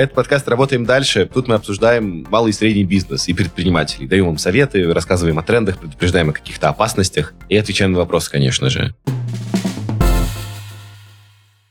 Это 0.00 0.14
подкаст 0.14 0.48
«Работаем 0.48 0.86
дальше». 0.86 1.28
Тут 1.30 1.46
мы 1.46 1.56
обсуждаем 1.56 2.26
малый 2.30 2.48
и 2.48 2.52
средний 2.54 2.84
бизнес 2.84 3.28
и 3.28 3.34
предпринимателей. 3.34 4.08
Даем 4.08 4.30
им 4.30 4.38
советы, 4.38 4.90
рассказываем 4.94 5.38
о 5.38 5.42
трендах, 5.42 5.78
предупреждаем 5.78 6.30
о 6.30 6.32
каких-то 6.32 6.70
опасностях 6.70 7.34
и 7.50 7.56
отвечаем 7.58 7.92
на 7.92 7.98
вопросы, 7.98 8.30
конечно 8.30 8.70
же. 8.70 8.94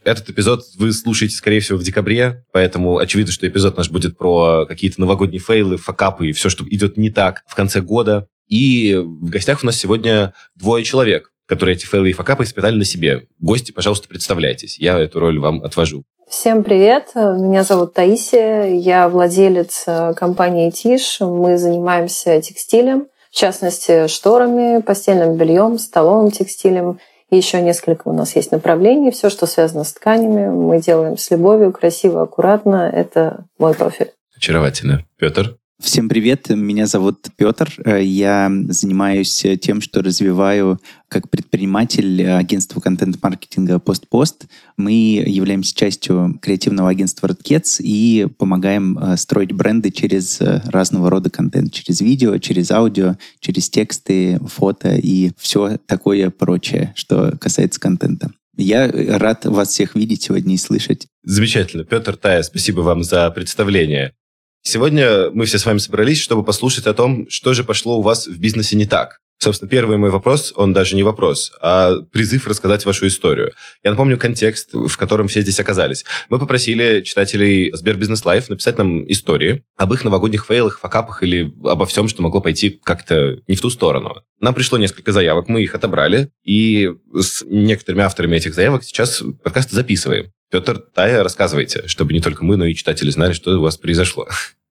Этот 0.04 0.29
эпизод 0.29 0.61
вы 0.77 0.93
слушаете, 0.93 1.36
скорее 1.36 1.59
всего, 1.59 1.79
в 1.79 1.84
декабре, 1.84 2.45
поэтому 2.54 3.00
очевидно, 3.00 3.34
что 3.34 3.47
эпизод 3.47 3.75
наш 3.77 3.89
будет 3.89 4.15
про 4.15 4.68
какие-то 4.68 5.02
новогодние 5.02 5.39
фейлы, 5.39 5.77
факапы 5.77 6.30
и 6.30 6.32
все, 6.32 6.50
что 6.50 6.64
идет 6.70 6.98
не 6.98 7.09
так 7.09 7.41
в 7.48 7.55
конце 7.55 7.82
года. 7.82 8.27
И 8.48 8.93
в 8.96 9.27
гостях 9.27 9.64
у 9.64 9.66
нас 9.66 9.75
сегодня 9.75 10.36
двое 10.54 10.84
человек, 10.84 11.32
которые 11.50 11.75
эти 11.75 11.86
фейлы 11.86 12.11
и 12.11 12.13
факапы 12.13 12.43
испытали 12.43 12.75
на 12.75 12.86
себе. 12.86 13.23
Гости, 13.39 13.71
пожалуйста, 13.71 14.07
представляйтесь. 14.07 14.77
Я 14.77 14.99
эту 14.99 15.20
роль 15.20 15.39
вам 15.39 15.63
отвожу. 15.63 16.04
Всем 16.29 16.63
привет, 16.63 17.09
меня 17.16 17.63
зовут 17.63 17.95
Таисия, 17.95 18.66
я 18.66 19.09
владелец 19.09 19.85
э, 19.88 20.13
компании 20.13 20.70
Тиш. 20.70 21.22
Мы 21.22 21.58
занимаемся 21.58 22.39
текстилем, 22.39 23.08
в 23.31 23.35
частности, 23.35 24.08
шторами, 24.08 24.80
постельным 24.81 25.38
бельем, 25.38 25.80
столовым 25.80 26.30
текстилем. 26.30 26.99
И 27.31 27.38
еще 27.38 27.59
несколько 27.61 28.09
у 28.09 28.13
нас 28.13 28.36
есть 28.36 28.52
направлений. 28.52 29.09
Все, 29.09 29.31
что 29.31 29.47
связано 29.47 29.84
с 29.84 29.94
тканями, 29.94 30.50
мы 30.50 30.80
делаем 30.80 31.17
с 31.17 31.31
любовью, 31.31 31.72
красиво, 31.72 32.22
аккуратно. 32.22 32.91
Это 32.94 33.45
мой 33.58 33.73
профиль. 33.73 34.11
Очаровательно. 34.36 35.03
Петр? 35.17 35.59
Всем 35.81 36.09
привет, 36.09 36.49
меня 36.49 36.88
зовут 36.88 37.27
Петр. 37.38 37.73
Э, 37.85 38.03
я 38.03 38.51
занимаюсь 38.67 39.45
тем, 39.61 39.79
что 39.79 40.02
развиваю 40.02 40.77
как 41.07 41.29
предприниматель 41.29 42.21
агентства 42.27 42.81
контент-маркетинга 42.81 43.79
«Постпост». 43.79 44.47
Мы 44.75 45.23
являемся 45.25 45.73
частью 45.73 46.38
креативного 46.41 46.89
агентства 46.89 47.27
«Redcats» 47.27 47.77
и 47.79 48.27
помогаем 48.38 48.97
э, 48.97 49.15
строить 49.15 49.53
бренды 49.53 49.89
через 49.91 50.41
э, 50.41 50.61
разного 50.66 51.09
рода 51.09 51.30
контент, 51.30 51.71
через 51.71 52.02
видео, 52.02 52.38
через 52.39 52.71
аудио, 52.71 53.16
через 53.39 53.69
тексты, 53.69 54.38
фото 54.47 54.95
и 54.97 55.31
все 55.38 55.77
такое 55.86 56.30
прочее, 56.30 56.91
что 56.97 57.38
касается 57.39 57.80
контента. 57.80 58.31
Я 58.58 58.91
рад 58.91 59.45
вас 59.45 59.69
всех 59.69 59.95
видеть 59.95 60.23
сегодня 60.23 60.55
и 60.55 60.58
слышать. 60.58 61.08
Замечательно. 61.23 61.86
Петр 61.86 62.17
Тая, 62.17 62.43
спасибо 62.43 62.81
вам 62.81 63.05
за 63.05 63.31
представление. 63.31 64.14
Сегодня 64.61 65.29
мы 65.31 65.45
все 65.45 65.57
с 65.57 65.65
вами 65.65 65.77
собрались, 65.77 66.21
чтобы 66.21 66.43
послушать 66.43 66.85
о 66.85 66.93
том, 66.93 67.29
что 67.29 67.53
же 67.53 67.63
пошло 67.63 67.97
у 67.97 68.02
вас 68.02 68.27
в 68.27 68.39
бизнесе 68.39 68.75
не 68.75 68.85
так. 68.85 69.19
Собственно, 69.42 69.70
первый 69.70 69.98
мой 69.98 70.09
вопрос, 70.09 70.52
он 70.58 70.73
даже 70.73 70.98
не 70.98 71.04
вопрос, 71.04 71.54
а 71.62 72.02
призыв 72.12 72.45
рассказать 72.45 72.86
вашу 72.86 73.08
историю. 73.08 73.54
Я 73.86 73.92
напомню 73.92 74.18
контекст, 74.18 74.73
в 74.73 74.98
котором 74.98 75.30
все 75.30 75.40
здесь 75.42 75.62
оказались. 75.62 76.04
Мы 76.28 76.40
попросили 76.40 77.02
читателей 77.02 77.72
СберБизнес 77.73 78.25
Live 78.25 78.50
написать 78.50 78.78
нам 78.78 79.10
истории 79.10 79.64
об 79.78 79.94
их 79.94 80.04
новогодних 80.04 80.45
фейлах, 80.45 80.80
факапах 80.80 81.23
или 81.23 81.54
обо 81.64 81.86
всем, 81.86 82.10
что 82.10 82.22
могло 82.22 82.42
пойти 82.42 82.82
как-то 82.84 83.40
не 83.48 83.56
в 83.56 83.62
ту 83.62 83.70
сторону. 83.70 84.23
Нам 84.42 84.54
пришло 84.54 84.78
несколько 84.78 85.14
заявок, 85.14 85.48
мы 85.48 85.64
их 85.64 85.73
отобрали, 85.73 86.32
и 86.44 86.92
с 87.14 87.42
некоторыми 87.45 88.04
авторами 88.04 88.36
этих 88.36 88.54
заявок 88.54 88.84
сейчас 88.84 89.23
подкаст 89.42 89.72
записываем. 89.72 90.34
Петр, 90.52 90.84
Тая, 90.94 91.23
рассказывайте, 91.23 91.88
чтобы 91.88 92.12
не 92.12 92.20
только 92.20 92.44
мы, 92.44 92.58
но 92.58 92.66
и 92.66 92.76
читатели 92.76 93.10
знали, 93.10 93.32
что 93.32 93.58
у 93.58 93.62
вас 93.62 93.78
произошло. 93.78 94.28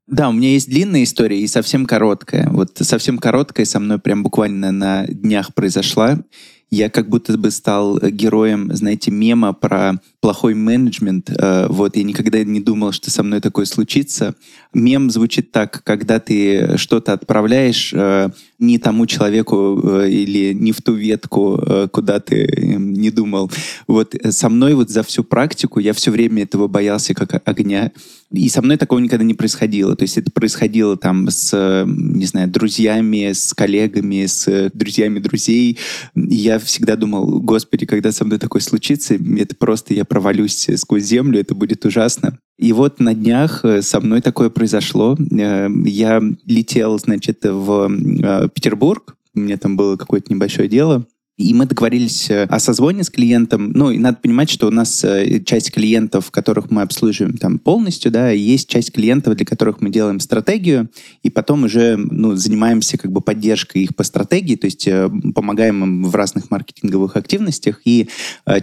Да, 0.09 0.31
у 0.31 0.33
меня 0.33 0.53
есть 0.53 0.71
длинная 0.71 1.05
история 1.05 1.39
и 1.39 1.47
совсем 1.47 1.85
короткая. 1.85 2.49
Вот 2.51 2.79
совсем 2.81 3.19
короткая 3.19 3.67
со 3.67 3.79
мной 3.79 3.99
прям 3.99 4.23
буквально 4.23 4.73
на 4.73 5.07
днях 5.07 5.53
произошла. 5.53 6.19
Я 6.71 6.89
как 6.89 7.11
будто 7.11 7.37
бы 7.37 7.51
стал 7.51 7.99
героем, 7.99 8.75
знаете, 8.75 9.11
мема 9.11 9.53
про 9.53 10.01
плохой 10.21 10.55
менеджмент. 10.55 11.31
Э, 11.31 11.67
вот, 11.69 11.97
я 11.97 12.03
никогда 12.05 12.43
не 12.43 12.61
думал, 12.61 12.93
что 12.93 13.11
со 13.11 13.23
мной 13.23 13.41
такое 13.41 13.67
случится. 13.67 14.35
Мем 14.75 15.11
звучит 15.11 15.51
так, 15.53 15.83
когда 15.85 16.21
ты 16.21 16.77
что-то 16.77 17.13
отправляешь 17.13 17.93
э, 17.95 18.31
не 18.59 18.79
тому 18.79 19.07
человеку 19.07 19.81
э, 19.83 20.11
или 20.11 20.53
не 20.53 20.73
в 20.73 20.83
ту 20.83 20.95
ветку, 20.95 21.61
куда 21.93 22.21
ты 22.21 22.45
эм, 22.45 22.93
не 22.93 23.11
думал. 23.11 23.51
Вот 23.87 24.15
со 24.31 24.49
мной 24.49 24.75
вот 24.75 24.91
за 24.91 25.03
всю 25.03 25.25
практику 25.25 25.81
я 25.81 25.93
все 25.93 26.11
время 26.11 26.43
этого 26.43 26.69
боялся 26.69 27.15
как 27.15 27.43
огня. 27.49 27.93
И 28.31 28.49
со 28.51 28.61
мной 28.61 28.77
такого 28.77 28.99
никогда 28.99 29.25
не 29.25 29.35
происходило. 29.35 29.97
То 29.97 30.03
есть 30.03 30.19
это 30.19 30.31
происходило 30.31 30.97
там 30.97 31.31
с, 31.31 31.85
не 31.87 32.27
знаю, 32.27 32.49
друзьями, 32.49 33.33
с 33.33 33.55
коллегами, 33.55 34.27
с 34.27 34.71
друзьями 34.75 35.19
друзей. 35.19 35.79
Я 36.15 36.59
всегда 36.59 36.97
думал, 36.97 37.41
господи, 37.41 37.87
когда 37.87 38.13
со 38.13 38.25
мной 38.27 38.39
такое 38.39 38.61
случится, 38.61 39.15
это 39.15 39.57
просто 39.57 39.95
я 39.95 40.05
провалюсь 40.05 40.69
сквозь 40.77 41.05
землю, 41.05 41.41
это 41.41 41.55
будет 41.55 41.87
ужасно. 41.87 42.39
И 42.59 42.73
вот 42.73 42.99
на 42.99 43.15
днях 43.15 43.65
э, 43.65 43.83
со 43.83 44.01
мной 44.01 44.21
такое 44.21 44.51
произошло. 44.51 45.17
Э, 45.17 45.69
я 45.85 46.21
летел, 46.45 46.99
значит, 46.99 47.45
в 47.45 47.89
э, 47.89 48.49
Петербург, 48.53 49.17
у 49.35 49.41
меня 49.41 49.57
там 49.57 49.77
было 49.77 49.97
какое-то 49.97 50.33
небольшое 50.33 50.69
дело, 50.69 51.07
и 51.39 51.55
мы 51.55 51.67
договорились 51.67 52.29
э, 52.31 52.43
о 52.45 52.59
созвоне 52.59 53.05
с 53.05 53.11
клиентом. 53.11 53.71
Ну, 53.73 53.93
и 53.93 53.99
надо 53.99 54.19
понимать, 54.21 54.51
что 54.51 54.67
у 54.67 54.71
нас 54.71 55.05
э, 55.05 55.41
часть 55.45 55.71
клиентов, 55.71 56.33
которых 56.33 56.71
мы 56.73 56.83
обслуживаем 56.83 57.39
там 57.39 57.61
полностью, 57.61 58.11
да, 58.11 58.31
есть 58.31 58.69
часть 58.69 58.93
клиентов, 58.93 59.37
для 59.37 59.47
которых 59.47 59.81
мы 59.81 59.91
делаем 59.91 60.19
стратегию, 60.19 60.91
и 61.23 61.31
потом 61.31 61.63
уже, 61.63 61.97
ну, 61.97 62.35
занимаемся 62.35 62.99
как 62.99 63.13
бы 63.13 63.21
поддержкой 63.21 63.85
их 63.85 63.95
по 63.95 64.03
стратегии, 64.03 64.57
то 64.57 64.67
есть 64.67 64.89
э, 64.89 65.09
помогаем 65.33 65.85
им 65.85 66.05
в 66.05 66.15
разных 66.17 66.51
маркетинговых 66.51 67.17
активностях, 67.17 67.83
и 67.85 68.09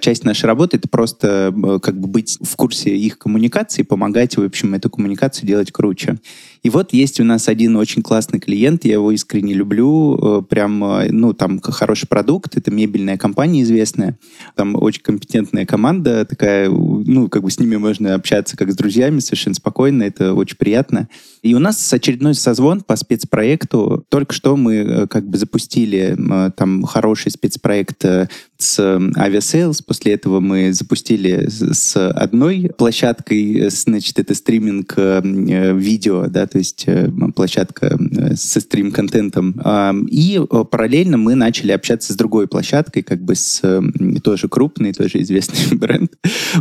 часть 0.01 0.25
нашей 0.25 0.45
работы— 0.45 0.77
это 0.77 0.89
просто 0.89 1.53
как 1.81 1.99
бы 1.99 2.07
быть 2.07 2.37
в 2.41 2.55
курсе 2.57 2.95
их 2.95 3.17
коммуникации, 3.17 3.83
помогать, 3.83 4.35
в 4.35 4.43
общем, 4.43 4.73
эту 4.73 4.89
коммуникацию 4.89 5.47
делать 5.47 5.71
круче. 5.71 6.17
И 6.63 6.69
вот 6.69 6.93
есть 6.93 7.19
у 7.19 7.23
нас 7.23 7.47
один 7.47 7.75
очень 7.75 8.01
классный 8.01 8.39
клиент, 8.39 8.85
я 8.85 8.93
его 8.93 9.11
искренне 9.11 9.53
люблю, 9.53 10.45
прям, 10.49 10.83
ну, 11.09 11.33
там 11.33 11.59
хороший 11.61 12.07
продукт, 12.07 12.57
это 12.57 12.71
мебельная 12.71 13.17
компания 13.17 13.61
известная, 13.61 14.17
там 14.55 14.75
очень 14.75 15.01
компетентная 15.01 15.65
команда 15.65 16.25
такая, 16.25 16.69
ну, 16.69 17.29
как 17.29 17.43
бы 17.43 17.51
с 17.51 17.59
ними 17.59 17.77
можно 17.77 18.13
общаться 18.13 18.57
как 18.57 18.71
с 18.71 18.75
друзьями 18.75 19.19
совершенно 19.19 19.55
спокойно, 19.55 20.03
это 20.03 20.33
очень 20.33 20.57
приятно. 20.57 21.07
И 21.45 21.53
у 21.53 21.59
нас 21.59 21.93
очередной 21.93 22.33
созвон 22.33 22.81
по 22.81 22.95
спецпроекту. 22.95 24.03
Только 24.09 24.33
что 24.33 24.57
мы 24.57 24.75
э, 24.77 25.07
как 25.07 25.29
бы 25.29 25.37
запустили 25.37 26.17
э, 26.17 26.51
там 26.57 26.81
хороший 26.83 27.31
спецпроект 27.31 28.03
э, 28.03 28.27
с 28.57 28.79
Aviasales. 28.79 29.83
После 29.85 30.13
этого 30.13 30.39
мы 30.39 30.73
запустили 30.73 31.47
с 31.47 31.95
одной 31.95 32.71
площадкой, 32.75 33.69
значит, 33.69 34.17
это 34.17 34.33
стриминг 34.33 34.95
видео, 34.97 36.25
да, 36.27 36.47
то 36.55 36.59
есть 36.59 36.87
площадка 37.35 37.99
со 38.35 38.61
стрим-контентом. 38.61 39.59
И 40.09 40.39
параллельно 40.71 41.17
мы 41.17 41.35
начали 41.35 41.73
общаться 41.73 42.13
с 42.13 42.15
другой 42.15 42.47
площадкой, 42.47 43.01
как 43.01 43.21
бы 43.21 43.35
с 43.35 43.61
тоже 44.23 44.47
крупный, 44.47 44.93
тоже 44.93 45.21
известный 45.21 45.77
бренд. 45.77 46.13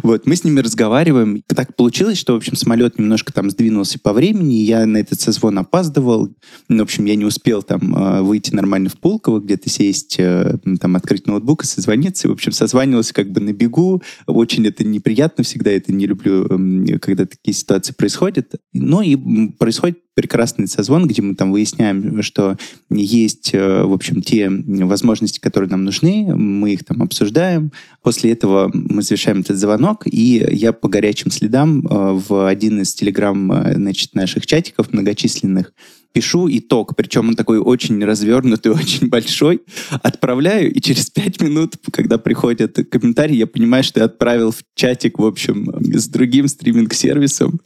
Вот, 0.02 0.26
мы 0.26 0.34
с 0.34 0.42
ними 0.42 0.58
разговариваем. 0.58 1.44
Так 1.46 1.76
получилось, 1.76 2.18
что, 2.18 2.32
в 2.32 2.38
общем, 2.38 2.56
самолет 2.56 2.98
немножко 2.98 3.32
там 3.32 3.50
сдвинулся 3.50 4.00
по 4.00 4.12
времени, 4.12 4.54
я 4.54 4.84
на 4.84 4.96
этот 4.96 5.20
созвон 5.20 5.60
опаздывал. 5.60 6.34
Ну, 6.68 6.78
в 6.78 6.82
общем, 6.82 7.04
я 7.04 7.14
не 7.14 7.24
успел 7.24 7.62
там 7.62 7.94
э, 7.94 8.22
выйти 8.22 8.52
нормально 8.52 8.88
в 8.88 8.98
Пулково, 8.98 9.38
где-то 9.38 9.70
сесть, 9.70 10.16
э, 10.18 10.58
там, 10.80 10.96
открыть 10.96 11.28
ноутбук 11.28 11.62
и 11.62 11.66
созвониться. 11.68 12.28
В 12.28 12.32
общем, 12.32 12.50
созванивался 12.50 13.14
как 13.14 13.30
бы 13.30 13.40
на 13.40 13.52
бегу. 13.52 14.02
Очень 14.26 14.66
это 14.66 14.82
неприятно 14.82 15.44
всегда, 15.44 15.70
это 15.70 15.92
не 15.92 16.08
люблю, 16.08 16.46
эм, 16.46 16.98
когда 17.00 17.26
такие 17.26 17.54
ситуации 17.54 17.92
происходят. 17.92 18.56
Ну 18.72 19.02
и 19.02 19.16
происходит 19.52 19.73
прекрасный 20.14 20.68
созвон, 20.68 21.06
где 21.06 21.22
мы 21.22 21.34
там 21.34 21.52
выясняем, 21.52 22.22
что 22.22 22.56
есть, 22.90 23.50
э, 23.52 23.82
в 23.82 23.92
общем, 23.92 24.22
те 24.22 24.48
возможности, 24.48 25.40
которые 25.40 25.70
нам 25.70 25.84
нужны, 25.84 26.34
мы 26.34 26.74
их 26.74 26.84
там 26.84 27.02
обсуждаем. 27.02 27.72
После 28.02 28.32
этого 28.32 28.70
мы 28.72 29.02
завершаем 29.02 29.40
этот 29.40 29.56
звонок, 29.58 30.06
и 30.06 30.46
я 30.50 30.72
по 30.72 30.88
горячим 30.88 31.30
следам 31.30 31.86
э, 31.86 32.20
в 32.28 32.46
один 32.46 32.80
из 32.80 32.94
телеграм, 32.94 33.50
э, 33.52 33.74
значит, 33.74 34.14
наших 34.14 34.46
чатиков 34.46 34.92
многочисленных 34.92 35.72
пишу 36.14 36.48
итог, 36.48 36.94
причем 36.96 37.28
он 37.28 37.34
такой 37.34 37.58
очень 37.58 38.02
развернутый, 38.02 38.72
очень 38.72 39.08
большой, 39.08 39.62
отправляю, 39.90 40.72
и 40.72 40.80
через 40.80 41.10
пять 41.10 41.40
минут, 41.40 41.74
когда 41.92 42.18
приходят 42.18 42.78
комментарии, 42.90 43.36
я 43.36 43.46
понимаю, 43.46 43.82
что 43.82 44.00
я 44.00 44.06
отправил 44.06 44.52
в 44.52 44.62
чатик, 44.76 45.18
в 45.18 45.24
общем, 45.26 45.74
с 45.80 46.08
другим 46.08 46.46
стриминг-сервисом. 46.46 47.60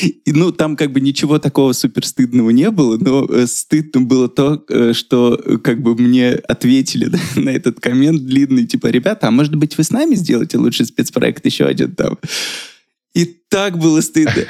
И, 0.00 0.32
ну, 0.32 0.52
там 0.52 0.76
как 0.76 0.90
бы 0.92 1.00
ничего 1.00 1.38
такого 1.38 1.72
супер 1.74 2.06
стыдного 2.06 2.50
не 2.50 2.70
было, 2.70 2.96
но 2.96 3.26
э, 3.26 3.46
стыдно 3.46 4.00
было 4.00 4.28
то, 4.28 4.64
э, 4.68 4.94
что 4.94 5.38
э, 5.44 5.58
как 5.58 5.82
бы 5.82 5.94
мне 5.94 6.30
ответили 6.32 7.04
да, 7.10 7.18
на 7.36 7.50
этот 7.50 7.78
коммент 7.78 8.24
длинный, 8.24 8.66
типа, 8.66 8.86
ребята, 8.86 9.28
а 9.28 9.30
может 9.30 9.54
быть 9.54 9.76
вы 9.76 9.84
с 9.84 9.90
нами 9.90 10.14
сделаете 10.14 10.56
лучший 10.56 10.86
спецпроект 10.86 11.44
еще 11.44 11.66
один 11.66 11.94
там? 11.94 12.18
И 13.14 13.41
так 13.52 13.76
было 13.76 14.00
стыдно. 14.00 14.32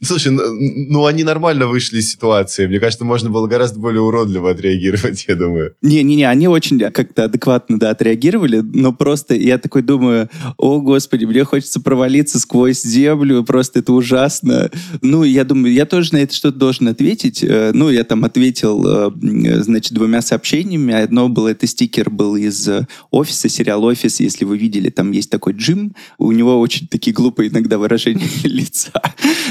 Слушай, 0.00 0.32
ну, 0.32 0.42
ну 0.88 1.04
они 1.04 1.24
нормально 1.24 1.66
вышли 1.66 1.98
из 1.98 2.10
ситуации. 2.10 2.66
Мне 2.66 2.80
кажется, 2.80 3.04
можно 3.04 3.28
было 3.28 3.46
гораздо 3.46 3.78
более 3.78 4.00
уродливо 4.00 4.50
отреагировать, 4.50 5.26
я 5.28 5.36
думаю. 5.36 5.74
Не-не-не, 5.82 6.24
они 6.24 6.48
очень 6.48 6.78
как-то 6.78 7.24
адекватно, 7.24 7.78
да, 7.78 7.90
отреагировали, 7.90 8.60
но 8.60 8.94
просто 8.94 9.34
я 9.34 9.58
такой 9.58 9.82
думаю, 9.82 10.30
о, 10.56 10.80
господи, 10.80 11.26
мне 11.26 11.44
хочется 11.44 11.80
провалиться 11.80 12.40
сквозь 12.40 12.82
землю, 12.82 13.44
просто 13.44 13.80
это 13.80 13.92
ужасно. 13.92 14.70
Ну, 15.02 15.22
я 15.22 15.44
думаю, 15.44 15.74
я 15.74 15.84
тоже 15.84 16.14
на 16.14 16.18
это 16.18 16.34
что-то 16.34 16.58
должен 16.58 16.88
ответить. 16.88 17.44
Э, 17.44 17.72
ну, 17.74 17.90
я 17.90 18.04
там 18.04 18.24
ответил, 18.24 18.86
э, 18.86 19.62
значит, 19.62 19.92
двумя 19.92 20.22
сообщениями. 20.22 20.94
Одно 20.94 21.28
было, 21.28 21.48
это 21.48 21.66
стикер 21.66 22.08
был 22.08 22.36
из 22.36 22.70
офиса, 23.10 23.50
сериал 23.50 23.84
«Офис», 23.84 24.20
если 24.20 24.46
вы 24.46 24.56
видели, 24.56 24.88
там 24.88 25.10
есть 25.10 25.28
такой 25.28 25.52
Джим, 25.52 25.94
у 26.16 26.32
него 26.32 26.58
очень 26.58 26.88
такие 26.88 27.01
глупые 27.10 27.50
иногда 27.50 27.78
выражения 27.78 28.28
лица. 28.44 28.92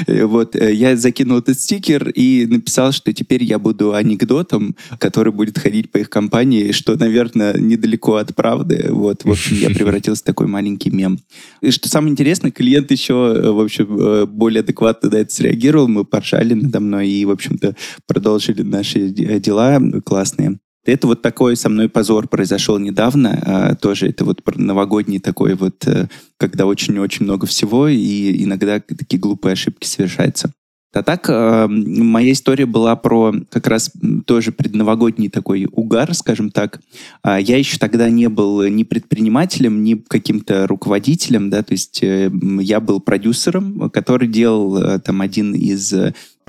Вот, 0.07 0.56
э, 0.56 0.74
я 0.74 0.95
закинул 0.95 1.39
этот 1.39 1.59
стикер 1.59 2.09
и 2.09 2.45
написал, 2.45 2.92
что 2.92 3.13
теперь 3.13 3.44
я 3.44 3.59
буду 3.59 3.94
анекдотом, 3.94 4.75
который 5.00 5.31
будет 5.31 5.57
ходить 5.57 5.92
по 5.92 5.98
их 5.98 6.09
компании, 6.09 6.71
что, 6.71 6.95
наверное, 6.98 7.57
недалеко 7.57 8.15
от 8.15 8.36
правды. 8.36 8.88
Вот, 8.89 9.25
в 9.25 9.31
общем, 9.31 9.57
я 9.57 9.69
превратился 9.75 10.24
в 10.24 10.25
такой 10.25 10.48
маленький 10.48 10.92
мем. 10.92 11.19
И 11.62 11.71
что 11.71 11.89
самое 11.89 12.12
интересное, 12.12 12.51
клиент 12.51 12.92
еще, 12.92 13.33
э, 13.36 13.51
в 13.51 13.59
общем, 13.59 14.00
э, 14.00 14.25
более 14.25 14.62
адекватно 14.62 15.09
на 15.09 15.15
это 15.15 15.33
среагировал, 15.33 15.88
мы 15.88 16.06
поржали 16.06 16.53
надо 16.53 16.80
мной 16.80 17.09
и, 17.09 17.25
в 17.25 17.31
общем-то, 17.31 17.75
продолжили 18.07 18.62
наши 18.62 19.09
дела 19.09 19.81
классные. 20.03 20.59
Это 20.83 21.07
вот 21.07 21.21
такой 21.21 21.55
со 21.55 21.69
мной 21.69 21.89
позор 21.89 22.27
произошел 22.27 22.79
недавно. 22.79 23.41
А, 23.45 23.75
тоже 23.75 24.07
это 24.07 24.25
вот 24.25 24.41
новогодний 24.55 25.19
такой 25.19 25.53
вот, 25.53 25.85
э, 25.85 26.07
когда 26.37 26.65
очень-очень 26.65 27.25
много 27.25 27.45
всего, 27.45 27.87
и 27.87 28.43
иногда 28.43 28.79
такие 28.79 29.19
глупые 29.19 29.53
ошибки 29.53 29.85
совершаются. 29.85 30.51
А 30.93 31.03
так, 31.03 31.29
э, 31.29 31.67
моя 31.67 32.31
история 32.31 32.65
была 32.65 32.95
про 32.95 33.33
как 33.51 33.67
раз 33.67 33.91
тоже 34.25 34.51
предновогодний 34.51 35.29
такой 35.29 35.67
угар, 35.71 36.13
скажем 36.15 36.49
так. 36.49 36.81
А, 37.21 37.39
я 37.39 37.57
еще 37.57 37.77
тогда 37.77 38.09
не 38.09 38.27
был 38.27 38.65
ни 38.65 38.81
предпринимателем, 38.81 39.83
ни 39.83 39.93
каким-то 39.93 40.65
руководителем, 40.65 41.51
да, 41.51 41.61
то 41.61 41.73
есть 41.73 42.01
э, 42.01 42.31
я 42.59 42.79
был 42.79 42.99
продюсером, 42.99 43.91
который 43.91 44.27
делал 44.27 44.99
там 44.99 45.21
один 45.21 45.53
из 45.53 45.93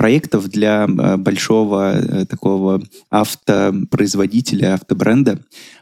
проектов 0.02 0.48
для 0.48 0.88
большого 1.16 2.26
такого 2.28 2.82
автопроизводителя, 3.08 4.74
автобренда. 4.74 5.38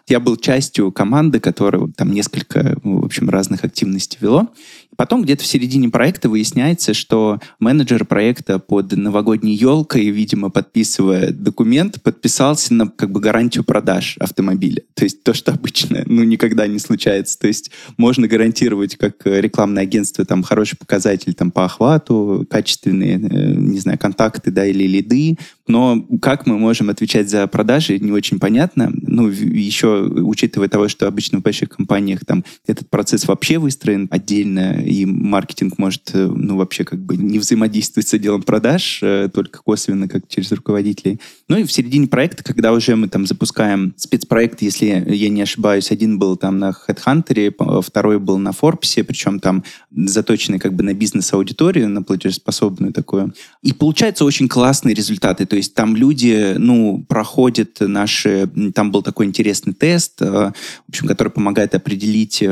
Я 0.09 0.21
был 0.21 0.37
частью 0.37 0.93
команды, 0.93 1.41
которая 1.41 1.89
там 1.97 2.13
несколько, 2.13 2.77
в 2.83 3.07
общем, 3.07 3.31
разных 3.31 3.65
активностей 3.65 4.19
вело. 4.21 4.49
Потом 4.97 5.23
где-то 5.23 5.43
в 5.43 5.47
середине 5.47 5.89
проекта 5.89 6.29
выясняется, 6.29 6.95
что 6.95 7.41
менеджер 7.59 8.05
проекта 8.05 8.59
под 8.59 8.93
новогодней 8.93 9.55
елкой, 9.55 10.11
видимо, 10.11 10.51
подписывая 10.51 11.31
документ, 11.33 12.03
подписался 12.03 12.75
на 12.75 12.89
как 12.89 13.11
бы 13.11 13.21
гарантию 13.21 13.65
продаж 13.65 14.17
автомобиля. 14.19 14.83
То 14.95 15.05
есть 15.05 15.23
то, 15.23 15.33
что 15.33 15.53
обычно 15.53 16.03
ну, 16.07 16.23
никогда 16.23 16.67
не 16.67 16.79
случается. 16.79 17.39
То 17.39 17.47
есть 17.47 17.71
можно 17.97 18.29
гарантировать, 18.29 18.97
как 18.97 19.23
рекламное 19.25 19.85
агентство, 19.85 20.25
там 20.25 20.43
хороший 20.43 20.77
показатель 20.77 21.35
там, 21.35 21.51
по 21.51 21.65
охвату, 21.65 22.47
качественные, 22.51 23.15
э, 23.15 23.55
не 23.55 23.79
знаю, 23.79 23.99
контакты 23.99 24.51
да, 24.51 24.67
или 24.67 24.87
лиды, 24.87 25.39
но 25.71 26.05
как 26.21 26.47
мы 26.47 26.59
можем 26.59 26.91
отвечать 26.91 27.31
за 27.31 27.47
продажи, 27.47 27.99
не 27.99 28.11
очень 28.11 28.41
понятно. 28.41 28.91
Ну, 28.93 29.29
еще 29.29 30.03
учитывая 30.03 30.69
того, 30.69 30.89
что 30.89 31.07
обычно 31.07 31.39
в 31.39 31.43
больших 31.43 31.71
компаниях 31.71 32.25
там 32.27 32.45
этот 32.67 32.91
процесс 32.91 33.29
вообще 33.29 33.59
выстроен 33.59 34.09
отдельно, 34.11 34.80
и 34.85 35.07
маркетинг 35.07 35.79
может, 35.79 36.11
э, 36.15 36.27
ну, 36.27 36.57
вообще 36.57 36.85
как 36.85 37.01
бы 37.01 37.17
не 37.17 37.39
взаимодействовать 37.39 38.09
с 38.09 38.15
отделом 38.15 38.43
продаж, 38.43 39.01
э, 39.03 39.29
только 39.33 39.63
косвенно, 39.63 40.09
как 40.09 40.29
через 40.29 40.53
руководителей. 40.53 41.21
Ну 41.49 41.59
и 41.59 41.65
в 41.65 41.73
середине 41.73 42.07
проекта, 42.07 42.45
когда 42.45 42.73
уже 42.73 42.97
мы 42.97 43.09
там 43.09 43.27
запускаем 43.27 43.95
спецпроект, 43.97 44.63
если 44.63 44.87
я 44.87 45.29
не 45.29 45.43
ошибаюсь, 45.43 45.91
один 45.91 46.19
был 46.19 46.37
там 46.37 46.59
на 46.59 46.71
HeadHunter, 46.71 47.83
второй 47.83 48.19
был 48.19 48.39
на 48.39 48.51
Forbes, 48.51 49.03
причем 49.05 49.41
там 49.41 49.65
заточенный 49.91 50.59
как 50.59 50.75
бы 50.75 50.83
на 50.83 50.95
бизнес-аудиторию, 50.95 51.89
на 51.89 52.03
платежеспособную 52.03 52.93
такую. 52.93 53.35
И 53.63 53.73
получаются 53.73 54.25
очень 54.25 54.49
классные 54.49 54.95
результаты. 54.95 55.47
То 55.47 55.57
есть 55.57 55.75
там 55.75 55.97
люди, 55.97 56.55
ну, 56.57 57.05
проходят 57.09 57.79
наши... 57.81 58.49
Там 58.75 58.91
был 58.91 59.03
такой 59.03 59.27
интересный 59.27 59.73
тест, 59.73 60.23
э, 60.23 60.27
в 60.27 60.89
общем, 60.89 61.07
который 61.07 61.31
помогает 61.31 61.75
определить, 61.75 62.43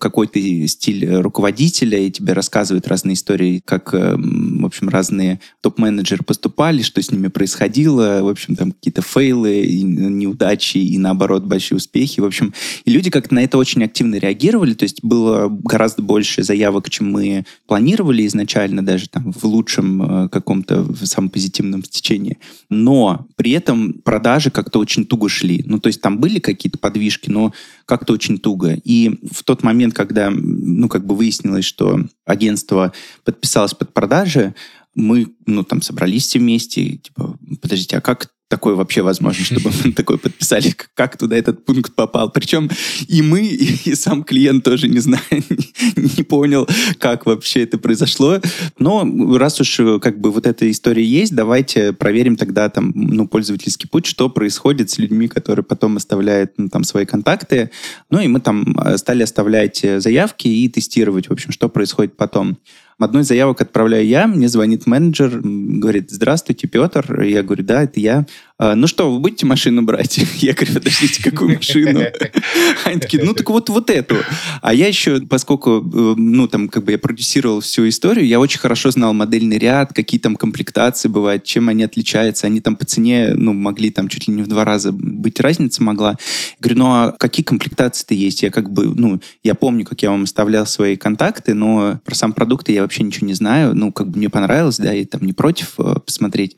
какой 0.00 0.26
ты 0.26 0.66
стиль 0.66 1.06
руководителя, 1.16 1.58
руководителя, 1.78 1.98
и 1.98 2.10
тебе 2.10 2.32
рассказывают 2.32 2.86
разные 2.88 3.14
истории, 3.14 3.62
как, 3.64 3.94
э, 3.94 4.16
в 4.16 4.66
общем, 4.66 4.88
разные 4.88 5.40
топ-менеджеры 5.60 6.24
поступали, 6.24 6.82
что 6.82 7.00
с 7.00 7.10
ними 7.10 7.28
происходило, 7.28 8.20
в 8.22 8.28
общем, 8.28 8.56
там 8.56 8.72
какие-то 8.72 9.02
фейлы, 9.02 9.62
и 9.62 9.82
неудачи, 9.82 10.78
и 10.78 10.98
наоборот, 10.98 11.44
большие 11.44 11.76
успехи. 11.76 12.20
В 12.20 12.24
общем, 12.24 12.52
и 12.84 12.90
люди 12.90 13.10
как-то 13.10 13.34
на 13.34 13.42
это 13.44 13.58
очень 13.58 13.84
активно 13.84 14.16
реагировали, 14.16 14.74
то 14.74 14.84
есть 14.84 15.02
было 15.02 15.48
гораздо 15.48 16.02
больше 16.02 16.42
заявок, 16.42 16.90
чем 16.90 17.12
мы 17.12 17.44
планировали 17.66 18.26
изначально, 18.26 18.84
даже 18.84 19.08
там 19.08 19.32
в 19.32 19.44
лучшем 19.44 20.02
э, 20.02 20.28
каком-то, 20.28 20.82
в 20.82 21.06
самом 21.06 21.30
позитивном 21.30 21.84
стечении. 21.84 22.38
Но 22.70 23.26
при 23.36 23.52
этом 23.52 23.92
продажи 23.92 24.50
как-то 24.50 24.78
очень 24.78 25.06
туго 25.06 25.28
шли. 25.28 25.62
Ну, 25.66 25.78
то 25.78 25.88
есть 25.88 26.00
там 26.00 26.18
были 26.18 26.38
какие-то 26.38 26.78
подвижки, 26.78 27.30
но 27.30 27.52
как-то 27.86 28.12
очень 28.12 28.38
туго. 28.38 28.78
И 28.84 29.18
в 29.30 29.44
тот 29.44 29.62
момент, 29.62 29.94
когда, 29.94 30.30
ну, 30.30 30.88
как 30.88 31.06
бы 31.06 31.16
выяснилось, 31.16 31.64
что 31.68 32.00
агентство 32.24 32.92
подписалось 33.24 33.74
под 33.74 33.92
продажи, 33.92 34.54
мы, 34.94 35.28
ну, 35.46 35.62
там, 35.62 35.80
собрались 35.82 36.26
все 36.26 36.40
вместе, 36.40 36.96
типа, 36.96 37.38
подождите, 37.62 37.98
а 37.98 38.00
как 38.00 38.30
такое 38.48 38.74
вообще 38.74 39.02
возможно, 39.02 39.44
чтобы 39.44 39.70
мы 39.84 39.92
такое 39.92 40.16
подписали, 40.16 40.74
как 40.94 41.16
туда 41.16 41.36
этот 41.36 41.64
пункт 41.64 41.94
попал. 41.94 42.30
Причем 42.30 42.70
и 43.06 43.22
мы, 43.22 43.42
и, 43.84 43.94
сам 43.94 44.24
клиент 44.24 44.64
тоже 44.64 44.88
не 44.88 44.98
знаю, 44.98 45.22
не, 45.96 46.24
понял, 46.24 46.66
как 46.98 47.26
вообще 47.26 47.62
это 47.62 47.78
произошло. 47.78 48.40
Но 48.78 49.06
раз 49.36 49.60
уж 49.60 49.80
как 50.00 50.20
бы 50.20 50.30
вот 50.30 50.46
эта 50.46 50.70
история 50.70 51.04
есть, 51.04 51.34
давайте 51.34 51.92
проверим 51.92 52.36
тогда 52.36 52.68
там, 52.68 52.92
ну, 52.94 53.28
пользовательский 53.28 53.88
путь, 53.88 54.06
что 54.06 54.28
происходит 54.28 54.90
с 54.90 54.98
людьми, 54.98 55.28
которые 55.28 55.64
потом 55.64 55.96
оставляют 55.96 56.52
ну, 56.56 56.68
там 56.68 56.84
свои 56.84 57.04
контакты. 57.04 57.70
Ну, 58.10 58.20
и 58.20 58.28
мы 58.28 58.40
там 58.40 58.76
э, 58.78 58.96
стали 58.98 59.22
оставлять 59.22 59.84
э, 59.84 60.00
заявки 60.00 60.48
и 60.48 60.68
тестировать, 60.68 61.28
в 61.28 61.32
общем, 61.32 61.52
что 61.52 61.68
происходит 61.68 62.16
потом. 62.16 62.58
Одну 63.00 63.20
из 63.20 63.28
заявок 63.28 63.60
отправляю 63.60 64.04
я, 64.04 64.26
мне 64.26 64.48
звонит 64.48 64.86
менеджер, 64.86 65.40
говорит, 65.40 66.10
здравствуйте, 66.10 66.66
Петр. 66.66 67.22
Я 67.22 67.44
говорю, 67.44 67.62
да, 67.62 67.84
это 67.84 68.00
я. 68.00 68.26
«А, 68.60 68.74
ну 68.74 68.88
что, 68.88 69.12
вы 69.12 69.20
будете 69.20 69.46
машину 69.46 69.82
брать? 69.82 70.18
Я 70.38 70.52
говорю, 70.52 70.74
подождите, 70.74 71.22
какую 71.22 71.54
машину? 71.54 72.00
Они 72.84 72.98
такие, 72.98 73.22
ну 73.22 73.32
так 73.32 73.48
вот, 73.50 73.68
вот 73.68 73.88
эту. 73.88 74.16
А 74.62 74.74
я 74.74 74.88
еще, 74.88 75.20
поскольку, 75.20 75.78
э, 75.78 76.14
ну 76.16 76.48
там, 76.48 76.68
как 76.68 76.84
бы 76.84 76.92
я 76.92 76.98
продюсировал 76.98 77.60
всю 77.60 77.88
историю, 77.88 78.26
я 78.26 78.40
очень 78.40 78.58
хорошо 78.58 78.90
знал 78.90 79.12
модельный 79.12 79.58
ряд, 79.58 79.92
какие 79.92 80.20
там 80.20 80.34
комплектации 80.34 81.08
бывают, 81.08 81.44
чем 81.44 81.68
они 81.68 81.84
отличаются. 81.84 82.48
Они 82.48 82.60
там 82.60 82.74
по 82.74 82.84
цене, 82.84 83.34
ну, 83.34 83.52
могли 83.52 83.90
там 83.90 84.08
чуть 84.08 84.26
ли 84.26 84.34
не 84.34 84.42
в 84.42 84.48
два 84.48 84.64
раза 84.64 84.90
быть 84.90 85.38
разница 85.38 85.82
могла. 85.84 86.10
Я 86.10 86.16
говорю, 86.60 86.78
ну 86.78 86.86
а 86.86 87.12
какие 87.12 87.44
комплектации-то 87.44 88.14
есть? 88.14 88.42
Я 88.42 88.50
как 88.50 88.70
бы, 88.70 88.86
ну, 88.86 89.20
я 89.44 89.54
помню, 89.54 89.84
как 89.84 90.02
я 90.02 90.10
вам 90.10 90.24
оставлял 90.24 90.66
свои 90.66 90.96
контакты, 90.96 91.54
но 91.54 92.00
про 92.04 92.14
сам 92.14 92.32
продукт 92.32 92.68
я 92.68 92.82
вообще 92.82 93.04
ничего 93.04 93.28
не 93.28 93.34
знаю. 93.34 93.76
Ну, 93.76 93.92
как 93.92 94.08
бы 94.08 94.18
мне 94.18 94.28
понравилось, 94.28 94.78
да, 94.78 94.92
и 94.92 95.04
там 95.04 95.22
не 95.22 95.32
против 95.32 95.74
э, 95.78 95.94
посмотреть 96.04 96.56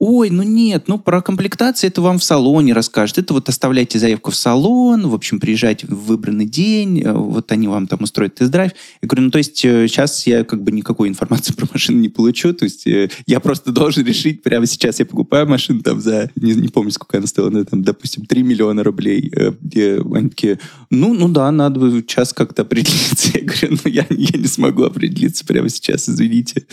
ой, 0.00 0.30
ну 0.30 0.42
нет, 0.42 0.84
ну 0.88 0.98
про 0.98 1.20
комплектацию 1.20 1.88
это 1.88 2.00
вам 2.00 2.18
в 2.18 2.24
салоне 2.24 2.72
расскажут. 2.72 3.18
Это 3.18 3.34
вот 3.34 3.50
оставляйте 3.50 3.98
заявку 3.98 4.30
в 4.30 4.34
салон, 4.34 5.06
в 5.06 5.14
общем, 5.14 5.38
приезжайте 5.38 5.86
в 5.86 6.06
выбранный 6.06 6.46
день, 6.46 7.02
э, 7.02 7.12
вот 7.12 7.52
они 7.52 7.68
вам 7.68 7.86
там 7.86 8.02
устроят 8.02 8.34
тест-драйв. 8.36 8.72
Я 9.02 9.06
говорю, 9.06 9.24
ну 9.26 9.30
то 9.30 9.36
есть 9.36 9.58
сейчас 9.58 10.26
э, 10.26 10.30
я 10.30 10.44
как 10.44 10.62
бы 10.62 10.72
никакой 10.72 11.10
информации 11.10 11.52
про 11.56 11.68
машину 11.70 12.00
не 12.00 12.08
получу, 12.08 12.54
то 12.54 12.64
есть 12.64 12.86
э, 12.86 13.10
я 13.26 13.40
просто 13.40 13.72
должен 13.72 14.04
решить 14.06 14.42
прямо 14.42 14.64
сейчас, 14.64 15.00
я 15.00 15.04
покупаю 15.04 15.46
машину 15.46 15.82
там 15.82 16.00
за, 16.00 16.30
не, 16.34 16.54
не 16.54 16.68
помню, 16.68 16.92
сколько 16.92 17.18
она 17.18 17.26
стоила, 17.26 17.50
ну, 17.50 17.64
там, 17.66 17.82
допустим, 17.82 18.24
3 18.24 18.42
миллиона 18.42 18.82
рублей. 18.82 19.30
Они 19.34 20.30
такие, 20.30 20.58
ну, 20.88 21.12
ну 21.12 21.28
да, 21.28 21.52
надо 21.52 21.90
сейчас 22.00 22.32
как-то 22.32 22.62
определиться. 22.62 23.30
Я 23.34 23.42
говорю, 23.42 23.78
ну 23.84 23.90
я, 23.90 24.06
я 24.10 24.38
не 24.38 24.46
смогу 24.46 24.84
определиться 24.84 25.44
прямо 25.44 25.68
сейчас, 25.68 26.08
извините. 26.08 26.66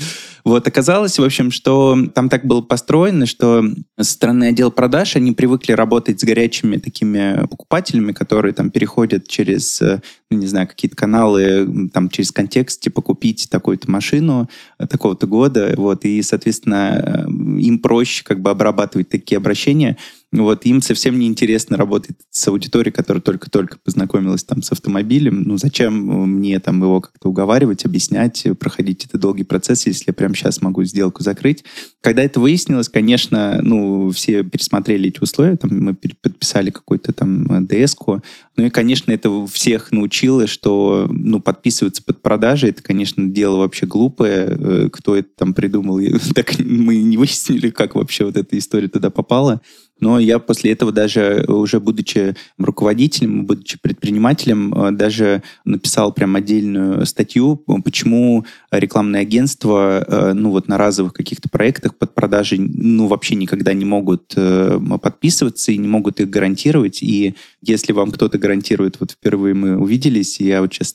Вот, 0.43 0.65
оказалось, 0.65 1.19
в 1.19 1.23
общем, 1.23 1.51
что 1.51 1.97
там 2.15 2.29
так 2.29 2.45
было 2.45 2.61
построено, 2.61 3.16
что 3.25 3.63
со 3.99 4.11
стороны 4.11 4.45
отдел 4.45 4.71
продаж 4.71 5.15
они 5.15 5.31
привыкли 5.31 5.71
работать 5.73 6.19
с 6.19 6.23
горячими 6.23 6.77
такими 6.77 7.45
покупателями, 7.47 8.11
которые 8.11 8.53
там 8.53 8.69
переходят 8.69 9.27
через, 9.27 9.81
э, 9.81 10.01
ну, 10.29 10.37
не 10.37 10.47
знаю, 10.47 10.67
какие-то 10.67 10.95
каналы, 10.95 11.89
там, 11.93 12.09
через 12.09 12.31
контекст, 12.31 12.81
типа, 12.81 13.01
купить 13.01 13.47
такую-то 13.49 13.89
машину 13.89 14.49
э, 14.79 14.87
такого-то 14.87 15.27
года, 15.27 15.73
вот, 15.77 16.05
и, 16.05 16.21
соответственно, 16.21 17.25
э, 17.27 17.29
им 17.61 17.79
проще 17.79 18.23
как 18.23 18.41
бы 18.41 18.49
обрабатывать 18.49 19.09
такие 19.09 19.37
обращения. 19.37 19.97
Вот, 20.33 20.65
им 20.65 20.81
совсем 20.81 21.17
не 21.17 21.27
интересно 21.27 21.77
работать 21.77 22.17
с 22.29 22.45
аудиторией, 22.49 22.93
которая 22.93 23.21
только-только 23.21 23.77
познакомилась 23.81 24.43
там 24.43 24.61
с 24.61 24.73
автомобилем. 24.73 25.43
Ну, 25.43 25.57
зачем 25.57 25.93
мне 26.37 26.59
там 26.59 26.81
его 26.81 26.99
как-то 26.99 27.29
уговаривать, 27.29 27.85
объяснять, 27.85 28.45
проходить 28.59 29.05
этот 29.05 29.21
долгий 29.21 29.45
процесс, 29.45 29.87
если 29.87 30.05
я 30.07 30.13
прямо 30.13 30.35
сейчас 30.35 30.61
могу 30.61 30.83
сделку 30.83 31.23
закрыть. 31.23 31.63
Когда 32.01 32.23
это 32.23 32.41
выяснилось, 32.41 32.89
конечно, 32.89 33.61
ну, 33.61 34.11
все 34.11 34.43
пересмотрели 34.43 35.07
эти 35.07 35.21
условия, 35.21 35.55
там 35.55 35.71
мы 35.79 35.95
подписали 35.95 36.71
какую-то 36.71 37.13
там 37.13 37.65
ДС-ку. 37.65 38.21
Ну 38.57 38.65
и, 38.65 38.69
конечно, 38.69 39.13
это 39.13 39.47
всех 39.47 39.93
научило, 39.93 40.45
что, 40.45 41.07
ну, 41.09 41.39
подписываться 41.39 42.03
под 42.03 42.21
продажи, 42.21 42.67
это, 42.67 42.83
конечно, 42.83 43.25
дело 43.29 43.57
вообще 43.57 43.85
глупое. 43.85 44.57
Э, 44.59 44.89
кто 44.91 45.15
это 45.15 45.29
там 45.37 45.53
придумал, 45.53 46.01
так 46.35 46.59
мы 46.59 46.97
не 46.97 47.15
выяснили, 47.15 47.69
как 47.69 47.95
вообще 47.95 48.25
вот 48.25 48.35
эта 48.35 48.57
история 48.57 48.89
туда 48.89 49.09
попала. 49.09 49.61
Но 49.99 50.19
я 50.19 50.39
после 50.39 50.71
этого 50.71 50.91
даже, 50.91 51.45
уже 51.47 51.79
будучи 51.79 52.35
руководителем, 52.57 53.45
будучи 53.45 53.79
предпринимателем, 53.81 54.73
э, 54.73 54.91
даже 54.91 55.43
написал 55.65 56.13
прям 56.13 56.35
отдельную 56.35 57.05
статью, 57.05 57.57
почему 57.83 58.45
рекламные 58.71 59.21
агентства, 59.21 60.05
э, 60.07 60.33
ну 60.33 60.51
вот 60.51 60.67
на 60.67 60.77
разовых 60.77 61.13
каких-то 61.13 61.49
проектах 61.49 61.95
под 61.95 62.13
продажи, 62.13 62.57
ну 62.59 63.07
вообще 63.07 63.35
никогда 63.35 63.73
не 63.73 63.85
могут 63.85 64.33
э, 64.35 64.79
подписываться 65.01 65.71
и 65.71 65.77
не 65.77 65.87
могут 65.87 66.19
их 66.19 66.29
гарантировать. 66.29 67.01
И 67.01 67.35
если 67.61 67.93
вам 67.93 68.11
кто-то 68.11 68.37
гарантирует, 68.37 68.99
вот 68.99 69.11
впервые 69.11 69.55
мы 69.55 69.77
увиделись, 69.77 70.39
я 70.39 70.61
вот 70.61 70.73
сейчас 70.73 70.93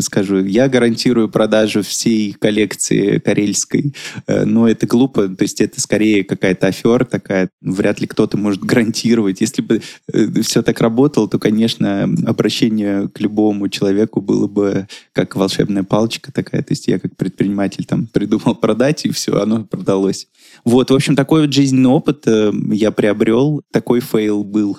скажу, 0.00 0.44
я 0.44 0.68
гарантирую 0.68 1.28
продажу 1.28 1.82
всей 1.82 2.32
коллекции 2.32 3.18
карельской, 3.18 3.94
но 4.26 4.68
это 4.68 4.86
глупо, 4.86 5.28
то 5.28 5.42
есть 5.42 5.60
это 5.60 5.80
скорее 5.80 6.24
какая-то 6.24 6.68
афера 6.68 7.04
такая, 7.04 7.50
вряд 7.60 8.00
ли 8.00 8.06
кто 8.06 8.27
кто-то 8.28 8.36
может 8.36 8.62
гарантировать. 8.62 9.40
Если 9.40 9.62
бы 9.62 9.80
э, 10.12 10.42
все 10.42 10.62
так 10.62 10.80
работало, 10.80 11.28
то, 11.28 11.38
конечно, 11.38 12.08
обращение 12.26 13.08
к 13.08 13.20
любому 13.20 13.68
человеку 13.68 14.20
было 14.20 14.46
бы 14.46 14.86
как 15.12 15.34
волшебная 15.34 15.82
палочка 15.82 16.30
такая. 16.32 16.62
То 16.62 16.72
есть 16.72 16.88
я 16.88 16.98
как 16.98 17.16
предприниматель 17.16 17.84
там 17.86 18.06
придумал 18.06 18.54
продать, 18.54 19.06
и 19.06 19.10
все, 19.10 19.40
оно 19.40 19.64
продалось. 19.64 20.28
Вот, 20.64 20.90
в 20.90 20.94
общем, 20.94 21.16
такой 21.16 21.42
вот 21.42 21.52
жизненный 21.52 21.90
опыт 21.90 22.26
э, 22.26 22.52
я 22.70 22.90
приобрел, 22.90 23.62
такой 23.72 24.00
фейл 24.00 24.44
был. 24.44 24.78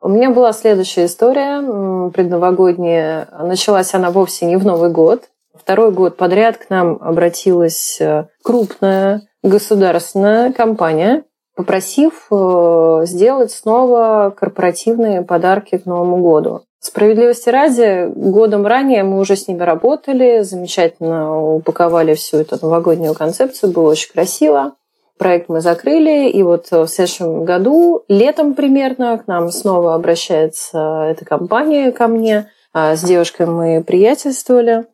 У 0.00 0.08
меня 0.08 0.30
была 0.30 0.52
следующая 0.52 1.06
история 1.06 2.10
предновогодняя. 2.10 3.28
Началась 3.42 3.92
она 3.94 4.10
вовсе 4.10 4.46
не 4.46 4.56
в 4.56 4.64
Новый 4.64 4.90
год. 4.90 5.30
Второй 5.52 5.90
год 5.90 6.16
подряд 6.16 6.58
к 6.58 6.70
нам 6.70 6.98
обратилась 7.00 8.00
э, 8.00 8.28
крупная 8.44 9.22
государственная 9.42 10.52
компания, 10.52 11.24
попросив 11.56 12.26
э, 12.30 13.00
сделать 13.04 13.50
снова 13.50 14.32
корпоративные 14.36 15.22
подарки 15.22 15.78
к 15.78 15.86
Новому 15.86 16.18
году. 16.18 16.62
Справедливости 16.78 17.48
ради, 17.48 18.06
годом 18.14 18.66
ранее 18.66 19.02
мы 19.02 19.18
уже 19.18 19.34
с 19.34 19.48
ними 19.48 19.62
работали, 19.62 20.42
замечательно 20.42 21.54
упаковали 21.54 22.14
всю 22.14 22.36
эту 22.36 22.58
новогоднюю 22.60 23.14
концепцию, 23.14 23.72
было 23.72 23.90
очень 23.90 24.12
красиво. 24.12 24.74
Проект 25.18 25.48
мы 25.48 25.62
закрыли, 25.62 26.28
и 26.28 26.42
вот 26.42 26.70
в 26.70 26.86
следующем 26.88 27.44
году, 27.44 28.04
летом 28.06 28.54
примерно, 28.54 29.16
к 29.16 29.26
нам 29.26 29.50
снова 29.50 29.94
обращается 29.94 31.08
эта 31.10 31.24
компания 31.24 31.90
ко 31.90 32.06
мне. 32.06 32.50
А 32.74 32.94
с 32.94 33.02
девушкой 33.02 33.46
мы 33.46 33.82
приятельствовали 33.82 34.84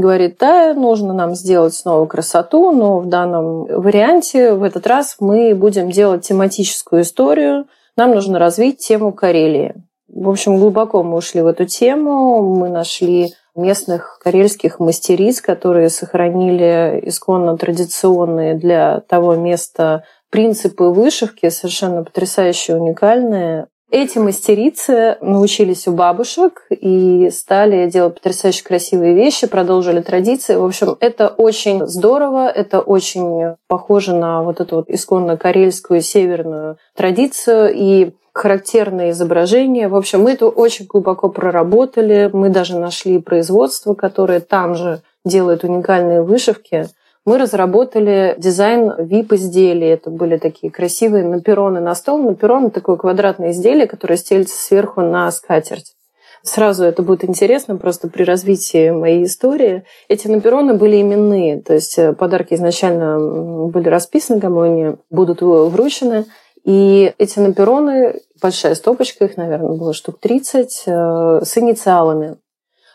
говорит, 0.00 0.36
да, 0.40 0.74
нужно 0.74 1.12
нам 1.12 1.34
сделать 1.34 1.74
снова 1.74 2.06
красоту, 2.06 2.72
но 2.72 2.98
в 2.98 3.06
данном 3.06 3.64
варианте 3.64 4.54
в 4.54 4.62
этот 4.62 4.86
раз 4.86 5.16
мы 5.20 5.54
будем 5.54 5.90
делать 5.90 6.26
тематическую 6.26 7.02
историю. 7.02 7.66
Нам 7.96 8.14
нужно 8.14 8.38
развить 8.38 8.78
тему 8.78 9.12
Карелии. 9.12 9.74
В 10.08 10.28
общем, 10.28 10.58
глубоко 10.58 11.02
мы 11.02 11.16
ушли 11.16 11.42
в 11.42 11.46
эту 11.46 11.64
тему. 11.64 12.42
Мы 12.42 12.68
нашли 12.68 13.32
местных 13.54 14.18
карельских 14.22 14.78
мастериц, 14.78 15.40
которые 15.40 15.90
сохранили 15.90 17.00
исконно 17.04 17.56
традиционные 17.56 18.54
для 18.54 19.00
того 19.00 19.34
места 19.34 20.04
принципы 20.30 20.84
вышивки, 20.84 21.50
совершенно 21.50 22.04
потрясающие, 22.04 22.76
уникальные. 22.76 23.66
Эти 23.94 24.16
мастерицы 24.16 25.18
научились 25.20 25.86
у 25.86 25.92
бабушек 25.92 26.64
и 26.70 27.28
стали 27.30 27.90
делать 27.90 28.14
потрясающе 28.14 28.64
красивые 28.64 29.12
вещи, 29.12 29.46
продолжили 29.46 30.00
традиции. 30.00 30.56
В 30.56 30.64
общем, 30.64 30.96
это 30.98 31.28
очень 31.28 31.86
здорово, 31.86 32.48
это 32.48 32.80
очень 32.80 33.54
похоже 33.68 34.14
на 34.14 34.42
вот 34.44 34.60
эту 34.60 34.76
вот 34.76 34.88
исконно 34.88 35.36
карельскую 35.36 36.00
северную 36.00 36.78
традицию 36.96 37.70
и 37.74 38.12
характерные 38.32 39.10
изображения. 39.10 39.88
В 39.88 39.96
общем, 39.96 40.22
мы 40.22 40.30
это 40.32 40.48
очень 40.48 40.86
глубоко 40.86 41.28
проработали. 41.28 42.30
Мы 42.32 42.48
даже 42.48 42.78
нашли 42.78 43.18
производство, 43.18 43.92
которое 43.92 44.40
там 44.40 44.74
же 44.74 45.02
делает 45.26 45.64
уникальные 45.64 46.22
вышивки 46.22 46.88
мы 47.24 47.38
разработали 47.38 48.34
дизайн 48.38 48.90
VIP-изделий. 48.98 49.88
Это 49.88 50.10
были 50.10 50.38
такие 50.38 50.72
красивые 50.72 51.24
напероны 51.24 51.80
на 51.80 51.94
стол. 51.94 52.18
Наперон— 52.18 52.70
такое 52.72 52.96
квадратное 52.96 53.52
изделие, 53.52 53.86
которое 53.86 54.16
стелится 54.16 54.60
сверху 54.60 55.02
на 55.02 55.30
скатерть. 55.30 55.94
Сразу 56.42 56.84
это 56.84 57.02
будет 57.02 57.24
интересно 57.24 57.76
просто 57.76 58.08
при 58.08 58.24
развитии 58.24 58.90
моей 58.90 59.24
истории. 59.24 59.84
Эти 60.08 60.26
напероны 60.26 60.74
были 60.74 61.00
именные, 61.00 61.62
то 61.62 61.72
есть 61.72 61.96
э, 61.98 62.12
подарки 62.14 62.54
изначально 62.54 63.68
были 63.68 63.88
расписаны, 63.88 64.40
кому 64.40 64.62
они 64.62 64.96
будут 65.08 65.40
вручены. 65.40 66.26
И 66.64 67.12
эти 67.18 67.38
напероны, 67.38 68.20
большая 68.40 68.74
стопочка, 68.74 69.24
их, 69.26 69.36
наверное, 69.36 69.76
было 69.76 69.94
штук 69.94 70.18
30, 70.18 70.82
э, 70.86 71.40
с 71.44 71.58
инициалами. 71.58 72.36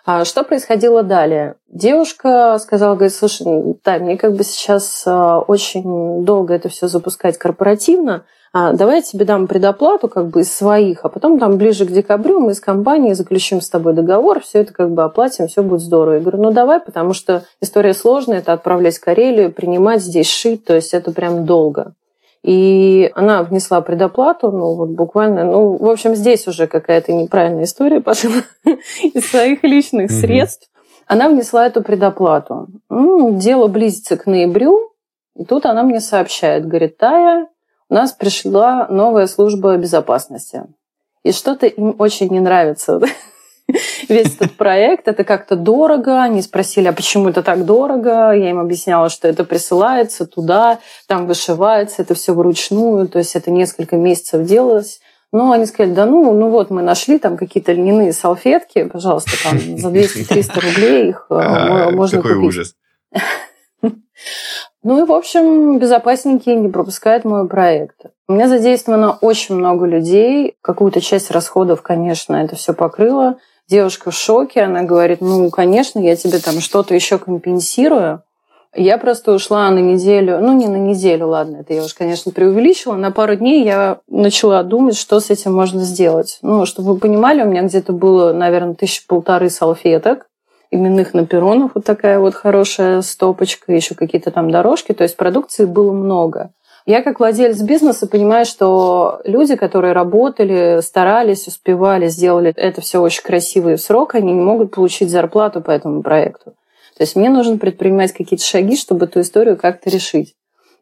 А 0.09 0.23
что 0.23 0.45
происходило 0.45 1.03
далее? 1.03 1.55
Девушка 1.67 2.57
сказала, 2.59 2.95
говорит, 2.95 3.13
слушай, 3.13 3.45
да, 3.83 3.99
мне 3.99 4.15
как 4.15 4.35
бы 4.35 4.45
сейчас 4.45 5.03
а, 5.05 5.39
очень 5.41 6.23
долго 6.23 6.53
это 6.53 6.69
все 6.69 6.87
запускать 6.87 7.37
корпоративно, 7.37 8.23
а 8.53 8.71
давай 8.71 8.95
я 8.95 9.01
тебе 9.01 9.25
дам 9.25 9.47
предоплату 9.47 10.07
как 10.07 10.29
бы 10.29 10.41
из 10.41 10.53
своих, 10.53 11.01
а 11.03 11.09
потом 11.09 11.37
там 11.39 11.57
ближе 11.57 11.85
к 11.85 11.91
декабрю 11.91 12.39
мы 12.39 12.53
с 12.53 12.61
компанией 12.61 13.15
заключим 13.15 13.59
с 13.59 13.69
тобой 13.69 13.91
договор, 13.91 14.39
все 14.39 14.59
это 14.59 14.71
как 14.71 14.91
бы 14.91 15.03
оплатим, 15.03 15.49
все 15.49 15.61
будет 15.61 15.81
здорово. 15.81 16.13
Я 16.13 16.21
говорю, 16.21 16.41
ну 16.41 16.51
давай, 16.51 16.79
потому 16.79 17.11
что 17.11 17.43
история 17.61 17.93
сложная, 17.93 18.37
это 18.37 18.53
отправлять 18.53 18.95
в 18.95 19.03
Карелию, 19.03 19.51
принимать 19.51 20.01
здесь, 20.01 20.31
шить, 20.31 20.63
то 20.63 20.73
есть 20.73 20.93
это 20.93 21.11
прям 21.11 21.45
долго. 21.45 21.95
И 22.47 23.11
она 23.13 23.43
внесла 23.43 23.81
предоплату, 23.81 24.51
ну 24.51 24.75
вот 24.75 24.91
буквально, 24.91 25.43
ну, 25.43 25.75
в 25.75 25.89
общем, 25.89 26.15
здесь 26.15 26.47
уже 26.47 26.65
какая-то 26.67 27.11
неправильная 27.11 27.65
история 27.65 27.99
пошла 28.01 28.41
из 29.03 29.29
своих 29.29 29.63
личных 29.63 30.09
средств. 30.09 30.69
Она 31.07 31.27
внесла 31.27 31.67
эту 31.67 31.83
предоплату. 31.83 32.67
Дело 32.89 33.67
близится 33.67 34.15
к 34.15 34.27
ноябрю, 34.27 34.93
и 35.35 35.43
тут 35.43 35.65
она 35.65 35.83
мне 35.83 35.99
сообщает, 35.99 36.65
говорит, 36.65 36.97
Тая, 36.97 37.49
у 37.89 37.93
нас 37.93 38.13
пришла 38.13 38.87
новая 38.89 39.27
служба 39.27 39.75
безопасности. 39.75 40.63
И 41.23 41.33
что-то 41.33 41.65
им 41.65 41.97
очень 41.99 42.29
не 42.29 42.39
нравится. 42.39 43.01
весь 44.09 44.35
этот 44.35 44.53
проект. 44.53 45.07
Это 45.07 45.23
как-то 45.23 45.55
дорого. 45.55 46.21
Они 46.21 46.41
спросили, 46.41 46.87
а 46.87 46.93
почему 46.93 47.29
это 47.29 47.43
так 47.43 47.65
дорого? 47.65 48.31
Я 48.31 48.49
им 48.49 48.59
объясняла, 48.59 49.09
что 49.09 49.27
это 49.27 49.43
присылается 49.43 50.25
туда, 50.25 50.79
там 51.07 51.27
вышивается, 51.27 52.01
это 52.01 52.15
все 52.15 52.33
вручную. 52.33 53.07
То 53.07 53.19
есть 53.19 53.35
это 53.35 53.51
несколько 53.51 53.97
месяцев 53.97 54.45
делалось. 54.45 54.99
Но 55.33 55.51
они 55.51 55.65
сказали, 55.65 55.93
да 55.93 56.05
ну, 56.05 56.33
ну 56.33 56.49
вот 56.49 56.69
мы 56.69 56.81
нашли 56.81 57.19
там 57.19 57.35
какие-то 57.35 57.73
льняные 57.73 58.13
салфетки, 58.13 58.85
пожалуйста, 58.85 59.31
там 59.43 59.59
за 59.77 59.89
200-300 59.89 60.61
рублей 60.61 61.09
их 61.09 61.25
а, 61.29 61.91
можно 61.91 62.21
какой 62.21 62.35
купить. 62.35 62.47
ужас. 62.47 62.75
Ну 64.87 65.03
и, 65.03 65.05
в 65.05 65.11
общем, 65.11 65.79
безопасники 65.79 66.49
не 66.49 66.69
пропускают 66.69 67.25
мой 67.25 67.45
проект. 67.45 68.05
У 68.29 68.31
меня 68.31 68.47
задействовано 68.47 69.17
очень 69.19 69.55
много 69.55 69.85
людей. 69.85 70.55
Какую-то 70.61 71.01
часть 71.01 71.29
расходов, 71.29 71.81
конечно, 71.81 72.37
это 72.37 72.55
все 72.55 72.73
покрыло. 72.73 73.35
Девушка 73.67 74.11
в 74.11 74.13
шоке, 74.13 74.61
она 74.61 74.83
говорит, 74.83 75.19
ну, 75.19 75.49
конечно, 75.49 75.99
я 75.99 76.15
тебе 76.15 76.39
там 76.39 76.61
что-то 76.61 76.95
еще 76.95 77.17
компенсирую. 77.17 78.21
Я 78.73 78.97
просто 78.97 79.33
ушла 79.33 79.69
на 79.71 79.79
неделю, 79.79 80.39
ну, 80.39 80.53
не 80.53 80.69
на 80.69 80.77
неделю, 80.77 81.27
ладно, 81.27 81.57
это 81.57 81.73
я 81.73 81.83
уж, 81.83 81.93
конечно, 81.93 82.31
преувеличила. 82.31 82.95
На 82.95 83.11
пару 83.11 83.35
дней 83.35 83.65
я 83.65 83.99
начала 84.07 84.63
думать, 84.63 84.95
что 84.95 85.19
с 85.19 85.29
этим 85.29 85.53
можно 85.53 85.81
сделать. 85.81 86.39
Ну, 86.41 86.65
чтобы 86.65 86.93
вы 86.93 86.97
понимали, 86.97 87.41
у 87.41 87.45
меня 87.45 87.63
где-то 87.63 87.91
было, 87.91 88.31
наверное, 88.31 88.75
тысячи 88.75 89.05
полторы 89.05 89.49
салфеток 89.49 90.27
именных 90.71 91.13
наперонов, 91.13 91.71
вот 91.75 91.85
такая 91.85 92.19
вот 92.19 92.35
хорошая 92.35 93.01
стопочка, 93.01 93.73
еще 93.73 93.95
какие-то 93.95 94.31
там 94.31 94.51
дорожки. 94.51 94.93
То 94.93 95.03
есть 95.03 95.17
продукции 95.17 95.65
было 95.65 95.91
много. 95.91 96.51
Я 96.85 97.01
как 97.01 97.19
владелец 97.19 97.61
бизнеса 97.61 98.07
понимаю, 98.07 98.45
что 98.45 99.19
люди, 99.25 99.57
которые 99.57 99.91
работали, 99.91 100.79
старались, 100.81 101.45
успевали, 101.47 102.07
сделали 102.07 102.53
это 102.55 102.79
все 102.79 103.01
очень 103.01 103.23
красиво 103.23 103.73
и 103.73 103.75
в 103.75 103.81
срок, 103.81 104.15
они 104.15 104.31
не 104.31 104.41
могут 104.41 104.71
получить 104.71 105.09
зарплату 105.09 105.59
по 105.59 105.71
этому 105.71 106.01
проекту. 106.01 106.53
То 106.97 107.03
есть 107.03 107.17
мне 107.17 107.29
нужно 107.29 107.57
предпринимать 107.57 108.13
какие-то 108.13 108.45
шаги, 108.45 108.77
чтобы 108.77 109.05
эту 109.05 109.19
историю 109.19 109.57
как-то 109.57 109.89
решить. 109.89 110.33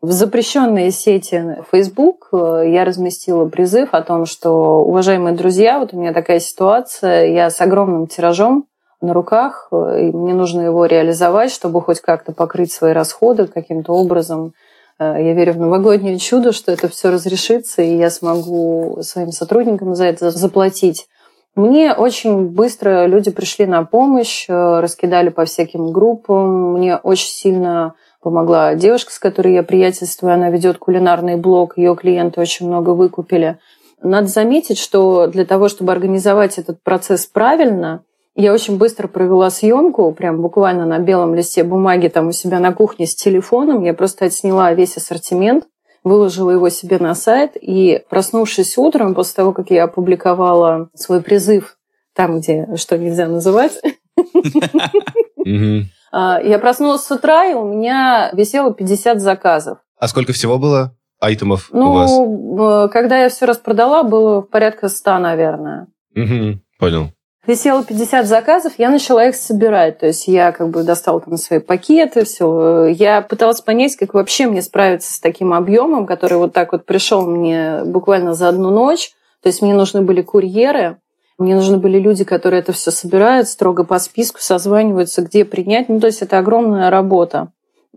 В 0.01 0.12
запрещенной 0.12 0.92
сети 0.92 1.58
Facebook 1.72 2.30
э, 2.32 2.65
я 2.68 2.86
разместила 2.86 3.48
призыв 3.50 3.89
о 3.94 4.04
том, 4.04 4.27
что, 4.27 4.82
уважаемые 4.82 5.36
друзья, 5.36 5.80
вот 5.80 5.94
у 5.94 6.00
меня 6.00 6.13
такая 6.13 6.39
ситуация, 6.39 7.25
я 7.27 7.50
с 7.50 7.60
огромным 7.60 8.06
тиражом 8.06 8.68
на 9.02 9.14
руках, 9.14 9.68
э, 9.72 10.08
и 10.08 10.12
мне 10.12 10.34
нужно 10.34 10.62
его 10.62 10.86
реализовать, 10.86 11.52
чтобы 11.52 11.82
хоть 11.82 12.02
как-то 12.02 12.32
покрыть 12.32 12.72
свои 12.72 12.94
расходы 12.94 13.48
каким-то 13.48 13.94
образом. 13.94 14.54
Э, 15.00 15.16
я 15.18 15.34
верю 15.34 15.54
в 15.54 15.60
новогоднее 15.60 16.18
чудо, 16.18 16.52
что 16.52 16.72
это 16.72 16.88
все 16.88 17.10
разрешится, 17.10 17.82
и 17.82 17.98
я 17.98 18.10
смогу 18.10 19.00
своим 19.02 19.32
сотрудникам 19.32 19.96
за 19.96 20.06
это 20.06 20.32
заплатить. 20.32 21.08
Мне 21.56 21.94
очень 21.94 22.48
быстро 22.50 23.06
люди 23.06 23.32
пришли 23.32 23.66
на 23.66 23.86
помощь, 23.86 24.46
раскидали 24.50 25.30
по 25.30 25.46
всяким 25.46 25.94
группам. 25.94 26.74
Мне 26.74 26.98
очень 26.98 27.30
сильно 27.30 27.96
помогла 28.25 28.74
девушка, 28.74 29.14
с 29.14 29.20
которой 29.20 29.54
я 29.54 29.62
приятельствую, 29.62 30.34
она 30.34 30.50
ведет 30.50 30.80
кулинарный 30.80 31.36
блог, 31.36 31.78
ее 31.78 31.96
клиенты 31.96 32.42
очень 32.42 32.68
много 32.68 32.90
выкупили. 32.90 33.60
Надо 34.02 34.28
заметить, 34.28 34.80
что 34.80 35.28
для 35.28 35.46
того, 35.46 35.70
чтобы 35.70 35.92
организовать 35.92 36.58
этот 36.58 36.82
процесс 36.82 37.28
правильно, 37.28 38.04
я 38.36 38.54
очень 38.54 38.77
быстро 38.77 39.08
провела 39.08 39.50
съемку, 39.50 40.12
прям 40.12 40.42
буквально 40.42 40.86
на 40.86 41.00
белом 41.00 41.36
листе 41.36 41.63
бумаги 41.63 42.10
там 42.10 42.27
у 42.27 42.32
себя 42.32 42.60
на 42.60 42.74
кухне 42.74 43.08
с 43.08 43.15
телефоном. 43.15 43.84
Я 43.84 43.94
просто 43.94 44.25
отсняла 44.25 44.74
весь 44.74 44.98
ассортимент, 44.98 45.65
выложила 46.04 46.51
его 46.51 46.70
себе 46.70 47.00
на 47.00 47.15
сайт, 47.15 47.54
и 47.60 48.04
проснувшись 48.10 48.77
утром, 48.77 49.15
после 49.15 49.36
того, 49.36 49.54
как 49.54 49.72
я 49.72 49.86
опубликовала 49.86 50.89
свой 50.94 51.22
призыв 51.22 51.77
там, 52.13 52.39
где 52.39 52.68
что 52.75 52.98
нельзя 52.98 53.27
называть, 53.27 53.82
А, 56.18 56.39
я 56.42 56.60
проснулась 56.60 57.01
с 57.01 57.12
утра, 57.12 57.44
и 57.44 57.54
у 57.54 57.65
меня 57.65 58.32
висело 58.32 58.74
50 58.74 59.20
заказов. 59.20 59.80
А 60.00 60.08
сколько 60.08 60.32
всего 60.32 60.58
было 60.58 60.96
айтемов 61.20 61.70
ну, 61.74 61.92
у 61.92 61.94
вас? 61.94 62.89
когда 62.94 63.18
я 63.18 63.27
все 63.27 63.46
распродала, 63.46 64.04
было 64.04 64.39
порядка 64.39 64.88
100, 64.88 65.18
наверное. 65.18 65.88
Угу, 66.15 66.62
понял. 66.80 67.12
Висело 67.48 67.84
50 67.84 68.25
заказов, 68.25 68.74
я 68.78 68.90
начала 68.90 69.28
их 69.28 69.36
собирать. 69.36 70.00
То 70.00 70.08
есть 70.08 70.28
я 70.28 70.52
как 70.52 70.70
бы 70.70 70.84
достала 70.84 71.22
там 71.22 71.38
свои 71.38 71.60
пакеты, 71.60 72.25
все. 72.25 72.86
Я 72.86 73.22
пыталась 73.22 73.62
понять, 73.62 73.96
как 73.96 74.16
вообще 74.16 74.48
мне 74.48 74.64
справиться 74.64 75.14
с 75.14 75.20
таким 75.20 75.54
объемом, 75.54 76.08
который 76.08 76.40
вот 76.40 76.54
так 76.54 76.72
вот 76.72 76.86
пришел 76.86 77.25
мне 77.25 77.84
буквально 77.86 78.34
за 78.34 78.50
одну 78.50 78.72
ночь. 78.72 79.12
То 79.44 79.50
есть 79.50 79.62
мне 79.62 79.75
нужны 79.75 80.02
были 80.02 80.24
курьеры, 80.24 80.98
мне 81.38 81.54
нужны 81.54 81.78
были 81.78 82.00
люди, 82.00 82.24
которые 82.24 82.62
это 82.62 82.72
все 82.72 82.90
собирают 82.90 83.48
строго 83.48 83.84
по 83.84 84.00
списку, 84.00 84.40
созваниваются, 84.42 85.22
где 85.22 85.46
принять. 85.46 85.88
Ну, 85.88 86.00
то 86.00 86.08
есть 86.08 86.24
это 86.24 86.40
огромная 86.40 86.90
работа. 86.90 87.50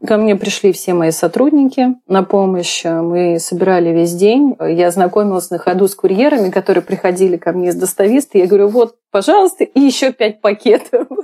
Ко 0.07 0.17
мне 0.17 0.37
пришли 0.37 0.73
все 0.73 0.95
мои 0.95 1.11
сотрудники 1.11 1.95
на 2.07 2.23
помощь. 2.23 2.85
Мы 2.85 3.39
собирали 3.41 3.91
весь 3.91 4.15
день. 4.15 4.57
Я 4.61 4.91
знакомилась 4.91 5.51
на 5.51 5.59
ходу 5.59 5.89
с 5.89 5.95
курьерами, 5.95 6.51
которые 6.51 6.83
приходили 6.83 7.37
ко 7.37 7.53
мне 7.53 7.69
из 7.69 7.75
достависта. 7.75 8.39
Я 8.39 8.47
говорю, 8.47 8.69
вот, 8.69 8.97
пожалуйста, 9.11 9.65
и 9.65 9.81
еще 9.81 10.13
пять 10.13 10.41
пакетов. 10.41 11.09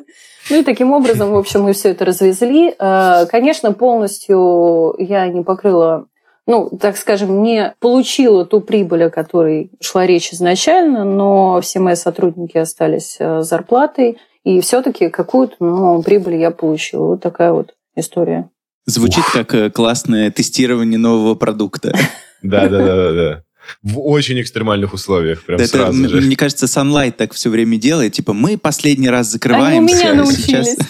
Ну 0.51 0.61
и 0.61 0.63
таким 0.63 0.93
образом, 0.93 1.31
в 1.31 1.39
общем, 1.39 1.63
мы 1.63 1.73
все 1.73 1.89
это 1.93 2.05
развезли. 2.05 2.75
Э, 2.79 3.25
конечно, 3.31 3.73
полностью 3.73 4.95
я 4.99 5.27
не 5.29 5.43
покрыла 5.43 6.07
ну, 6.47 6.69
так 6.69 6.99
скажем, 6.99 7.43
не 7.43 7.75
получила 7.81 8.45
ту 8.45 8.61
прибыль, 8.61 9.05
о 9.05 9.11
которой 9.11 9.71
шла 9.81 10.07
речь 10.07 10.33
изначально, 10.35 11.05
но 11.05 11.61
все 11.63 11.81
мои 11.81 11.95
сотрудники 11.95 12.59
остались 12.59 13.17
э, 13.19 13.41
с 13.41 13.49
зарплатой, 13.49 14.19
и 14.43 14.61
все-таки 14.61 15.09
какую-то 15.09 15.57
ну, 15.61 16.03
прибыль 16.03 16.37
я 16.37 16.51
получила. 16.51 17.07
Вот 17.07 17.23
такая 17.23 17.53
вот 17.53 17.75
история. 17.97 18.51
Звучит 18.87 19.21
Ух. 19.21 19.33
как 19.33 19.55
э, 19.55 19.71
классное 19.71 20.31
тестирование 20.31 20.99
нового 20.99 21.35
продукта. 21.35 21.97
Да, 22.43 22.69
да, 22.69 22.85
да, 22.85 23.13
да. 23.13 23.43
В 23.83 24.01
очень 24.01 24.39
экстремальных 24.39 24.93
условиях, 24.93 25.45
прям 25.45 25.59
это, 25.59 25.67
сразу 25.67 26.09
же. 26.11 26.21
Мне 26.21 26.37
кажется, 26.37 26.67
Sunlight 26.67 27.13
так 27.13 27.33
все 27.33 27.49
время 27.49 27.79
делает. 27.79 28.13
Типа, 28.13 28.35
мы 28.35 28.59
последний 28.59 29.09
раз 29.09 29.29
закрываемся. 29.29 29.95
Они 29.95 30.05
меня 30.05 30.15
научились. 30.15 30.77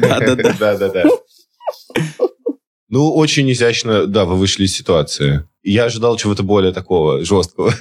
Да, 0.00 0.20
Ну, 2.88 3.12
очень 3.12 3.50
изящно, 3.50 4.06
да, 4.06 4.24
вы 4.24 4.36
вышли 4.36 4.64
из 4.64 4.76
ситуации. 4.76 5.48
Я 5.62 5.84
ожидал 5.84 6.16
чего-то 6.16 6.44
более 6.44 6.72
такого 6.72 7.24
жесткого 7.24 7.72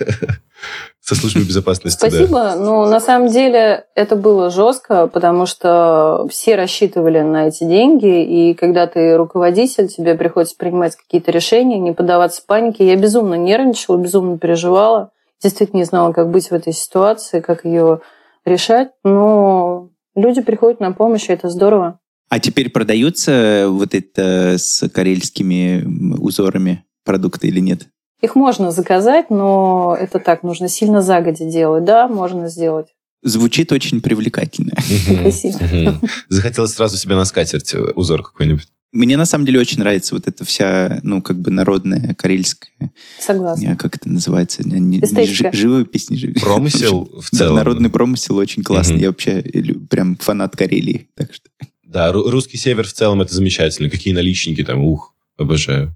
со 0.99 1.13
службой 1.13 1.43
безопасности. 1.43 1.99
Спасибо. 1.99 2.39
Да. 2.39 2.55
Ну, 2.55 2.85
на 2.87 2.99
самом 2.99 3.27
деле 3.27 3.85
это 3.93 4.15
было 4.15 4.49
жестко, 4.49 5.05
потому 5.05 5.45
что 5.45 6.25
все 6.31 6.55
рассчитывали 6.55 7.19
на 7.19 7.49
эти 7.49 7.63
деньги, 7.63 8.23
и 8.23 8.55
когда 8.55 8.87
ты 8.87 9.15
руководитель, 9.15 9.87
тебе 9.87 10.15
приходится 10.15 10.55
принимать 10.57 10.95
какие-то 10.95 11.29
решения, 11.29 11.77
не 11.77 11.91
поддаваться 11.91 12.41
панике. 12.45 12.87
Я 12.87 12.95
безумно 12.95 13.35
нервничала, 13.35 13.97
безумно 13.97 14.39
переживала. 14.39 15.11
Действительно 15.43 15.79
не 15.79 15.85
знала, 15.85 16.11
как 16.13 16.31
быть 16.31 16.49
в 16.49 16.53
этой 16.53 16.73
ситуации, 16.73 17.41
как 17.41 17.65
ее 17.65 17.99
решать. 18.45 18.89
Но 19.03 19.91
люди 20.15 20.41
приходят 20.41 20.79
на 20.79 20.91
помощь, 20.91 21.29
и 21.29 21.33
это 21.33 21.49
здорово. 21.49 21.99
А 22.29 22.39
теперь 22.39 22.69
продаются 22.69 23.67
вот 23.69 23.93
это 23.93 24.55
с 24.57 24.87
карельскими 24.89 26.15
узорами 26.17 26.83
продукты 27.03 27.47
или 27.47 27.59
нет? 27.59 27.87
Их 28.21 28.35
можно 28.35 28.71
заказать, 28.71 29.29
но 29.29 29.95
это 29.99 30.19
так, 30.19 30.43
нужно 30.43 30.67
сильно 30.67 31.01
загоди 31.01 31.49
делать. 31.49 31.83
Да, 31.83 32.07
можно 32.07 32.49
сделать. 32.49 32.87
Звучит 33.21 33.71
очень 33.71 34.01
привлекательно. 34.01 34.73
Спасибо. 35.21 35.99
Захотелось 36.29 36.73
сразу 36.73 36.97
себе 36.97 37.15
на 37.15 37.25
скатерть 37.25 37.73
узор 37.95 38.23
какой-нибудь. 38.23 38.67
Мне 38.95 39.17
на 39.17 39.25
самом 39.25 39.45
деле 39.45 39.59
очень 39.59 39.79
нравится 39.79 40.15
вот 40.15 40.27
эта 40.27 40.45
вся, 40.45 40.99
ну, 41.03 41.21
как 41.21 41.37
бы 41.39 41.51
народная 41.51 42.13
карельская. 42.13 42.93
Согласна. 43.19 43.75
Как 43.75 43.97
это 43.97 44.09
называется? 44.09 44.65
Не, 44.65 44.79
не, 44.79 45.51
живопись, 45.51 46.09
не 46.09 46.15
живопись. 46.15 46.41
Промысел 46.41 47.09
в 47.21 47.29
целом. 47.29 47.55
Народный 47.55 47.89
промысел 47.89 48.37
очень 48.37 48.63
классный. 48.63 48.99
Я 48.99 49.07
вообще 49.07 49.41
прям 49.89 50.15
фанат 50.15 50.55
Карелии. 50.55 51.09
Так 51.15 51.33
что... 51.33 51.49
Да, 51.95 52.11
русский 52.11 52.57
север 52.57 52.85
в 52.85 52.91
целом 52.91 53.21
это 53.21 53.33
замечательно. 53.33 53.89
Какие 53.89 54.13
наличники 54.13 54.61
там, 54.65 54.83
ух, 54.83 55.13
обожаю. 55.37 55.95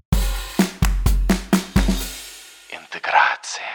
Интеграция. 2.70 3.66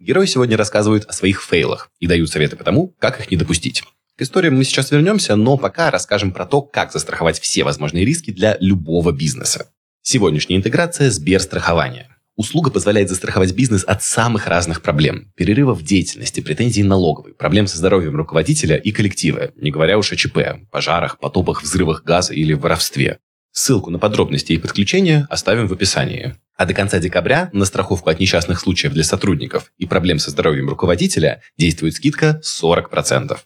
Герои 0.00 0.26
сегодня 0.26 0.56
рассказывают 0.56 1.04
о 1.04 1.12
своих 1.12 1.40
фейлах 1.44 1.90
и 2.00 2.08
дают 2.08 2.28
советы 2.28 2.56
по 2.56 2.64
тому, 2.64 2.92
как 2.98 3.20
их 3.20 3.30
не 3.30 3.36
допустить. 3.36 3.84
К 4.18 4.22
историям 4.22 4.56
мы 4.56 4.64
сейчас 4.64 4.90
вернемся, 4.90 5.36
но 5.36 5.56
пока 5.56 5.92
расскажем 5.92 6.32
про 6.32 6.44
то, 6.44 6.60
как 6.60 6.90
застраховать 6.90 7.38
все 7.38 7.62
возможные 7.62 8.04
риски 8.04 8.32
для 8.32 8.56
любого 8.58 9.12
бизнеса. 9.12 9.70
Сегодняшняя 10.02 10.56
интеграция– 10.56 11.08
Сберстрахование. 11.12 12.13
Услуга 12.36 12.72
позволяет 12.72 13.08
застраховать 13.08 13.52
бизнес 13.52 13.84
от 13.84 14.02
самых 14.02 14.48
разных 14.48 14.82
проблем. 14.82 15.30
Перерывов 15.36 15.78
в 15.78 15.84
деятельности, 15.84 16.40
претензий 16.40 16.82
налоговой, 16.82 17.32
проблем 17.32 17.68
со 17.68 17.78
здоровьем 17.78 18.16
руководителя 18.16 18.76
и 18.76 18.90
коллектива, 18.90 19.52
не 19.54 19.70
говоря 19.70 19.98
уж 19.98 20.10
о 20.10 20.16
ЧП, 20.16 20.38
пожарах, 20.72 21.20
потопах, 21.20 21.62
взрывах 21.62 22.02
газа 22.02 22.34
или 22.34 22.52
воровстве. 22.52 23.18
Ссылку 23.52 23.90
на 23.90 24.00
подробности 24.00 24.52
и 24.52 24.58
подключения 24.58 25.28
оставим 25.30 25.68
в 25.68 25.72
описании. 25.72 26.34
А 26.56 26.66
до 26.66 26.74
конца 26.74 26.98
декабря 26.98 27.50
на 27.52 27.64
страховку 27.64 28.10
от 28.10 28.18
несчастных 28.18 28.58
случаев 28.58 28.92
для 28.94 29.04
сотрудников 29.04 29.70
и 29.78 29.86
проблем 29.86 30.18
со 30.18 30.30
здоровьем 30.30 30.68
руководителя 30.68 31.40
действует 31.56 31.94
скидка 31.94 32.40
40%. 32.42 33.38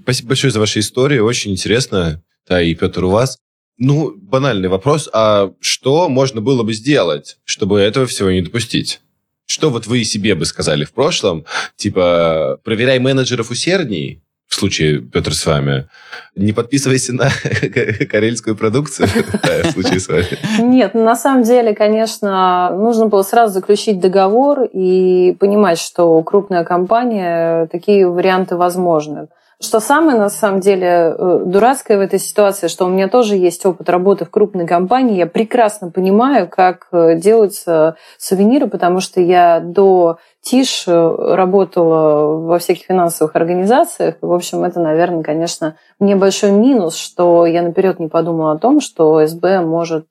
Спасибо 0.00 0.28
большое 0.28 0.52
за 0.52 0.60
ваши 0.60 0.78
истории, 0.78 1.18
очень 1.18 1.50
интересно. 1.50 2.22
Да, 2.48 2.62
и 2.62 2.74
Петр, 2.74 3.02
у 3.04 3.10
вас. 3.10 3.38
Ну, 3.78 4.12
банальный 4.16 4.68
вопрос. 4.68 5.08
А 5.12 5.52
что 5.60 6.08
можно 6.08 6.40
было 6.40 6.62
бы 6.62 6.72
сделать, 6.72 7.38
чтобы 7.44 7.80
этого 7.80 8.06
всего 8.06 8.30
не 8.30 8.40
допустить? 8.40 9.00
Что 9.46 9.70
вот 9.70 9.86
вы 9.86 10.04
себе 10.04 10.34
бы 10.34 10.44
сказали 10.44 10.84
в 10.84 10.92
прошлом? 10.92 11.44
Типа, 11.76 12.60
проверяй 12.64 12.98
менеджеров 12.98 13.50
усердней, 13.50 14.22
в 14.46 14.54
случае, 14.54 15.00
Петр, 15.00 15.34
с 15.34 15.46
вами, 15.46 15.88
не 16.36 16.52
подписывайся 16.52 17.12
на 17.12 17.28
карельскую 18.10 18.56
продукцию, 18.56 19.08
в 19.64 19.72
случае 19.72 19.98
с 19.98 20.08
вами. 20.08 20.38
Нет, 20.60 20.94
на 20.94 21.16
самом 21.16 21.42
деле, 21.42 21.74
конечно, 21.74 22.70
нужно 22.70 23.06
было 23.06 23.22
сразу 23.22 23.54
заключить 23.54 23.98
договор 23.98 24.62
и 24.72 25.36
понимать, 25.40 25.78
что 25.78 26.22
крупная 26.22 26.62
компания, 26.64 27.66
такие 27.66 28.08
варианты 28.08 28.54
возможны. 28.56 29.26
Что 29.60 29.80
самое, 29.80 30.18
на 30.18 30.30
самом 30.30 30.60
деле, 30.60 31.14
э, 31.16 31.42
дурацкое 31.46 31.98
в 31.98 32.00
этой 32.00 32.18
ситуации, 32.18 32.66
что 32.66 32.86
у 32.86 32.88
меня 32.88 33.08
тоже 33.08 33.36
есть 33.36 33.64
опыт 33.64 33.88
работы 33.88 34.24
в 34.24 34.30
крупной 34.30 34.66
компании. 34.66 35.16
Я 35.16 35.26
прекрасно 35.26 35.90
понимаю, 35.90 36.48
как 36.48 36.88
э, 36.92 37.16
делаются 37.16 37.96
сувениры, 38.18 38.66
потому 38.66 39.00
что 39.00 39.20
я 39.20 39.60
до 39.60 40.18
ТИШ 40.42 40.84
э, 40.88 41.34
работала 41.34 42.36
во 42.46 42.58
всяких 42.58 42.86
финансовых 42.86 43.36
организациях. 43.36 44.16
В 44.20 44.32
общем, 44.32 44.64
это, 44.64 44.80
наверное, 44.80 45.22
конечно, 45.22 45.76
мне 46.00 46.16
большой 46.16 46.50
минус, 46.50 46.96
что 46.96 47.46
я 47.46 47.62
наперед 47.62 48.00
не 48.00 48.08
подумала 48.08 48.52
о 48.52 48.58
том, 48.58 48.80
что 48.80 49.24
СБ 49.24 49.60
может 49.60 50.08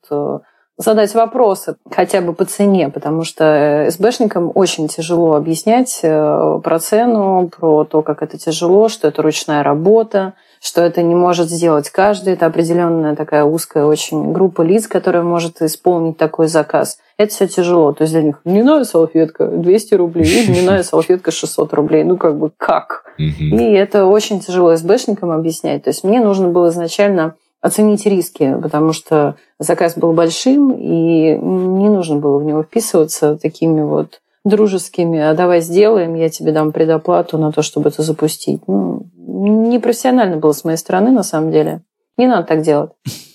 задать 0.76 1.14
вопросы 1.14 1.76
хотя 1.90 2.20
бы 2.20 2.32
по 2.32 2.44
цене, 2.44 2.88
потому 2.88 3.24
что 3.24 3.44
э, 3.44 3.90
СБшникам 3.90 4.50
очень 4.54 4.88
тяжело 4.88 5.34
объяснять 5.34 6.00
э, 6.02 6.60
про 6.62 6.78
цену, 6.80 7.48
про 7.56 7.84
то, 7.84 8.02
как 8.02 8.22
это 8.22 8.38
тяжело, 8.38 8.88
что 8.88 9.08
это 9.08 9.22
ручная 9.22 9.62
работа, 9.62 10.34
что 10.60 10.80
это 10.80 11.02
не 11.02 11.14
может 11.14 11.48
сделать 11.48 11.90
каждый, 11.90 12.32
это 12.32 12.46
определенная 12.46 13.14
такая 13.14 13.44
узкая 13.44 13.84
очень 13.84 14.32
группа 14.32 14.62
лиц, 14.62 14.88
которая 14.88 15.22
может 15.22 15.62
исполнить 15.62 16.16
такой 16.16 16.48
заказ. 16.48 16.98
Это 17.18 17.32
все 17.32 17.46
тяжело. 17.46 17.92
То 17.92 18.02
есть 18.02 18.12
для 18.12 18.22
них 18.22 18.40
льняная 18.44 18.84
салфетка 18.84 19.46
200 19.46 19.94
рублей 19.94 20.24
и 20.24 20.46
льняная 20.46 20.82
салфетка 20.82 21.30
600 21.30 21.72
рублей. 21.74 22.02
Ну, 22.02 22.16
как 22.16 22.36
бы 22.38 22.50
как? 22.56 23.04
И 23.18 23.72
это 23.72 24.06
очень 24.06 24.40
тяжело 24.40 24.74
СБшникам 24.74 25.30
объяснять. 25.30 25.84
То 25.84 25.90
есть 25.90 26.02
мне 26.02 26.20
нужно 26.20 26.48
было 26.48 26.70
изначально 26.70 27.36
оценить 27.64 28.04
риски, 28.04 28.56
потому 28.62 28.92
что 28.92 29.36
заказ 29.58 29.96
был 29.96 30.12
большим, 30.12 30.72
и 30.72 31.32
не 31.32 31.88
нужно 31.88 32.16
было 32.16 32.38
в 32.38 32.44
него 32.44 32.62
вписываться 32.62 33.38
такими 33.38 33.80
вот 33.80 34.20
дружескими, 34.44 35.18
а 35.18 35.32
давай 35.32 35.62
сделаем, 35.62 36.14
я 36.14 36.28
тебе 36.28 36.52
дам 36.52 36.72
предоплату 36.72 37.38
на 37.38 37.52
то, 37.52 37.62
чтобы 37.62 37.88
это 37.88 38.02
запустить. 38.02 38.60
Ну, 38.66 39.08
непрофессионально 39.16 40.36
было 40.36 40.52
с 40.52 40.62
моей 40.64 40.76
стороны, 40.76 41.10
на 41.10 41.22
самом 41.22 41.52
деле. 41.52 41.80
Не 42.18 42.26
надо 42.26 42.46
так 42.46 42.60
делать. 42.60 42.90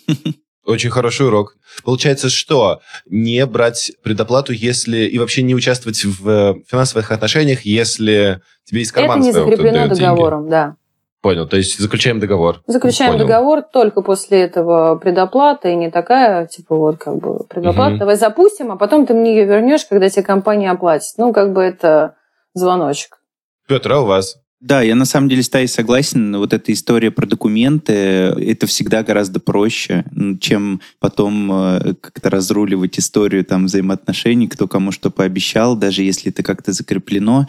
Очень 0.63 0.91
хороший 0.91 1.25
урок. 1.25 1.55
Получается, 1.83 2.29
что 2.29 2.81
не 3.07 3.43
брать 3.47 3.93
предоплату, 4.03 4.53
если 4.53 5.07
и 5.07 5.17
вообще 5.17 5.41
не 5.41 5.55
участвовать 5.55 6.05
в 6.05 6.59
финансовых 6.67 7.11
отношениях, 7.11 7.61
если 7.61 8.41
тебе 8.65 8.81
из 8.81 8.91
кармана 8.91 9.21
Это 9.21 9.25
не 9.25 9.31
закреплено 9.31 9.87
договором, 9.87 10.41
деньги. 10.41 10.51
да. 10.51 10.75
Понял, 11.21 11.47
то 11.47 11.57
есть 11.57 11.77
заключаем 11.77 12.19
договор. 12.19 12.61
Заключаем 12.65 13.13
Понял. 13.13 13.27
договор 13.27 13.61
только 13.61 14.01
после 14.01 14.41
этого 14.41 14.95
предоплата, 14.95 15.67
и 15.67 15.75
не 15.75 15.91
такая, 15.91 16.47
типа, 16.47 16.75
вот, 16.75 16.97
как 16.97 17.17
бы, 17.17 17.43
предоплата, 17.43 17.91
угу. 17.91 17.99
давай 17.99 18.15
запустим, 18.15 18.71
а 18.71 18.77
потом 18.77 19.05
ты 19.05 19.13
мне 19.13 19.35
ее 19.35 19.45
вернешь, 19.45 19.85
когда 19.85 20.09
тебе 20.09 20.23
компания 20.23 20.71
оплатит. 20.71 21.17
Ну, 21.17 21.33
как 21.33 21.51
бы 21.51 21.61
это 21.61 22.15
звоночек. 22.53 23.19
Петр, 23.67 23.91
а 23.91 24.01
у 24.01 24.05
вас? 24.05 24.37
Да, 24.61 24.81
я 24.81 24.95
на 24.95 25.05
самом 25.05 25.29
деле 25.29 25.41
с 25.41 25.49
Таей 25.49 25.69
согласен. 25.69 26.35
Вот 26.35 26.53
эта 26.53 26.73
история 26.73 27.11
про 27.11 27.25
документы, 27.25 27.93
это 27.93 28.67
всегда 28.67 29.03
гораздо 29.03 29.39
проще, 29.39 30.03
чем 30.41 30.81
потом 30.99 31.49
э, 31.51 31.93
как-то 32.01 32.29
разруливать 32.29 32.99
историю 32.99 33.45
там 33.45 33.67
взаимоотношений, 33.67 34.49
кто 34.49 34.67
кому 34.67 34.91
что 34.91 35.11
пообещал, 35.11 35.77
даже 35.77 36.03
если 36.03 36.31
это 36.31 36.43
как-то 36.43 36.73
закреплено, 36.73 37.47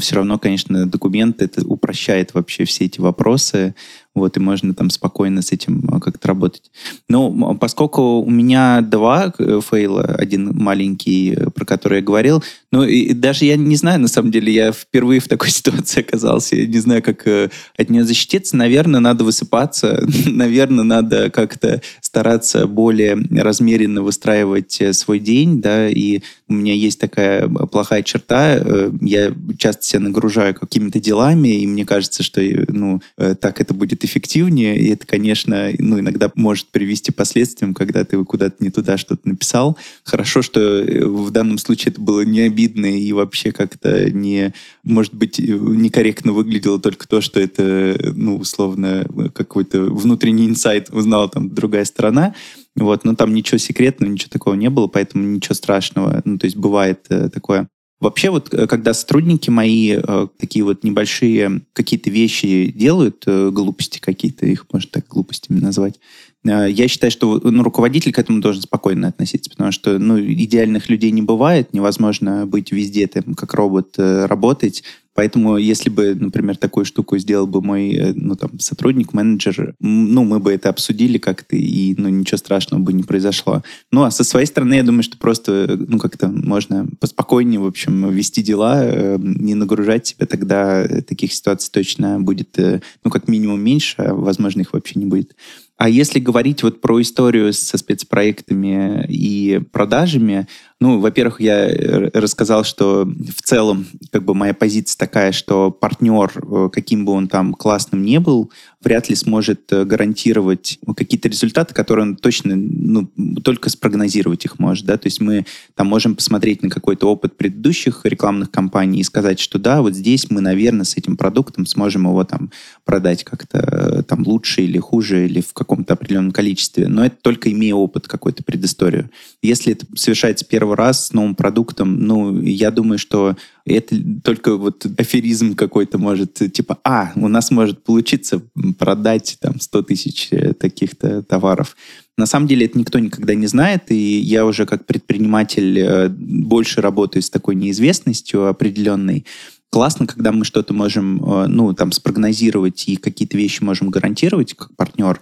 все 0.00 0.16
равно, 0.16 0.38
конечно, 0.38 0.86
документы 0.86 1.46
это 1.46 1.66
упрощает 1.66 2.34
вообще 2.34 2.64
все 2.64 2.84
эти 2.84 3.00
вопросы 3.00 3.74
вот, 4.14 4.36
и 4.36 4.40
можно 4.40 4.74
там 4.74 4.90
спокойно 4.90 5.40
с 5.40 5.52
этим 5.52 5.88
а, 5.90 6.00
как-то 6.00 6.28
работать. 6.28 6.70
Но 7.08 7.54
поскольку 7.54 8.20
у 8.20 8.30
меня 8.30 8.80
два 8.80 9.32
э, 9.38 9.60
фейла, 9.62 10.02
один 10.02 10.52
маленький, 10.56 11.32
э, 11.32 11.50
про 11.50 11.64
который 11.64 11.98
я 11.98 12.04
говорил, 12.04 12.42
ну, 12.72 12.82
и 12.82 13.12
даже 13.12 13.44
я 13.44 13.56
не 13.56 13.76
знаю, 13.76 14.00
на 14.00 14.08
самом 14.08 14.32
деле, 14.32 14.52
я 14.52 14.72
впервые 14.72 15.20
в 15.20 15.28
такой 15.28 15.50
ситуации 15.50 16.00
оказался, 16.00 16.56
я 16.56 16.66
не 16.66 16.78
знаю, 16.80 17.02
как 17.02 17.24
э, 17.26 17.50
от 17.78 17.88
нее 17.88 18.04
защититься. 18.04 18.56
Наверное, 18.56 19.00
надо 19.00 19.22
высыпаться, 19.22 20.04
наверное, 20.26 20.84
надо 20.84 21.30
как-то 21.30 21.80
стараться 22.00 22.66
более 22.66 23.16
размеренно 23.30 24.02
выстраивать 24.02 24.82
свой 24.92 25.20
день, 25.20 25.60
да, 25.60 25.88
и 25.88 26.20
у 26.48 26.52
меня 26.52 26.74
есть 26.74 26.98
такая 26.98 27.48
плохая 27.48 28.02
черта, 28.02 28.60
я 29.00 29.32
часто 29.56 29.69
себя 29.80 30.00
нагружаю 30.00 30.54
какими-то 30.54 31.00
делами, 31.00 31.60
и 31.60 31.66
мне 31.66 31.84
кажется, 31.86 32.22
что, 32.22 32.40
ну, 32.68 33.00
так 33.16 33.60
это 33.60 33.74
будет 33.74 34.04
эффективнее, 34.04 34.78
и 34.78 34.90
это, 34.90 35.06
конечно, 35.06 35.70
ну, 35.78 36.00
иногда 36.00 36.30
может 36.34 36.66
привести 36.68 37.12
к 37.12 37.16
последствиям, 37.16 37.74
когда 37.74 38.04
ты 38.04 38.22
куда-то 38.24 38.56
не 38.60 38.70
туда 38.70 38.98
что-то 38.98 39.28
написал. 39.28 39.76
Хорошо, 40.04 40.42
что 40.42 40.60
э, 40.60 41.04
в 41.04 41.30
данном 41.30 41.58
случае 41.58 41.92
это 41.92 42.00
было 42.00 42.22
не 42.22 42.40
обидно 42.40 42.86
и 42.86 43.12
вообще 43.12 43.52
как-то 43.52 44.10
не, 44.10 44.52
может 44.82 45.14
быть, 45.14 45.38
э, 45.38 45.42
некорректно 45.42 46.32
выглядело 46.32 46.80
только 46.80 47.06
то, 47.08 47.20
что 47.20 47.40
это, 47.40 48.12
ну, 48.14 48.36
условно, 48.36 49.06
какой-то 49.34 49.82
внутренний 49.82 50.46
инсайт 50.46 50.90
узнала 50.90 51.28
там 51.28 51.54
другая 51.54 51.84
сторона. 51.84 52.34
Вот, 52.76 53.04
но 53.04 53.14
там 53.14 53.34
ничего 53.34 53.58
секретного, 53.58 54.10
ничего 54.10 54.30
такого 54.30 54.54
не 54.54 54.70
было, 54.70 54.86
поэтому 54.86 55.24
ничего 55.24 55.54
страшного. 55.54 56.22
Ну, 56.24 56.38
то 56.38 56.46
есть 56.46 56.56
бывает 56.56 57.00
э, 57.08 57.28
такое. 57.28 57.68
Вообще 58.00 58.30
вот, 58.30 58.52
э, 58.54 58.66
когда 58.66 58.94
сотрудники 58.94 59.50
мои 59.50 59.96
э, 59.96 60.26
такие 60.38 60.64
вот 60.64 60.84
небольшие 60.84 61.62
какие-то 61.74 62.08
вещи 62.08 62.72
делают, 62.74 63.24
э, 63.26 63.50
глупости 63.50 63.98
какие-то, 63.98 64.46
их 64.46 64.66
можно 64.72 64.88
так 64.90 65.06
глупостями 65.06 65.60
назвать, 65.60 66.00
э, 66.44 66.66
я 66.70 66.88
считаю, 66.88 67.10
что 67.10 67.38
ну, 67.44 67.62
руководитель 67.62 68.12
к 68.12 68.18
этому 68.18 68.40
должен 68.40 68.62
спокойно 68.62 69.08
относиться, 69.08 69.50
потому 69.50 69.70
что 69.70 69.98
ну, 69.98 70.18
идеальных 70.18 70.88
людей 70.88 71.10
не 71.10 71.20
бывает, 71.20 71.74
невозможно 71.74 72.46
быть 72.46 72.72
везде 72.72 73.06
там, 73.06 73.34
как 73.34 73.52
робот, 73.52 73.94
э, 73.98 74.24
работать. 74.24 74.82
Поэтому, 75.20 75.58
если 75.58 75.90
бы, 75.90 76.14
например, 76.14 76.56
такую 76.56 76.86
штуку 76.86 77.18
сделал 77.18 77.46
бы 77.46 77.60
мой 77.60 77.92
э, 77.92 78.12
ну, 78.14 78.36
там, 78.36 78.58
сотрудник, 78.58 79.12
менеджер, 79.12 79.74
ну, 79.78 80.24
мы 80.24 80.40
бы 80.40 80.50
это 80.50 80.70
обсудили 80.70 81.18
как-то, 81.18 81.56
и 81.56 81.94
ну, 81.98 82.08
ничего 82.08 82.38
страшного 82.38 82.80
бы 82.80 82.94
не 82.94 83.02
произошло. 83.02 83.62
Ну, 83.92 84.04
а 84.04 84.10
со 84.10 84.24
своей 84.24 84.46
стороны, 84.46 84.72
я 84.72 84.82
думаю, 84.82 85.02
что 85.02 85.18
просто, 85.18 85.76
ну, 85.78 85.98
как-то 85.98 86.28
можно 86.28 86.88
поспокойнее, 87.00 87.60
в 87.60 87.66
общем, 87.66 88.08
вести 88.08 88.42
дела, 88.42 88.82
э, 88.82 89.18
не 89.20 89.54
нагружать 89.54 90.06
себя, 90.06 90.24
тогда 90.24 90.88
таких 91.06 91.34
ситуаций 91.34 91.70
точно 91.70 92.18
будет, 92.18 92.58
э, 92.58 92.80
ну, 93.04 93.10
как 93.10 93.28
минимум 93.28 93.60
меньше, 93.60 93.96
а, 93.98 94.14
возможно, 94.14 94.62
их 94.62 94.72
вообще 94.72 94.98
не 94.98 95.04
будет. 95.04 95.36
А 95.80 95.88
если 95.88 96.18
говорить 96.18 96.62
вот 96.62 96.82
про 96.82 97.00
историю 97.00 97.54
со 97.54 97.78
спецпроектами 97.78 99.06
и 99.08 99.62
продажами, 99.72 100.46
ну, 100.80 100.98
во-первых, 100.98 101.42
я 101.42 101.68
рассказал, 102.14 102.64
что 102.64 103.04
в 103.04 103.42
целом 103.42 103.86
как 104.10 104.24
бы 104.24 104.34
моя 104.34 104.54
позиция 104.54 104.98
такая, 104.98 105.30
что 105.32 105.70
партнер, 105.70 106.32
э, 106.36 106.70
каким 106.72 107.04
бы 107.04 107.12
он 107.12 107.28
там 107.28 107.52
классным 107.52 108.02
не 108.02 108.18
был, 108.18 108.50
вряд 108.82 109.10
ли 109.10 109.14
сможет 109.14 109.70
э, 109.72 109.84
гарантировать 109.84 110.78
какие-то 110.96 111.28
результаты, 111.28 111.74
которые 111.74 112.04
он 112.04 112.16
точно, 112.16 112.56
ну, 112.56 113.10
только 113.44 113.68
спрогнозировать 113.68 114.46
их 114.46 114.58
может, 114.58 114.86
да, 114.86 114.96
то 114.96 115.06
есть 115.06 115.20
мы 115.20 115.44
там 115.74 115.86
можем 115.86 116.16
посмотреть 116.16 116.62
на 116.62 116.70
какой-то 116.70 117.10
опыт 117.10 117.36
предыдущих 117.36 118.00
рекламных 118.04 118.50
кампаний 118.50 119.00
и 119.00 119.04
сказать, 119.04 119.38
что 119.38 119.58
да, 119.58 119.82
вот 119.82 119.94
здесь 119.94 120.30
мы, 120.30 120.40
наверное, 120.40 120.84
с 120.84 120.96
этим 120.96 121.18
продуктом 121.18 121.66
сможем 121.66 122.06
его 122.06 122.24
там 122.24 122.50
продать 122.86 123.22
как-то 123.24 123.58
э, 123.58 124.02
там 124.04 124.26
лучше 124.26 124.62
или 124.62 124.78
хуже, 124.78 125.26
или 125.26 125.42
в 125.42 125.52
каком-то 125.52 125.92
определенном 125.92 126.32
количестве, 126.32 126.88
но 126.88 127.04
это 127.04 127.16
только 127.20 127.52
имея 127.52 127.74
опыт 127.74 128.08
какой-то 128.08 128.42
предысторию. 128.42 129.10
Если 129.42 129.74
это 129.74 129.84
совершается 129.94 130.46
первый 130.46 130.69
раз 130.74 131.06
с 131.06 131.12
новым 131.12 131.34
продуктом, 131.34 132.00
ну, 132.00 132.40
я 132.40 132.70
думаю, 132.70 132.98
что 132.98 133.36
это 133.64 133.96
только 134.22 134.56
вот 134.56 134.86
аферизм 134.98 135.54
какой-то 135.54 135.98
может, 135.98 136.34
типа, 136.52 136.78
а, 136.84 137.12
у 137.16 137.28
нас 137.28 137.50
может 137.50 137.84
получиться 137.84 138.42
продать 138.78 139.38
там 139.40 139.60
100 139.60 139.82
тысяч 139.82 140.28
э, 140.30 140.52
таких-то 140.54 141.22
товаров. 141.22 141.76
На 142.16 142.26
самом 142.26 142.48
деле 142.48 142.66
это 142.66 142.78
никто 142.78 142.98
никогда 142.98 143.34
не 143.34 143.46
знает, 143.46 143.90
и 143.90 144.20
я 144.20 144.44
уже 144.44 144.66
как 144.66 144.86
предприниматель 144.86 145.78
э, 145.78 146.08
больше 146.08 146.80
работаю 146.80 147.22
с 147.22 147.30
такой 147.30 147.54
неизвестностью 147.54 148.46
определенной. 148.46 149.24
Классно, 149.70 150.06
когда 150.06 150.32
мы 150.32 150.44
что-то 150.44 150.74
можем, 150.74 151.22
э, 151.24 151.46
ну, 151.46 151.72
там, 151.72 151.92
спрогнозировать 151.92 152.88
и 152.88 152.96
какие-то 152.96 153.38
вещи 153.38 153.62
можем 153.62 153.88
гарантировать 153.88 154.54
как 154.54 154.74
партнер, 154.76 155.20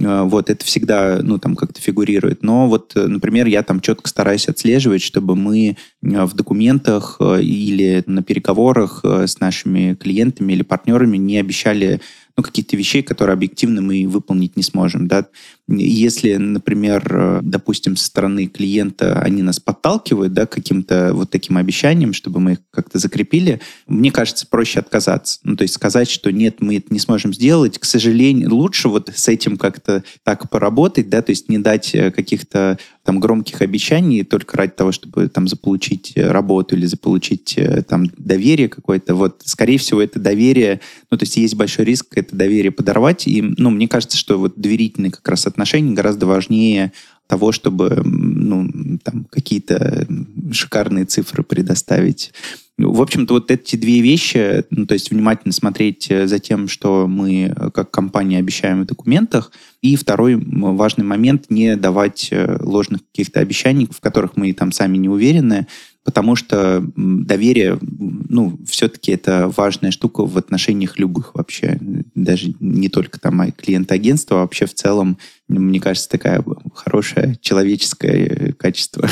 вот, 0.00 0.50
это 0.50 0.64
всегда, 0.64 1.20
ну, 1.22 1.38
там 1.38 1.56
как-то 1.56 1.80
фигурирует. 1.80 2.42
Но 2.42 2.68
вот, 2.68 2.92
э, 2.96 3.06
например, 3.06 3.46
я 3.46 3.62
там 3.62 3.80
четко 3.80 4.08
стараюсь 4.08 4.48
отслеживать, 4.48 5.02
чтобы 5.02 5.36
мы 5.36 5.76
э, 6.02 6.24
в 6.24 6.34
документах 6.34 7.18
или 7.20 8.02
на 8.06 8.22
переговорах 8.22 9.04
с 9.04 9.40
нашими 9.40 9.94
клиентами 9.94 10.52
или 10.52 10.62
партнерами 10.62 11.16
не 11.16 11.38
обещали 11.38 12.00
ну, 12.40 12.42
каких-то 12.42 12.74
вещей, 12.74 13.02
которые 13.02 13.34
объективно 13.34 13.82
мы 13.82 14.06
выполнить 14.08 14.56
не 14.56 14.62
сможем. 14.62 15.08
Да? 15.08 15.26
Если, 15.68 16.36
например, 16.36 17.40
допустим, 17.42 17.94
со 17.96 18.06
стороны 18.06 18.46
клиента 18.46 19.20
они 19.20 19.42
нас 19.42 19.60
подталкивают 19.60 20.32
да, 20.32 20.46
каким-то 20.46 21.10
вот 21.12 21.28
таким 21.30 21.58
обещанием, 21.58 22.14
чтобы 22.14 22.40
мы 22.40 22.52
их 22.52 22.58
как-то 22.70 22.98
закрепили, 22.98 23.60
мне 23.86 24.10
кажется, 24.10 24.46
проще 24.46 24.80
отказаться. 24.80 25.38
Ну, 25.44 25.54
то 25.54 25.62
есть 25.62 25.74
сказать, 25.74 26.08
что 26.08 26.32
нет, 26.32 26.62
мы 26.62 26.78
это 26.78 26.94
не 26.94 26.98
сможем 26.98 27.34
сделать. 27.34 27.78
К 27.78 27.84
сожалению, 27.84 28.54
лучше 28.54 28.88
вот 28.88 29.10
с 29.14 29.28
этим 29.28 29.58
как-то 29.58 30.02
так 30.24 30.48
поработать, 30.48 31.10
да, 31.10 31.20
то 31.20 31.32
есть 31.32 31.50
не 31.50 31.58
дать 31.58 31.94
э, 31.94 32.10
каких-то 32.10 32.78
там 33.04 33.20
громких 33.20 33.60
обещаний 33.60 34.24
только 34.24 34.56
ради 34.56 34.72
того, 34.72 34.92
чтобы 34.92 35.28
там 35.28 35.46
заполучить 35.46 36.12
э, 36.16 36.30
работу 36.30 36.74
или 36.74 36.86
заполучить 36.86 37.54
э, 37.58 37.82
там 37.82 38.06
доверие 38.16 38.68
какое-то. 38.68 39.14
Вот, 39.14 39.42
скорее 39.44 39.78
всего, 39.78 40.00
это 40.00 40.18
доверие, 40.18 40.80
ну, 41.10 41.18
то 41.18 41.24
есть 41.24 41.36
есть 41.36 41.54
большой 41.54 41.84
риск 41.84 42.06
это 42.16 42.29
доверие 42.36 42.70
подорвать. 42.70 43.26
И, 43.26 43.42
ну, 43.42 43.70
мне 43.70 43.88
кажется, 43.88 44.16
что 44.16 44.38
вот 44.38 44.54
доверительные 44.56 45.10
как 45.10 45.26
раз 45.28 45.46
отношения 45.46 45.94
гораздо 45.94 46.26
важнее 46.26 46.92
того, 47.26 47.52
чтобы 47.52 48.02
ну, 48.04 48.98
там, 49.04 49.24
какие-то 49.30 50.06
шикарные 50.52 51.04
цифры 51.04 51.44
предоставить. 51.44 52.32
В 52.76 53.02
общем-то, 53.02 53.34
вот 53.34 53.50
эти 53.50 53.76
две 53.76 54.00
вещи, 54.00 54.64
ну, 54.70 54.86
то 54.86 54.94
есть 54.94 55.10
внимательно 55.10 55.52
смотреть 55.52 56.10
э, 56.10 56.26
за 56.26 56.38
тем, 56.38 56.66
что 56.66 57.06
мы 57.06 57.52
э, 57.54 57.70
как 57.72 57.90
компания 57.90 58.38
обещаем 58.38 58.82
в 58.82 58.86
документах, 58.86 59.52
и 59.82 59.96
второй 59.96 60.36
важный 60.36 61.04
момент, 61.04 61.50
не 61.50 61.76
давать 61.76 62.28
э, 62.30 62.58
ложных 62.60 63.02
каких-то 63.12 63.40
обещаний, 63.40 63.86
в 63.86 64.00
которых 64.00 64.36
мы 64.36 64.52
там 64.54 64.72
сами 64.72 64.96
не 64.96 65.08
уверены, 65.10 65.66
потому 66.04 66.36
что 66.36 66.84
доверие, 66.96 67.78
ну, 67.80 68.58
все-таки 68.66 69.12
это 69.12 69.52
важная 69.54 69.90
штука 69.90 70.24
в 70.24 70.36
отношениях 70.38 70.98
любых 70.98 71.34
вообще, 71.34 71.78
даже 72.14 72.54
не 72.60 72.88
только 72.88 73.20
там 73.20 73.52
клиент-агентства, 73.52 74.38
а 74.38 74.40
вообще 74.42 74.66
в 74.66 74.74
целом, 74.74 75.18
мне 75.48 75.80
кажется, 75.80 76.08
такая 76.08 76.44
хорошее 76.74 77.38
человеческое 77.40 78.52
качество. 78.52 79.08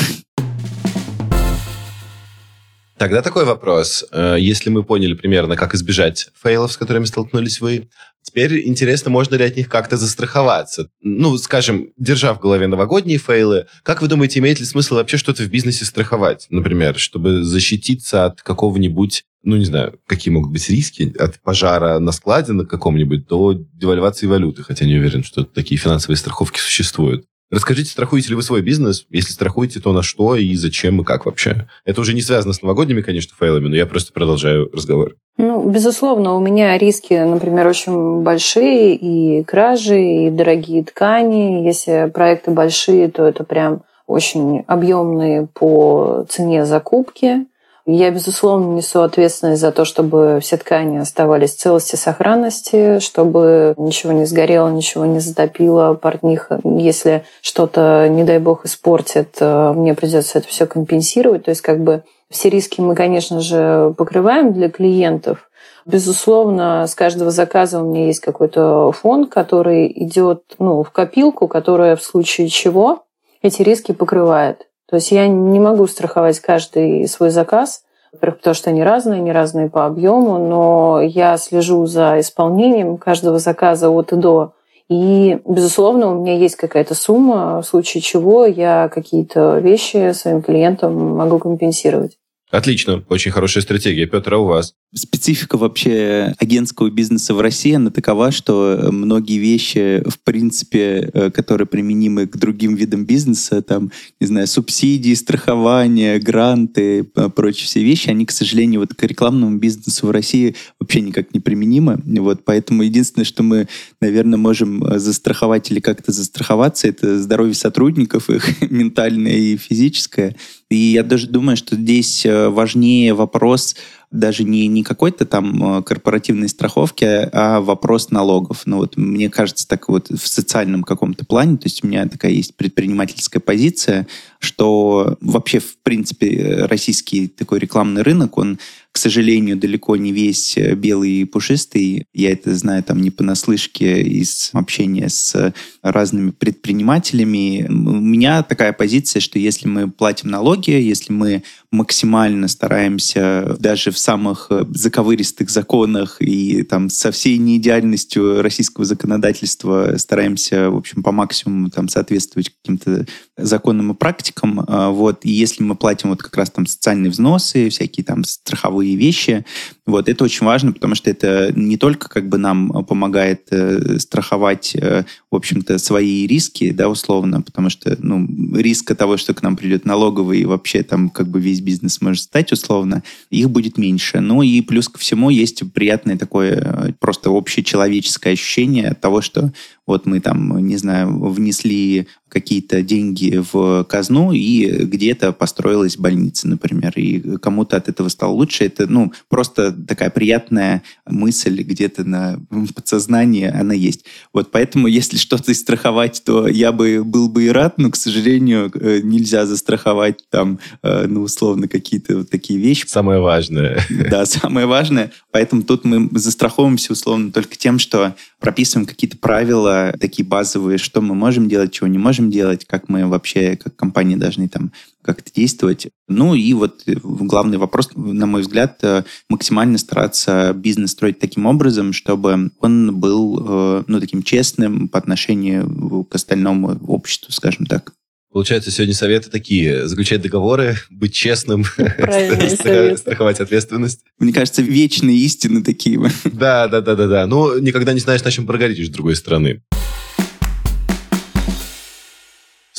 Тогда 2.99 3.21
такой 3.21 3.45
вопрос. 3.45 4.05
Э, 4.11 4.35
если 4.37 4.69
мы 4.69 4.83
поняли 4.83 5.13
примерно, 5.13 5.55
как 5.55 5.73
избежать 5.73 6.31
фейлов, 6.35 6.73
с 6.73 6.77
которыми 6.77 7.05
столкнулись 7.05 7.61
вы, 7.61 7.87
теперь 8.21 8.67
интересно, 8.67 9.11
можно 9.11 9.35
ли 9.35 9.43
от 9.43 9.55
них 9.55 9.69
как-то 9.69 9.97
застраховаться? 9.97 10.89
Ну, 11.01 11.37
скажем, 11.37 11.89
держа 11.97 12.33
в 12.33 12.39
голове 12.39 12.67
новогодние 12.67 13.17
фейлы, 13.17 13.67
как 13.83 14.01
вы 14.01 14.07
думаете, 14.07 14.39
имеет 14.39 14.59
ли 14.59 14.65
смысл 14.65 14.95
вообще 14.95 15.17
что-то 15.17 15.43
в 15.43 15.49
бизнесе 15.49 15.85
страховать? 15.85 16.47
Например, 16.49 16.97
чтобы 16.97 17.43
защититься 17.43 18.25
от 18.25 18.41
какого-нибудь 18.41 19.23
ну, 19.41 19.55
не 19.55 19.65
знаю, 19.65 19.99
какие 20.05 20.33
могут 20.33 20.51
быть 20.51 20.69
риски, 20.69 21.15
от 21.17 21.41
пожара 21.41 21.99
на 21.99 22.11
складе 22.11 22.51
на 22.51 22.65
каком-нибудь 22.65 23.25
до 23.27 23.53
девальвации 23.53 24.27
валюты, 24.27 24.63
хотя 24.63 24.85
не 24.85 24.97
уверен, 24.97 25.23
что 25.23 25.45
такие 25.45 25.79
финансовые 25.79 26.17
страховки 26.17 26.59
существуют. 26.59 27.25
Расскажите, 27.51 27.89
страхуете 27.89 28.29
ли 28.29 28.35
вы 28.35 28.43
свой 28.43 28.61
бизнес? 28.61 29.07
Если 29.09 29.31
страхуете, 29.31 29.79
то 29.79 29.91
на 29.91 30.03
что 30.03 30.35
и 30.35 30.53
зачем 30.55 31.01
и 31.01 31.03
как 31.03 31.25
вообще? 31.25 31.67
Это 31.83 32.01
уже 32.01 32.13
не 32.13 32.21
связано 32.21 32.53
с 32.53 32.61
новогодними, 32.61 33.01
конечно, 33.01 33.35
фейлами, 33.37 33.67
но 33.67 33.75
я 33.75 33.87
просто 33.87 34.13
продолжаю 34.13 34.69
разговор. 34.71 35.15
Ну, 35.37 35.67
безусловно, 35.67 36.35
у 36.35 36.39
меня 36.39 36.77
риски, 36.77 37.13
например, 37.13 37.65
очень 37.65 38.21
большие, 38.21 38.95
и 38.95 39.43
кражи, 39.43 39.99
и 39.99 40.29
дорогие 40.29 40.83
ткани. 40.83 41.65
Если 41.65 42.11
проекты 42.13 42.51
большие, 42.51 43.09
то 43.09 43.25
это 43.25 43.43
прям 43.43 43.81
очень 44.05 44.63
объемные 44.67 45.47
по 45.47 46.25
цене 46.29 46.65
закупки. 46.65 47.47
Я, 47.91 48.11
безусловно, 48.11 48.75
несу 48.75 49.01
ответственность 49.01 49.61
за 49.61 49.71
то, 49.71 49.83
чтобы 49.83 50.37
все 50.43 50.57
ткани 50.57 50.97
оставались 50.97 51.55
в 51.55 51.57
целости 51.57 51.95
и 51.95 51.97
сохранности, 51.97 52.99
чтобы 52.99 53.73
ничего 53.77 54.11
не 54.11 54.25
сгорело, 54.25 54.69
ничего 54.69 55.05
не 55.05 55.19
затопило 55.19 55.95
портних. 55.95 56.51
Если 56.63 57.23
что-то, 57.41 58.07
не 58.07 58.23
дай 58.23 58.37
бог, 58.37 58.63
испортит, 58.65 59.37
э, 59.39 59.73
мне 59.73 59.95
придется 59.95 60.37
это 60.37 60.47
все 60.47 60.67
компенсировать. 60.67 61.45
То 61.45 61.49
есть 61.49 61.61
как 61.61 61.79
бы 61.79 62.03
все 62.29 62.49
риски 62.49 62.79
мы, 62.79 62.93
конечно 62.93 63.39
же, 63.39 63.95
покрываем 63.97 64.53
для 64.53 64.69
клиентов. 64.69 65.49
Безусловно, 65.87 66.85
с 66.85 66.93
каждого 66.93 67.31
заказа 67.31 67.81
у 67.81 67.89
меня 67.89 68.05
есть 68.05 68.19
какой-то 68.19 68.91
фонд, 68.91 69.31
который 69.31 69.91
идет 69.95 70.43
ну, 70.59 70.83
в 70.83 70.91
копилку, 70.91 71.47
которая 71.47 71.95
в 71.95 72.03
случае 72.03 72.49
чего 72.49 73.05
эти 73.41 73.63
риски 73.63 73.93
покрывает. 73.93 74.68
То 74.89 74.95
есть 74.95 75.11
я 75.11 75.27
не 75.27 75.59
могу 75.59 75.85
страховать 75.87 76.39
каждый 76.39 77.07
свой 77.07 77.29
заказ, 77.29 77.83
во-первых, 78.11 78.39
потому 78.39 78.53
что 78.55 78.69
они 78.71 78.83
разные, 78.83 79.19
они 79.19 79.31
разные 79.31 79.69
по 79.69 79.85
объему, 79.85 80.39
но 80.39 80.99
я 81.01 81.37
слежу 81.37 81.85
за 81.85 82.19
исполнением 82.19 82.97
каждого 82.97 83.37
заказа 83.37 83.89
от 83.89 84.13
и 84.13 84.15
до. 84.15 84.53
И, 84.89 85.37
безусловно, 85.47 86.07
у 86.07 86.21
меня 86.21 86.35
есть 86.35 86.55
какая-то 86.55 86.95
сумма, 86.95 87.61
в 87.61 87.65
случае 87.65 88.01
чего 88.01 88.45
я 88.45 88.89
какие-то 88.89 89.59
вещи 89.59 90.13
своим 90.13 90.41
клиентам 90.41 91.15
могу 91.15 91.37
компенсировать. 91.37 92.17
Отлично, 92.49 93.03
очень 93.09 93.31
хорошая 93.31 93.61
стратегия. 93.61 94.07
Петр, 94.07 94.33
а 94.33 94.37
у 94.39 94.45
вас? 94.45 94.73
Специфика 94.95 95.57
вообще 95.57 96.33
агентского 96.39 96.89
бизнеса 96.89 97.35
в 97.35 97.41
России, 97.41 97.73
она 97.73 97.91
такова, 97.91 98.31
что 98.31 98.89
многие 98.91 99.37
вещи, 99.37 100.01
в 100.07 100.19
принципе, 100.19 101.11
э, 101.13 101.29
которые 101.29 101.67
применимы 101.67 102.25
к 102.25 102.35
другим 102.37 102.73
видам 102.73 103.05
бизнеса, 103.05 103.61
там, 103.61 103.91
не 104.19 104.25
знаю, 104.25 104.47
субсидии, 104.47 105.13
страхование, 105.13 106.17
гранты, 106.17 107.03
прочие 107.03 107.67
все 107.67 107.83
вещи, 107.83 108.09
они, 108.09 108.25
к 108.25 108.31
сожалению, 108.31 108.79
вот 108.79 108.95
к 108.95 109.03
рекламному 109.03 109.59
бизнесу 109.59 110.07
в 110.07 110.11
России 110.11 110.55
вообще 110.79 111.01
никак 111.01 111.35
не 111.35 111.39
применимы. 111.39 112.01
Вот, 112.19 112.43
поэтому 112.43 112.81
единственное, 112.81 113.25
что 113.25 113.43
мы, 113.43 113.67
наверное, 114.01 114.39
можем 114.39 114.83
э, 114.83 114.97
застраховать 114.97 115.69
или 115.69 115.81
как-то 115.81 116.11
застраховаться, 116.11 116.87
это 116.87 117.19
здоровье 117.19 117.53
сотрудников, 117.53 118.31
их 118.31 118.61
ментальное 118.71 119.33
и 119.33 119.57
физическое. 119.57 120.35
И 120.69 120.77
я 120.77 121.03
даже 121.03 121.27
думаю, 121.27 121.57
что 121.57 121.75
здесь 121.75 122.25
э, 122.25 122.49
важнее 122.49 123.13
вопрос 123.13 123.75
даже 124.11 124.43
не, 124.43 124.67
не 124.67 124.83
какой-то 124.83 125.25
там 125.25 125.79
э, 125.79 125.83
корпоративной 125.83 126.49
страховки, 126.49 127.05
а 127.05 127.61
вопрос 127.61 128.09
налогов. 128.09 128.63
Ну 128.65 128.77
вот 128.77 128.97
мне 128.97 129.29
кажется, 129.29 129.67
так 129.67 129.87
вот 129.87 130.09
в 130.09 130.27
социальном 130.27 130.83
каком-то 130.83 131.25
плане, 131.25 131.57
то 131.57 131.65
есть 131.65 131.83
у 131.83 131.87
меня 131.87 132.07
такая 132.07 132.31
есть 132.31 132.55
предпринимательская 132.55 133.39
позиция, 133.39 134.07
что 134.39 135.17
вообще, 135.21 135.59
в 135.59 135.77
принципе, 135.83 136.65
российский 136.65 137.27
такой 137.27 137.59
рекламный 137.59 138.01
рынок, 138.01 138.37
он 138.37 138.57
сожалению, 138.99 139.57
далеко 139.57 139.95
не 139.95 140.11
весь 140.11 140.57
э, 140.57 140.75
белый 140.75 141.21
и 141.21 141.25
пушистый. 141.25 142.05
Я 142.13 142.31
это 142.31 142.55
знаю 142.55 142.83
там 142.83 143.01
не 143.01 143.09
понаслышке 143.09 144.01
из 144.01 144.51
общения 144.53 145.09
с 145.09 145.53
разными 145.81 146.31
предпринимателями. 146.31 147.65
У 147.67 147.71
меня 147.73 148.43
такая 148.43 148.73
позиция, 148.73 149.19
что 149.19 149.39
если 149.39 149.67
мы 149.67 149.89
платим 149.89 150.29
налоги, 150.29 150.71
если 150.71 151.13
мы 151.13 151.43
максимально 151.71 152.47
стараемся 152.47 153.55
даже 153.59 153.91
в 153.91 153.97
самых 153.97 154.47
э, 154.49 154.65
заковыристых 154.69 155.49
законах 155.49 156.17
и 156.19 156.63
там 156.63 156.89
со 156.89 157.11
всей 157.11 157.37
неидеальностью 157.37 158.41
российского 158.41 158.85
законодательства 158.85 159.95
стараемся, 159.97 160.69
в 160.69 160.75
общем, 160.75 161.03
по 161.03 161.11
максимуму 161.11 161.69
там 161.69 161.87
соответствовать 161.87 162.51
каким-то 162.61 163.05
законам 163.41 163.91
и 163.91 163.95
практикам. 163.95 164.63
А, 164.67 164.89
вот. 164.89 165.25
И 165.25 165.31
если 165.31 165.63
мы 165.63 165.75
платим 165.75 166.09
вот 166.09 166.21
как 166.21 166.35
раз 166.37 166.49
там 166.51 166.65
социальные 166.65 167.11
взносы, 167.11 167.69
всякие 167.69 168.03
там 168.03 168.23
страховые 168.23 168.95
вещи, 168.95 169.45
вот, 169.89 170.09
это 170.09 170.23
очень 170.23 170.45
важно, 170.45 170.71
потому 170.71 170.95
что 170.95 171.09
это 171.09 171.51
не 171.55 171.77
только 171.77 172.09
как 172.09 172.29
бы 172.29 172.37
нам 172.37 172.85
помогает 172.85 173.47
э, 173.51 173.99
страховать, 173.99 174.75
э, 174.75 175.03
в 175.31 175.35
общем-то, 175.35 175.77
свои 175.77 176.27
риски, 176.27 176.71
да, 176.71 176.89
условно, 176.89 177.41
потому 177.41 177.69
что, 177.69 177.97
ну, 177.99 178.27
риска 178.55 178.95
того, 178.95 179.17
что 179.17 179.33
к 179.33 179.43
нам 179.43 179.57
придет 179.57 179.85
налоговый 179.85 180.39
и 180.39 180.45
вообще 180.45 180.83
там 180.83 181.09
как 181.09 181.29
бы 181.29 181.39
весь 181.39 181.61
бизнес 181.61 182.01
может 182.01 182.23
стать 182.23 182.51
условно, 182.51 183.03
их 183.29 183.49
будет 183.49 183.77
меньше. 183.77 184.19
Ну 184.19 184.41
и 184.41 184.61
плюс 184.61 184.89
ко 184.89 184.99
всему 184.99 185.29
есть 185.29 185.63
приятное 185.73 186.17
такое 186.17 186.61
э, 186.61 186.93
просто 186.99 187.29
общечеловеческое 187.29 188.33
ощущение 188.33 188.89
от 188.89 189.01
того, 189.01 189.21
что 189.21 189.51
вот 189.89 190.05
мы 190.05 190.19
там, 190.19 190.65
не 190.65 190.77
знаю, 190.77 191.19
внесли 191.31 192.07
какие-то 192.29 192.83
деньги 192.83 193.43
в 193.51 193.83
казну, 193.85 194.31
и 194.31 194.85
где-то 194.85 195.33
построилась 195.33 195.97
больница, 195.97 196.47
например, 196.47 196.93
и 196.95 197.37
кому-то 197.37 197.75
от 197.75 197.89
этого 197.89 198.07
стало 198.09 198.33
лучше. 198.33 198.65
Это, 198.65 198.85
ну, 198.87 199.11
просто 199.29 199.71
такая 199.87 200.09
приятная 200.09 200.83
мысль 201.05 201.61
где-то 201.61 202.03
на 202.03 202.39
подсознании, 202.75 203.45
она 203.45 203.73
есть. 203.73 204.05
Вот 204.33 204.51
поэтому, 204.51 204.87
если 204.87 205.17
что-то 205.17 205.53
страховать, 205.53 206.21
то 206.25 206.47
я 206.47 206.71
бы 206.71 207.03
был 207.03 207.29
бы 207.29 207.45
и 207.45 207.49
рад, 207.49 207.77
но, 207.77 207.91
к 207.91 207.95
сожалению, 207.95 208.71
э, 208.73 209.01
нельзя 209.03 209.45
застраховать 209.45 210.23
там, 210.29 210.59
э, 210.83 211.05
ну, 211.07 211.21
условно, 211.21 211.67
какие-то 211.67 212.17
вот 212.17 212.29
такие 212.29 212.59
вещи. 212.59 212.85
Самое 212.87 213.19
важное. 213.19 213.81
Да, 214.09 214.25
самое 214.25 214.65
важное. 214.65 215.11
Поэтому 215.31 215.63
тут 215.63 215.85
мы 215.85 216.09
застраховываемся, 216.11 216.93
условно, 216.93 217.31
только 217.31 217.55
тем, 217.55 217.79
что 217.79 218.15
прописываем 218.39 218.87
какие-то 218.87 219.17
правила 219.17 219.93
такие 219.99 220.25
базовые, 220.25 220.77
что 220.77 221.01
мы 221.01 221.15
можем 221.15 221.49
делать, 221.49 221.71
чего 221.71 221.87
не 221.87 221.97
можем 221.97 222.31
делать, 222.31 222.65
как 222.65 222.89
мы 222.89 223.07
вообще, 223.07 223.55
как 223.55 223.75
компания 223.75 224.17
должны 224.17 224.47
там 224.47 224.71
как-то 225.03 225.31
действовать. 225.33 225.87
Ну 226.07 226.35
и 226.35 226.53
вот 226.53 226.83
главный 226.85 227.57
вопрос, 227.57 227.89
на 227.95 228.25
мой 228.25 228.41
взгляд, 228.41 228.79
э, 228.83 229.03
максимально 229.29 229.77
стараться 229.77 230.53
бизнес 230.53 230.91
строить 230.91 231.19
таким 231.19 231.45
образом, 231.45 231.93
чтобы 231.93 232.51
он 232.59 232.99
был 232.99 233.45
э, 233.47 233.83
ну, 233.87 233.99
таким 233.99 234.23
честным 234.23 234.87
по 234.89 234.99
отношению 234.99 236.05
к 236.05 236.15
остальному 236.15 236.77
обществу, 236.87 237.31
скажем 237.31 237.65
так. 237.65 237.93
Получается, 238.31 238.69
сегодня 238.69 238.93
советы 238.93 239.31
такие. 239.31 239.87
Заключать 239.87 240.21
договоры, 240.21 240.77
быть 240.91 241.13
честным, 241.13 241.63
страховать 242.97 243.39
ответственность. 243.39 244.01
Мне 244.19 244.33
кажется, 244.33 244.61
вечные 244.61 245.17
истины 245.17 245.63
такие. 245.63 245.99
Да, 246.25 246.67
да, 246.67 246.81
да, 246.81 246.95
да, 246.95 247.07
да. 247.07 247.27
Ну, 247.27 247.57
никогда 247.59 247.93
не 247.93 247.99
знаешь, 247.99 248.23
на 248.23 248.29
чем 248.29 248.45
прогоришь 248.45 248.85
с 248.85 248.91
другой 248.91 249.15
стороны. 249.15 249.63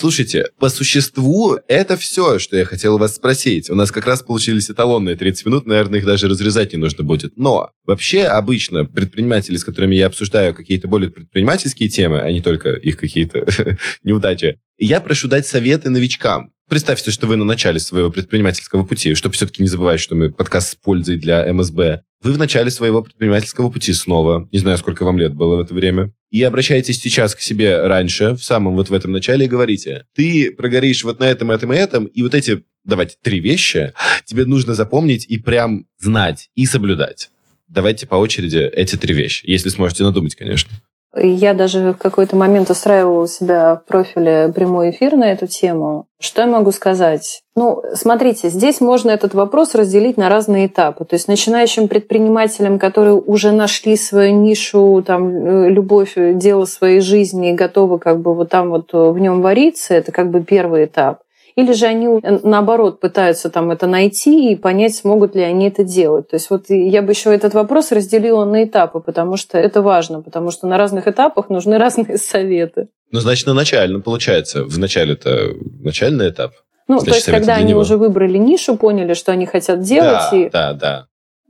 Слушайте, 0.00 0.46
по 0.58 0.70
существу 0.70 1.58
это 1.68 1.98
все, 1.98 2.38
что 2.38 2.56
я 2.56 2.64
хотел 2.64 2.96
вас 2.96 3.16
спросить. 3.16 3.68
У 3.68 3.74
нас 3.74 3.92
как 3.92 4.06
раз 4.06 4.22
получились 4.22 4.70
эталонные 4.70 5.14
30 5.14 5.44
минут, 5.44 5.66
наверное, 5.66 5.98
их 5.98 6.06
даже 6.06 6.26
разрезать 6.26 6.72
не 6.72 6.78
нужно 6.78 7.04
будет. 7.04 7.36
Но 7.36 7.72
вообще 7.84 8.22
обычно 8.22 8.86
предприниматели, 8.86 9.58
с 9.58 9.62
которыми 9.62 9.96
я 9.96 10.06
обсуждаю 10.06 10.54
какие-то 10.54 10.88
более 10.88 11.10
предпринимательские 11.10 11.90
темы, 11.90 12.18
а 12.20 12.32
не 12.32 12.40
только 12.40 12.70
их 12.70 12.96
какие-то 12.96 13.46
неудачи, 14.02 14.58
я 14.78 15.02
прошу 15.02 15.28
дать 15.28 15.46
советы 15.46 15.90
новичкам. 15.90 16.50
Представьте, 16.70 17.11
что 17.11 17.26
вы 17.26 17.35
на 17.35 17.44
начале 17.44 17.80
своего 17.80 18.12
предпринимательского 18.12 18.85
пути, 18.85 19.14
чтобы 19.14 19.35
все-таки 19.35 19.61
не 19.61 19.68
забывать, 19.68 19.98
что 19.98 20.14
мы 20.14 20.30
подкаст 20.30 20.70
с 20.70 20.74
пользой 20.76 21.16
для 21.16 21.52
МСБ. 21.52 22.02
Вы 22.22 22.33
в 22.33 22.38
начале 22.38 22.70
своего 22.70 23.02
предпринимательского 23.02 23.70
пути 23.70 23.92
снова, 23.92 24.48
не 24.52 24.61
знаю, 24.61 24.78
сколько 24.78 25.04
вам 25.04 25.18
лет 25.18 25.35
было 25.35 25.56
в 25.56 25.61
это 25.62 25.74
время, 25.74 26.12
и 26.30 26.40
обращаетесь 26.44 27.00
сейчас 27.00 27.35
к 27.35 27.40
себе 27.40 27.88
раньше, 27.88 28.37
в 28.37 28.44
самом 28.44 28.76
вот 28.76 28.88
в 28.88 28.94
этом 28.94 29.11
начале, 29.11 29.46
и 29.46 29.48
говорите, 29.48 30.06
ты 30.14 30.52
прогоришь 30.52 31.02
вот 31.02 31.18
на 31.18 31.24
этом, 31.24 31.50
этом 31.50 31.72
и 31.72 31.76
этом, 31.76 32.04
и 32.04 32.22
вот 32.22 32.37
эти 32.37 32.62
давайте 32.85 33.16
три 33.20 33.40
вещи, 33.40 33.92
тебе 34.24 34.44
нужно 34.44 34.74
запомнить 34.74 35.26
и 35.26 35.38
прям 35.38 35.87
знать, 35.98 36.50
и 36.54 36.66
соблюдать. 36.66 37.30
Давайте 37.66 38.06
по 38.06 38.14
очереди 38.14 38.59
эти 38.59 38.94
три 38.94 39.12
вещи, 39.12 39.44
если 39.44 39.70
сможете 39.70 40.04
надумать, 40.04 40.37
конечно. 40.37 40.70
Я 41.16 41.54
даже 41.54 41.92
в 41.92 41.96
какой-то 41.96 42.36
момент 42.36 42.70
устраивала 42.70 43.22
у 43.22 43.26
себя 43.26 43.76
в 43.76 43.88
профиле 43.88 44.52
прямой 44.54 44.90
эфир 44.90 45.16
на 45.16 45.32
эту 45.32 45.48
тему. 45.48 46.06
Что 46.20 46.42
я 46.42 46.46
могу 46.46 46.70
сказать? 46.70 47.42
Ну, 47.56 47.82
смотрите, 47.94 48.48
здесь 48.48 48.80
можно 48.80 49.10
этот 49.10 49.34
вопрос 49.34 49.74
разделить 49.74 50.16
на 50.16 50.28
разные 50.28 50.66
этапы. 50.66 51.04
То 51.04 51.14
есть 51.14 51.26
начинающим 51.26 51.88
предпринимателям, 51.88 52.78
которые 52.78 53.14
уже 53.14 53.50
нашли 53.50 53.96
свою 53.96 54.36
нишу, 54.36 55.02
там, 55.04 55.30
э, 55.30 55.68
любовь, 55.70 56.14
дело 56.16 56.64
своей 56.64 57.00
жизни 57.00 57.50
и 57.50 57.54
готовы 57.54 57.98
как 57.98 58.20
бы 58.20 58.34
вот 58.34 58.50
там 58.50 58.70
вот 58.70 58.92
в 58.92 59.18
нем 59.18 59.42
вариться, 59.42 59.94
это 59.94 60.12
как 60.12 60.30
бы 60.30 60.42
первый 60.42 60.84
этап. 60.84 61.22
Или 61.56 61.72
же 61.72 61.86
они, 61.86 62.20
э, 62.22 62.38
наоборот, 62.42 63.00
пытаются 63.00 63.50
там 63.50 63.70
это 63.70 63.86
найти 63.86 64.52
и 64.52 64.56
понять, 64.56 64.94
смогут 64.94 65.34
ли 65.34 65.42
они 65.42 65.68
это 65.68 65.84
делать. 65.84 66.28
То 66.28 66.36
есть 66.36 66.50
вот 66.50 66.66
я 66.68 67.02
бы 67.02 67.12
еще 67.12 67.34
этот 67.34 67.54
вопрос 67.54 67.92
разделила 67.92 68.44
на 68.44 68.64
этапы, 68.64 69.00
потому 69.00 69.36
что 69.36 69.58
это 69.58 69.82
важно, 69.82 70.22
потому 70.22 70.50
что 70.50 70.66
на 70.66 70.78
разных 70.78 71.08
этапах 71.08 71.48
нужны 71.48 71.78
разные 71.78 72.18
советы. 72.18 72.88
Ну, 73.10 73.20
значит, 73.20 73.46
на 73.46 73.54
начальном 73.54 74.02
получается. 74.02 74.64
В 74.64 74.78
начале 74.78 75.14
это 75.14 75.50
начальный 75.80 76.30
этап. 76.30 76.52
Ну, 76.88 76.98
значит, 76.98 77.24
то 77.24 77.30
есть, 77.30 77.38
когда 77.38 77.54
они 77.54 77.70
него. 77.70 77.80
уже 77.80 77.96
выбрали 77.96 78.36
нишу, 78.36 78.76
поняли, 78.76 79.14
что 79.14 79.32
они 79.32 79.46
хотят 79.46 79.80
делать. 79.80 80.30
Да, 80.30 80.36
и... 80.36 80.50
да, 80.50 80.72
да. 80.72 81.06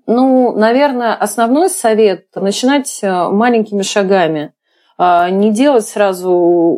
Ну, 0.07 0.53
наверное, 0.57 1.15
основной 1.15 1.71
совет– 1.71 2.27
начинать 2.35 2.99
э, 3.03 3.29
маленькими 3.29 3.83
шагами. 3.83 4.53
А, 4.99 5.31
не 5.31 5.51
делать 5.51 5.87
сразу 5.87 6.31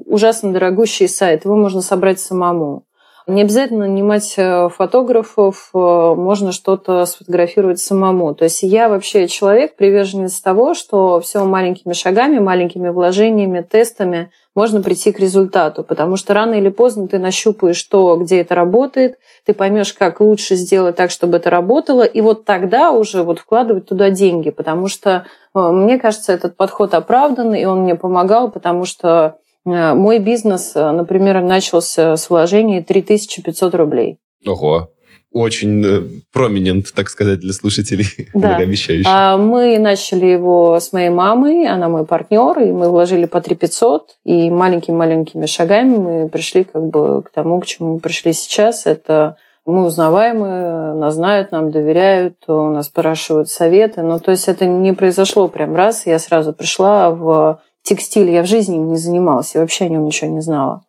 ужасно 0.07 0.53
дорогущий 0.53 1.09
сайт. 1.09 1.45
Его 1.45 1.57
можно 1.57 1.81
собрать 1.81 2.21
самому. 2.21 2.85
Не 3.29 3.43
обязательно 3.43 3.87
нанимать 3.87 4.35
э, 4.37 4.69
фотографов, 4.69 5.71
э, 5.73 5.79
можно 5.79 6.51
что-то 6.51 7.07
сфотографировать 7.07 7.79
самому. 7.79 8.35
То 8.35 8.45
есть 8.45 8.63
я 8.63 8.89
вообще 8.89 9.29
человек, 9.29 9.77
приверженец 9.77 10.41
того, 10.41 10.75
что 10.75 11.21
все 11.21 11.45
маленькими 11.45 11.93
шагами, 11.93 12.41
маленькими 12.41 12.89
вложениями, 12.89 13.61
тестами 13.61 14.33
можно 14.55 14.83
прийти 14.83 15.13
к 15.13 15.21
результату, 15.21 15.85
потому 15.85 16.17
что 16.17 16.35
рано 16.35 16.55
или 16.55 16.69
поздно 16.69 17.07
ты 17.07 17.19
нащупаешь 17.19 17.83
то, 17.85 18.17
где 18.17 18.41
это 18.41 18.55
работает, 18.55 19.19
ты 19.47 19.55
поймешь, 19.55 19.95
как 19.95 20.21
лучше 20.21 20.57
сделать 20.57 20.97
так, 20.97 21.11
чтобы 21.11 21.37
это 21.39 21.49
работало, 21.49 22.03
и 22.03 22.21
вот 22.21 22.45
тогда 22.45 22.91
уже 22.91 23.23
вот 23.23 23.39
вкладывать 23.39 23.87
туда 23.87 24.11
деньги, 24.11 24.51
потому 24.51 24.89
что 24.89 25.27
э, 25.55 25.59
мне 25.59 25.99
кажется, 25.99 26.33
этот 26.33 26.57
подход 26.57 26.93
оправдан, 26.93 27.55
и 27.55 27.65
он 27.65 27.83
мне 27.83 27.95
помогал, 27.95 28.51
потому 28.51 28.85
что 28.85 29.37
мой 29.65 30.19
бизнес, 30.19 30.73
э, 30.75 30.91
например, 30.91 31.41
начался 31.41 32.17
с 32.17 32.31
вложений 32.31 32.83
3500 32.83 33.75
рублей. 33.75 34.19
Ого, 34.45 34.91
очень 35.33 35.85
э, 35.85 36.03
проминент, 36.33 36.93
так 36.95 37.09
сказать, 37.09 37.41
для 37.41 37.53
слушателей, 37.53 38.07
да. 38.35 38.49
многообещающий. 38.49 39.09
А 39.09 39.37
мы 39.37 39.79
начали 39.79 40.27
его 40.27 40.79
с 40.79 40.93
моей 40.93 41.11
мамой, 41.11 41.67
она 41.67 41.89
мой 41.89 42.05
партнер, 42.05 42.59
и 42.59 42.73
мы 42.73 42.91
вложили 42.91 43.27
по 43.27 43.41
3 43.41 43.55
500, 43.55 44.17
и 44.25 44.51
маленькими-маленькими 44.51 45.47
шагами 45.47 45.97
мы 45.97 46.29
пришли 46.29 46.65
как 46.65 46.87
бы 46.89 47.23
к 47.23 47.31
тому, 47.31 47.61
к 47.61 47.67
чему 47.67 47.95
мы 47.95 48.01
пришли 48.01 48.33
сейчас. 48.33 48.87
Это 48.87 49.37
мы 49.65 49.87
узнаваемые, 49.87 50.95
нас 50.95 51.15
знают, 51.15 51.53
нам 51.53 51.71
доверяют, 51.71 52.37
у 52.49 52.71
нас 52.71 52.87
спрашивают 52.87 53.49
советы. 53.49 54.03
Ну, 54.03 54.19
то 54.19 54.33
есть 54.33 54.49
это 54.49 54.67
не 54.67 54.93
произошло 54.93 55.49
прям 55.49 55.77
раз, 55.77 56.07
я 56.07 56.19
сразу 56.19 56.53
пришла 56.53 57.11
в 57.11 57.61
текстиль 57.83 58.31
я 58.31 58.43
в 58.43 58.47
жизни 58.47 58.77
им 58.77 58.91
не 58.91 58.97
занималась, 58.97 59.55
я 59.55 59.61
вообще 59.61 59.87
о 59.87 59.89
нем 59.89 60.05
ничего 60.05 60.31
не 60.31 60.41
знала. 60.41 60.83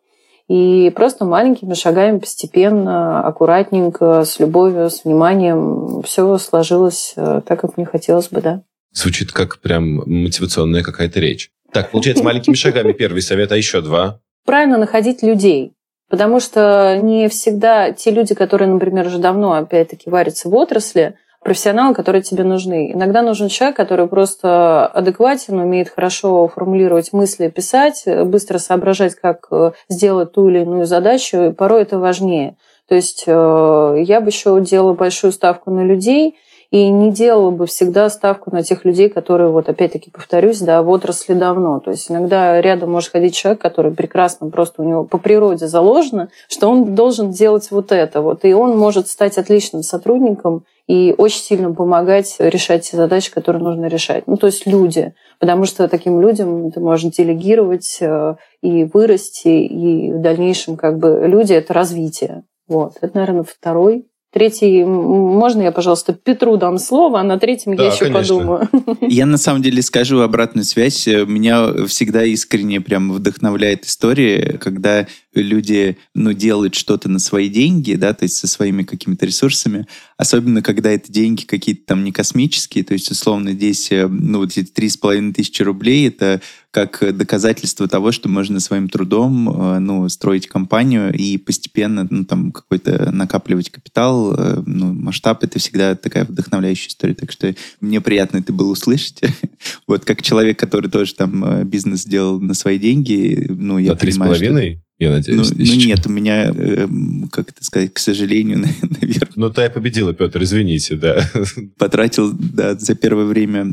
И 0.48 0.92
просто 0.94 1.24
маленькими 1.24 1.74
шагами 1.74 2.18
постепенно, 2.18 3.26
аккуратненько, 3.26 4.24
с 4.24 4.38
любовью, 4.38 4.90
с 4.90 5.04
вниманием 5.04 6.02
все 6.02 6.36
сложилось 6.36 7.14
э, 7.16 7.40
так, 7.46 7.60
как 7.60 7.76
мне 7.76 7.86
хотелось 7.86 8.28
бы, 8.28 8.42
да. 8.42 8.62
Звучит 8.92 9.32
как 9.32 9.60
прям 9.60 10.02
мотивационная 10.06 10.82
какая-то 10.82 11.18
речь. 11.18 11.50
Так, 11.72 11.90
получается, 11.90 12.22
маленькими 12.22 12.54
шагами 12.54 12.92
первый 12.92 13.22
совет, 13.22 13.52
а 13.52 13.56
еще 13.56 13.80
два? 13.80 14.20
Правильно 14.44 14.76
находить 14.76 15.22
людей. 15.22 15.72
Потому 16.10 16.38
что 16.38 17.00
не 17.02 17.28
всегда 17.28 17.92
те 17.92 18.10
люди, 18.10 18.34
которые, 18.34 18.68
например, 18.68 19.06
уже 19.06 19.18
давно, 19.18 19.54
опять-таки, 19.54 20.10
варятся 20.10 20.48
в 20.50 20.54
отрасли, 20.54 21.16
профессионалы, 21.44 21.94
которые 21.94 22.22
тебе 22.22 22.42
нужны. 22.42 22.92
Иногда 22.92 23.22
нужен 23.22 23.48
человек, 23.48 23.76
который 23.76 24.08
просто 24.08 24.86
адекватен, 24.86 25.58
умеет 25.58 25.90
хорошо 25.90 26.48
формулировать 26.48 27.12
мысли, 27.12 27.48
писать, 27.48 28.04
быстро 28.24 28.58
соображать, 28.58 29.14
как 29.14 29.46
э, 29.50 29.72
сделать 29.88 30.32
ту 30.32 30.48
или 30.48 30.62
иную 30.62 30.86
задачу, 30.86 31.36
и 31.36 31.52
порой 31.52 31.82
это 31.82 31.98
важнее. 31.98 32.56
То 32.88 32.94
есть 32.94 33.24
э, 33.26 33.96
я 34.00 34.20
бы 34.20 34.28
еще 34.28 34.58
делала 34.60 34.94
большую 34.94 35.32
ставку 35.32 35.70
на 35.70 35.84
людей 35.84 36.34
и 36.70 36.88
не 36.88 37.12
делала 37.12 37.50
бы 37.50 37.66
всегда 37.66 38.08
ставку 38.08 38.50
на 38.50 38.62
тех 38.62 38.84
людей, 38.84 39.08
которые, 39.08 39.50
вот 39.50 39.68
опять-таки 39.68 40.10
повторюсь, 40.10 40.60
да, 40.60 40.82
в 40.82 40.88
отрасли 40.88 41.34
давно. 41.34 41.78
То 41.78 41.90
есть 41.90 42.10
иногда 42.10 42.60
рядом 42.60 42.90
может 42.90 43.12
ходить 43.12 43.36
человек, 43.36 43.60
который 43.60 43.92
прекрасно 43.92 44.48
просто 44.50 44.82
у 44.82 44.84
него 44.84 45.04
по 45.04 45.18
природе 45.18 45.68
заложено, 45.68 46.30
что 46.48 46.68
он 46.68 46.94
должен 46.94 47.30
делать 47.30 47.70
вот 47.70 47.92
это. 47.92 48.22
Вот, 48.22 48.44
и 48.44 48.54
он 48.54 48.76
может 48.76 49.08
стать 49.08 49.38
отличным 49.38 49.82
сотрудником 49.82 50.64
и 50.86 51.14
очень 51.16 51.40
сильно 51.40 51.72
помогать 51.72 52.36
решать 52.38 52.90
те 52.90 52.96
задачи, 52.96 53.32
которые 53.32 53.62
нужно 53.62 53.86
решать. 53.86 54.26
Ну, 54.26 54.36
то 54.36 54.46
есть 54.46 54.66
люди. 54.66 55.14
Потому 55.40 55.64
что 55.64 55.88
таким 55.88 56.20
людям 56.20 56.70
ты 56.70 56.80
можешь 56.80 57.10
делегировать 57.10 57.98
э, 58.00 58.36
и 58.62 58.84
вырасти, 58.84 59.48
и 59.48 60.12
в 60.12 60.20
дальнейшем 60.20 60.76
как 60.76 60.98
бы 60.98 61.24
люди— 61.26 61.52
это 61.54 61.72
развитие. 61.72 62.44
Вот. 62.68 62.96
Это, 63.00 63.16
наверное, 63.16 63.44
второй 63.44 64.06
Третий, 64.34 64.82
можно 64.82 65.62
я, 65.62 65.70
пожалуйста, 65.70 66.12
Петру 66.12 66.56
дам 66.56 66.78
слово, 66.78 67.20
а 67.20 67.22
на 67.22 67.38
третьем 67.38 67.76
да, 67.76 67.84
я 67.84 67.92
еще 67.92 68.06
конечно. 68.06 68.20
подумаю. 68.20 68.68
Я 69.00 69.26
на 69.26 69.38
самом 69.38 69.62
деле 69.62 69.80
скажу 69.80 70.18
обратную 70.22 70.64
связь. 70.64 71.06
Меня 71.06 71.86
всегда 71.86 72.24
искренне 72.24 72.80
прям 72.80 73.12
вдохновляет 73.12 73.84
история, 73.84 74.58
когда 74.60 75.06
люди 75.34 75.98
ну, 76.16 76.32
делают 76.32 76.74
что-то 76.74 77.08
на 77.08 77.20
свои 77.20 77.48
деньги, 77.48 77.94
да, 77.94 78.12
то 78.12 78.24
есть 78.24 78.36
со 78.36 78.48
своими 78.48 78.82
какими-то 78.82 79.24
ресурсами, 79.24 79.86
особенно 80.16 80.62
когда 80.62 80.90
это 80.90 81.12
деньги 81.12 81.44
какие-то 81.44 81.86
там 81.86 82.02
не 82.02 82.10
космические, 82.10 82.82
то 82.82 82.94
есть 82.94 83.12
условно 83.12 83.52
здесь 83.52 83.92
э, 83.92 84.08
ну, 84.08 84.38
вот 84.38 84.50
эти 84.56 84.64
три 84.64 84.88
с 84.88 84.96
половиной 84.96 85.32
тысячи 85.32 85.62
рублей, 85.62 86.08
это 86.08 86.40
как 86.74 87.16
доказательство 87.16 87.86
того, 87.86 88.10
что 88.10 88.28
можно 88.28 88.58
своим 88.58 88.88
трудом 88.88 89.48
э, 89.48 89.78
ну, 89.78 90.08
строить 90.08 90.48
компанию 90.48 91.14
и 91.14 91.38
постепенно 91.38 92.04
ну, 92.10 92.24
там 92.24 92.50
какой-то 92.50 93.12
накапливать 93.12 93.70
капитал, 93.70 94.34
э, 94.34 94.60
ну, 94.66 94.92
масштаб, 94.92 95.44
это 95.44 95.60
всегда 95.60 95.94
такая 95.94 96.24
вдохновляющая 96.24 96.88
история. 96.88 97.14
Так 97.14 97.30
что 97.30 97.54
мне 97.80 98.00
приятно 98.00 98.38
это 98.38 98.52
было 98.52 98.72
услышать. 98.72 99.20
вот 99.86 100.04
как 100.04 100.20
человек, 100.22 100.58
который 100.58 100.90
тоже 100.90 101.14
там 101.14 101.44
э, 101.44 101.64
бизнес 101.64 102.02
сделал 102.02 102.40
на 102.40 102.54
свои 102.54 102.80
деньги, 102.80 103.46
ну, 103.48 103.78
я 103.78 103.92
на 103.92 103.96
три 103.96 104.10
с 104.10 104.18
половиной? 104.18 104.82
Я 105.04 105.10
надеюсь. 105.10 105.50
Ну, 105.50 105.56
ну 105.58 105.74
нет, 105.74 106.06
у 106.06 106.10
меня, 106.10 106.52
э, 106.54 106.88
как 107.30 107.50
это 107.50 107.62
сказать, 107.62 107.92
к 107.92 107.98
сожалению, 107.98 108.58
наверное. 109.00 109.28
Ну, 109.36 109.50
ты 109.50 109.68
победила, 109.68 110.14
Петр, 110.14 110.42
извините, 110.42 110.96
да. 110.96 111.28
Потратил, 111.78 112.32
да, 112.32 112.74
за 112.74 112.94
первое 112.94 113.26
время 113.26 113.66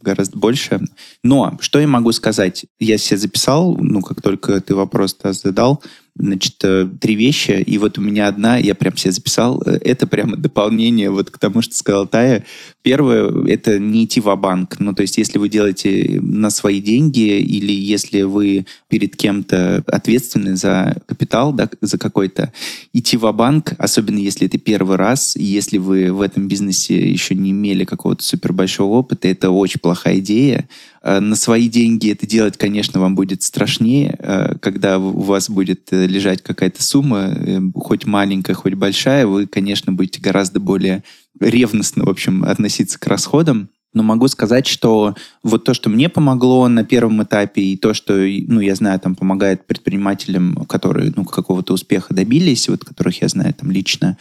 гораздо 0.00 0.38
больше. 0.38 0.80
Но, 1.24 1.58
что 1.60 1.80
я 1.80 1.88
могу 1.88 2.12
сказать? 2.12 2.66
Я 2.78 2.98
себе 2.98 3.18
записал, 3.18 3.76
ну, 3.76 4.00
как 4.00 4.22
только 4.22 4.60
ты 4.60 4.74
вопрос 4.74 5.16
задал, 5.22 5.82
значит, 6.14 6.56
э, 6.64 6.88
три 7.00 7.14
вещи, 7.14 7.52
и 7.52 7.78
вот 7.78 7.98
у 7.98 8.00
меня 8.00 8.28
одна, 8.28 8.56
я 8.56 8.74
прям 8.74 8.96
себе 8.96 9.12
записал, 9.12 9.62
э, 9.64 9.78
это 9.82 10.06
прямо 10.06 10.36
дополнение 10.36 11.10
вот 11.10 11.30
к 11.30 11.38
тому, 11.38 11.62
что 11.62 11.74
сказал 11.74 12.06
Тая. 12.06 12.44
Первое, 12.82 13.46
это 13.46 13.78
не 13.78 14.04
идти 14.04 14.20
в 14.20 14.34
банк 14.36 14.76
ну, 14.78 14.94
то 14.94 15.02
есть 15.02 15.18
если 15.18 15.38
вы 15.38 15.48
делаете 15.48 16.18
на 16.22 16.50
свои 16.50 16.80
деньги 16.80 17.38
или 17.38 17.72
если 17.72 18.22
вы 18.22 18.66
перед 18.88 19.16
кем-то 19.16 19.84
ответственны 19.86 20.56
за 20.56 21.02
капитал, 21.06 21.52
да, 21.52 21.68
за 21.80 21.98
какой-то, 21.98 22.52
идти 22.92 23.16
в 23.16 23.30
банк 23.32 23.74
особенно 23.78 24.18
если 24.18 24.46
это 24.46 24.58
первый 24.58 24.96
раз, 24.96 25.36
и 25.36 25.44
если 25.44 25.78
вы 25.78 26.12
в 26.12 26.20
этом 26.20 26.48
бизнесе 26.48 27.10
еще 27.10 27.34
не 27.34 27.50
имели 27.50 27.84
какого-то 27.84 28.22
супер 28.22 28.52
большого 28.52 28.98
опыта, 28.98 29.28
это 29.28 29.50
очень 29.50 29.80
плохая 29.80 30.18
идея, 30.18 30.68
Э, 31.02 31.20
на 31.20 31.36
свои 31.36 31.68
деньги 31.68 32.10
это 32.10 32.26
делать, 32.26 32.56
конечно, 32.56 33.00
вам 33.00 33.14
будет 33.14 33.42
страшнее, 33.42 34.18
когда 34.60 34.98
у 34.98 35.20
вас 35.20 35.48
будет 35.48 35.88
лежать 36.06 36.42
какая-то 36.42 36.82
сумма, 36.82 37.34
хоть 37.74 38.06
маленькая, 38.06 38.54
хоть 38.54 38.74
большая, 38.74 39.26
вы, 39.26 39.46
конечно, 39.46 39.92
будете 39.92 40.20
гораздо 40.20 40.60
более 40.60 41.04
ревностно, 41.38 42.04
в 42.04 42.08
общем, 42.08 42.44
относиться 42.44 42.98
к 42.98 43.06
расходам. 43.06 43.70
Но 43.92 44.04
могу 44.04 44.28
сказать, 44.28 44.68
что 44.68 45.16
вот 45.42 45.64
то, 45.64 45.74
что 45.74 45.90
мне 45.90 46.08
помогло 46.08 46.68
на 46.68 46.84
первом 46.84 47.22
этапе, 47.24 47.62
и 47.62 47.76
то, 47.76 47.92
что, 47.92 48.14
ну, 48.14 48.60
я 48.60 48.76
знаю, 48.76 49.00
там 49.00 49.16
помогает 49.16 49.66
предпринимателям, 49.66 50.64
которые, 50.66 51.12
ну, 51.16 51.24
какого-то 51.24 51.72
успеха 51.72 52.14
добились, 52.14 52.68
вот 52.68 52.84
которых 52.84 53.20
я 53.20 53.28
знаю 53.28 53.52
там 53.52 53.70
лично, 53.72 54.16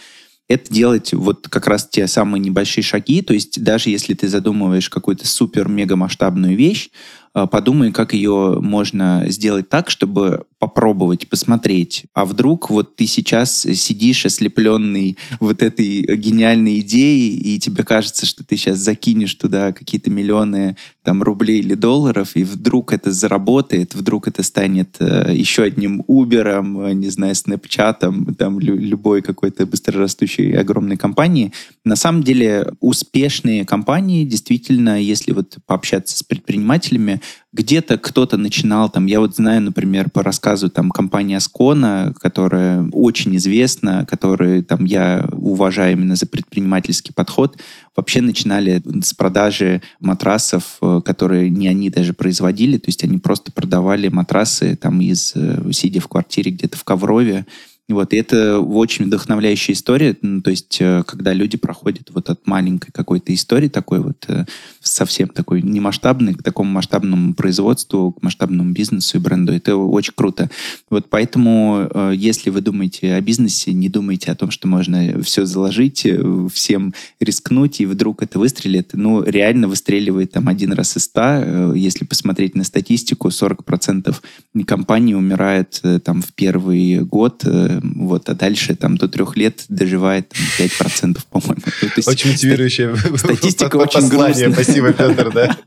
это 0.48 0.74
делать 0.74 1.14
вот 1.14 1.48
как 1.48 1.68
раз 1.68 1.88
те 1.88 2.08
самые 2.08 2.42
небольшие 2.42 2.84
шаги. 2.84 3.22
То 3.22 3.36
есть 3.36 3.64
даже 3.64 3.92
если 3.92 4.16
ты 4.16 4.28
задумываешь 4.28 4.90
какую-то 4.90 5.28
супер-мега 5.28 5.96
масштабную 5.96 6.58
вещь, 6.58 6.90
а, 7.34 7.46
подумай, 7.46 7.92
как 7.92 8.14
ее 8.14 8.58
можно 8.60 9.26
сделать 9.28 9.70
так, 9.70 9.92
чтобы 9.92 10.46
попробовать, 10.60 11.30
посмотреть. 11.30 12.06
А 12.14 12.26
вдруг 12.26 12.70
вот 12.70 12.98
ты 12.98 13.08
сейчас 13.08 13.62
сидишь 13.62 14.26
ослепленный 14.26 15.18
вот 15.40 15.64
этой 15.64 16.02
гениальной 16.18 16.80
идеей, 16.82 17.38
и 17.38 17.60
тебе 17.60 17.84
кажется, 17.84 18.26
что 18.26 18.44
ты 18.44 18.58
сейчас 18.58 18.78
закинешь 18.78 19.34
туда 19.36 19.72
какие-то 19.72 20.12
миллионы 20.12 20.76
там 21.04 21.24
рублей 21.24 21.60
или 21.60 21.76
долларов, 21.76 22.36
и 22.36 22.44
вдруг 22.44 22.94
это 22.94 23.12
заработает, 23.12 23.96
вдруг 23.96 24.28
это 24.28 24.44
станет 24.44 24.98
э, 25.00 25.34
еще 25.34 25.64
одним 25.64 26.02
Uber, 26.08 26.90
э, 26.90 26.94
не 26.94 27.10
знаю, 27.10 27.34
Snapchat, 27.34 28.36
там 28.36 28.60
лю- 28.60 28.78
любой 28.78 29.22
какой-то 29.22 29.66
быстрорастущей 29.66 30.52
огромной 30.52 30.98
компании. 30.98 31.54
На 31.86 31.96
самом 31.96 32.22
деле 32.24 32.74
успешные 32.82 33.66
компании 33.66 34.26
действительно, 34.26 35.02
если 35.02 35.32
вот 35.32 35.58
пообщаться 35.66 36.18
с 36.18 36.24
предпринимателями, 36.24 37.22
где-то 37.52 37.98
кто-то 37.98 38.38
начинал, 38.38 38.90
там, 38.90 39.08
я 39.08 39.20
вот 39.20 39.36
знаю, 39.36 39.62
например, 39.62 40.12
по 40.12 40.22
рассказу 40.22 40.70
там 40.70 40.92
компании 40.92 41.36
Аскона, 41.36 42.14
которая 42.20 42.88
очень 42.92 43.36
известна, 43.38 44.06
которую 44.06 44.64
там 44.64 44.86
я 44.86 45.28
уважаю 45.32 45.94
именно 45.94 46.16
за 46.16 46.28
предпринимательский 46.28 47.12
подход, 47.12 47.58
вообще 47.96 48.22
начинали 48.22 48.84
с 49.02 49.14
продажи 49.16 49.82
матрасов, 50.00 50.78
э, 50.82 51.02
которые 51.04 51.50
не 51.50 51.68
они 51.68 51.90
даже 51.90 52.14
производили, 52.14 52.78
то 52.78 52.88
есть 52.88 53.04
они 53.04 53.18
просто 53.18 53.52
продавали 53.52 54.10
матрасы 54.10 54.76
там 54.76 55.02
из, 55.02 55.34
э, 55.36 55.72
сидя 55.72 56.02
в 56.02 56.08
квартире 56.08 56.52
где-то 56.52 56.78
в 56.78 56.84
Коврове, 56.84 57.48
вот, 57.94 58.14
и 58.14 58.18
это 58.18 58.60
очень 58.60 59.06
вдохновляющая 59.06 59.74
история, 59.74 60.16
ну, 60.22 60.42
то 60.42 60.52
есть, 60.52 60.78
э, 60.80 61.04
когда 61.08 61.34
люди 61.34 61.58
проходят 61.58 62.12
вот 62.14 62.30
от 62.30 62.46
маленькой 62.46 62.92
какой-то 62.92 63.34
истории, 63.34 63.68
такой 63.68 64.00
вот 64.00 64.26
э, 64.28 64.46
совсем 64.80 65.28
такой 65.30 65.64
немасштабной, 65.64 66.36
к 66.36 66.44
такому 66.44 66.72
масштабному 66.72 67.34
производству, 67.34 68.12
к 68.12 68.22
масштабному 68.22 68.74
бизнесу 68.74 69.18
и 69.18 69.20
бренду, 69.20 69.54
это 69.54 69.76
очень 69.76 70.14
круто. 70.16 70.52
Вот 70.92 71.10
поэтому, 71.10 71.90
э, 71.92 72.14
если 72.16 72.52
вы 72.52 72.62
думаете 72.62 73.16
о 73.16 73.22
бизнесе, 73.22 73.74
не 73.74 73.90
думайте 73.90 74.32
о 74.32 74.36
том, 74.36 74.52
что 74.52 74.68
можно 74.68 75.24
все 75.24 75.46
заложить, 75.46 76.06
всем 76.54 76.94
рискнуть, 77.20 77.82
и 77.82 77.88
вдруг 77.88 78.22
это 78.22 78.38
выстрелит. 78.38 78.92
Ну, 78.94 79.24
реально 79.24 79.68
выстреливает 79.68 80.32
там 80.32 80.48
один 80.48 80.74
раз 80.74 80.96
из 80.96 81.06
ста. 81.06 81.74
Если 81.74 82.06
посмотреть 82.06 82.56
на 82.56 82.64
статистику, 82.64 83.30
40% 83.30 84.16
компаний 84.68 85.16
умирает 85.16 85.82
там 86.04 86.22
в 86.22 86.34
первый 86.34 87.00
год, 87.00 87.44
вот, 87.82 88.30
а 88.30 88.36
дальше 88.36 88.76
там 88.76 88.98
до 88.98 89.08
трех 89.08 89.38
лет 89.38 89.66
доживает 89.70 90.30
там, 90.30 90.68
5%, 90.68 91.20
по-моему. 91.30 91.62
Ну, 91.82 91.90
очень 92.06 92.32
мотивирующая 92.32 92.96
статистика 93.18 93.76
очень 93.78 94.08
грустная. 94.08 94.54
Спасибо, 94.54 94.94
Петр, 94.94 95.32
да. 95.34 95.58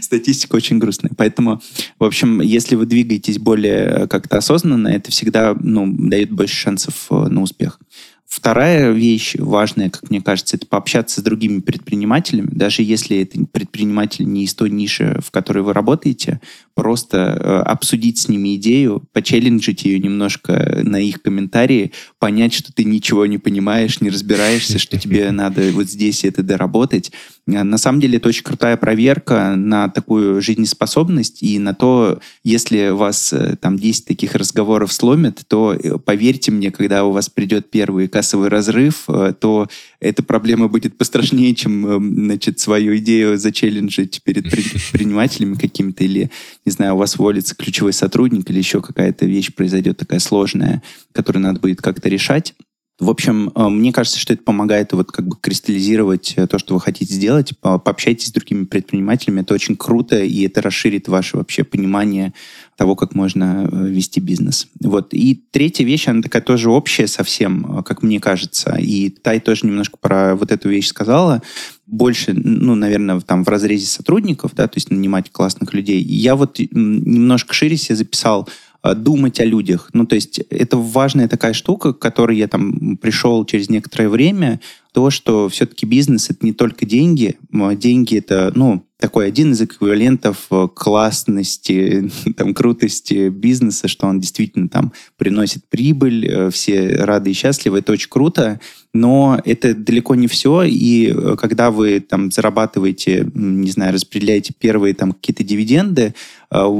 Статистика 0.00 0.56
очень 0.56 0.78
грустная. 0.78 1.10
Поэтому, 1.16 1.60
в 1.98 2.04
общем, 2.04 2.40
если 2.40 2.76
вы 2.76 2.86
двигаетесь 2.86 3.38
более 3.38 4.06
как-то 4.08 4.38
осознанно, 4.38 4.88
это 4.88 5.10
всегда 5.10 5.56
ну, 5.58 5.92
дает 5.92 6.30
больше 6.30 6.54
шансов 6.54 7.06
э, 7.10 7.14
на 7.14 7.42
успех. 7.42 7.80
Вторая 8.26 8.90
вещь 8.90 9.36
важная, 9.38 9.88
как 9.88 10.10
мне 10.10 10.20
кажется, 10.20 10.56
это 10.56 10.66
пообщаться 10.66 11.20
с 11.20 11.24
другими 11.24 11.60
предпринимателями, 11.60 12.48
даже 12.50 12.82
если 12.82 13.20
это 13.20 13.44
предприниматель 13.46 14.26
не 14.26 14.44
из 14.44 14.54
той 14.54 14.68
ниши, 14.68 15.18
в 15.24 15.30
которой 15.30 15.62
вы 15.62 15.72
работаете, 15.72 16.40
просто 16.76 17.16
э, 17.18 17.62
обсудить 17.62 18.18
с 18.18 18.28
ними 18.28 18.54
идею, 18.56 19.02
почелленджить 19.12 19.84
ее 19.84 19.98
немножко 19.98 20.80
на 20.82 21.00
их 21.00 21.22
комментарии, 21.22 21.92
понять, 22.18 22.52
что 22.52 22.70
ты 22.70 22.84
ничего 22.84 23.24
не 23.24 23.38
понимаешь, 23.38 24.02
не 24.02 24.10
разбираешься, 24.10 24.78
что 24.78 24.98
тебе 24.98 25.30
надо 25.32 25.72
вот 25.72 25.88
здесь 25.88 26.24
это 26.24 26.42
доработать. 26.42 27.10
Э, 27.46 27.62
на 27.62 27.78
самом 27.78 28.00
деле 28.00 28.18
это 28.18 28.28
очень 28.28 28.44
крутая 28.44 28.76
проверка 28.76 29.54
на 29.56 29.88
такую 29.88 30.42
жизнеспособность 30.42 31.42
и 31.42 31.58
на 31.58 31.74
то, 31.74 32.20
если 32.44 32.90
вас 32.90 33.32
э, 33.32 33.56
там 33.56 33.78
10 33.78 34.04
таких 34.04 34.34
разговоров 34.34 34.92
сломят, 34.92 35.44
то 35.48 35.72
э, 35.72 35.96
поверьте 35.98 36.52
мне, 36.52 36.70
когда 36.70 37.04
у 37.04 37.12
вас 37.12 37.30
придет 37.30 37.70
первый 37.70 38.06
кассовый 38.08 38.50
разрыв, 38.50 39.06
то 39.40 39.66
эта 40.00 40.22
проблема 40.22 40.68
будет 40.68 40.98
пострашнее, 40.98 41.54
чем 41.54 41.86
э, 41.86 42.24
значит, 42.24 42.60
свою 42.60 42.96
идею 42.98 43.38
зачелленджить 43.38 44.22
перед 44.22 44.44
предпринимателями 44.50 45.54
какими-то, 45.54 46.04
или, 46.04 46.30
не 46.64 46.72
знаю, 46.72 46.94
у 46.94 46.98
вас 46.98 47.16
уволится 47.16 47.54
ключевой 47.54 47.92
сотрудник, 47.92 48.50
или 48.50 48.58
еще 48.58 48.80
какая-то 48.80 49.26
вещь 49.26 49.54
произойдет 49.54 49.98
такая 49.98 50.20
сложная, 50.20 50.82
которую 51.12 51.42
надо 51.42 51.60
будет 51.60 51.80
как-то 51.80 52.08
решать. 52.08 52.54
В 52.98 53.10
общем, 53.10 53.52
э, 53.54 53.68
мне 53.68 53.92
кажется, 53.92 54.18
что 54.18 54.32
это 54.32 54.42
помогает 54.42 54.92
вот 54.92 55.12
как 55.12 55.28
бы 55.28 55.36
кристаллизировать 55.38 56.34
то, 56.48 56.58
что 56.58 56.74
вы 56.74 56.80
хотите 56.80 57.12
сделать. 57.12 57.52
Пообщайтесь 57.60 58.28
с 58.28 58.32
другими 58.32 58.64
предпринимателями. 58.64 59.42
Это 59.42 59.52
очень 59.52 59.76
круто, 59.76 60.18
и 60.18 60.46
это 60.46 60.62
расширит 60.62 61.06
ваше 61.08 61.36
вообще 61.36 61.62
понимание 61.62 62.32
того, 62.76 62.94
как 62.94 63.14
можно 63.14 63.68
э, 63.70 63.88
вести 63.88 64.20
бизнес. 64.20 64.68
Вот. 64.80 65.12
И 65.12 65.42
третья 65.50 65.84
вещь, 65.84 66.08
она 66.08 66.22
такая 66.22 66.42
тоже 66.42 66.70
общая 66.70 67.06
совсем, 67.06 67.78
э, 67.78 67.82
как 67.82 68.02
мне 68.02 68.20
кажется. 68.20 68.76
И 68.76 69.08
Тай 69.10 69.40
тоже 69.40 69.66
немножко 69.66 69.96
про 69.98 70.36
вот 70.36 70.52
эту 70.52 70.68
вещь 70.68 70.88
сказала. 70.88 71.42
Больше, 71.86 72.32
ну, 72.34 72.74
наверное, 72.74 73.20
там 73.20 73.44
в 73.44 73.48
разрезе 73.48 73.86
сотрудников, 73.86 74.52
да, 74.54 74.66
то 74.68 74.76
есть 74.76 74.90
нанимать 74.90 75.30
классных 75.30 75.72
людей. 75.72 76.02
Я 76.02 76.36
вот 76.36 76.58
немножко 76.58 77.54
шире 77.54 77.76
себе 77.76 77.96
записал 77.96 78.46
э, 78.46 78.50
думать 78.82 79.40
о 79.40 79.44
людях. 79.44 79.90
Ну, 79.92 80.06
то 80.06 80.14
есть 80.14 80.38
это 80.38 80.76
важная 80.76 81.28
такая 81.28 81.52
штука, 81.52 81.92
к 81.92 81.98
которой 81.98 82.36
я 82.36 82.48
там 82.48 82.96
пришел 82.96 83.44
через 83.44 83.68
некоторое 83.68 84.08
время, 84.08 84.60
то, 84.96 85.10
что 85.10 85.50
все-таки 85.50 85.84
бизнес— 85.84 86.30
это 86.30 86.38
не 86.40 86.54
только 86.54 86.86
деньги. 86.86 87.36
Деньги— 87.52 88.16
это, 88.16 88.50
ну, 88.54 88.86
такой 88.98 89.26
один 89.26 89.52
из 89.52 89.60
эквивалентов 89.60 90.46
э, 90.50 90.68
классности, 90.74 92.10
там, 92.36 92.54
крутости 92.54 93.28
бизнеса, 93.28 93.88
что 93.88 94.06
он 94.06 94.20
действительно 94.20 94.68
там 94.68 94.92
приносит 95.18 95.68
прибыль, 95.68 96.26
э, 96.26 96.50
все 96.50 96.96
рады 96.96 97.30
и 97.30 97.34
счастливы, 97.34 97.80
это 97.80 97.92
очень 97.92 98.08
круто, 98.08 98.58
но 98.94 99.38
это 99.44 99.74
далеко 99.74 100.14
не 100.14 100.28
все, 100.28 100.62
и 100.62 101.12
э, 101.12 101.36
когда 101.38 101.70
вы 101.70 102.00
там 102.00 102.30
зарабатываете, 102.30 103.30
не 103.34 103.70
знаю, 103.70 103.92
распределяете 103.92 104.54
первые 104.58 104.94
там 104.94 105.12
какие-то 105.12 105.44
дивиденды, 105.44 106.14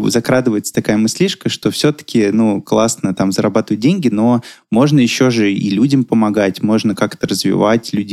закрадывается 0.07 0.73
такая 0.73 0.97
мыслишка, 0.97 1.49
что 1.49 1.73
все-таки, 1.73 2.29
ну, 2.31 2.63
классно 2.63 3.15
там 3.15 3.33
зарабатывать 3.33 3.81
деньги, 3.81 4.09
но 4.09 4.41
можно 4.71 5.01
еще 5.01 5.31
же 5.31 5.53
и 5.53 5.71
людям 5.71 6.05
помогать, 6.05 6.63
можно 6.63 6.95
как-то 6.95 7.27
развивать 7.27 7.93
людей, 7.93 8.06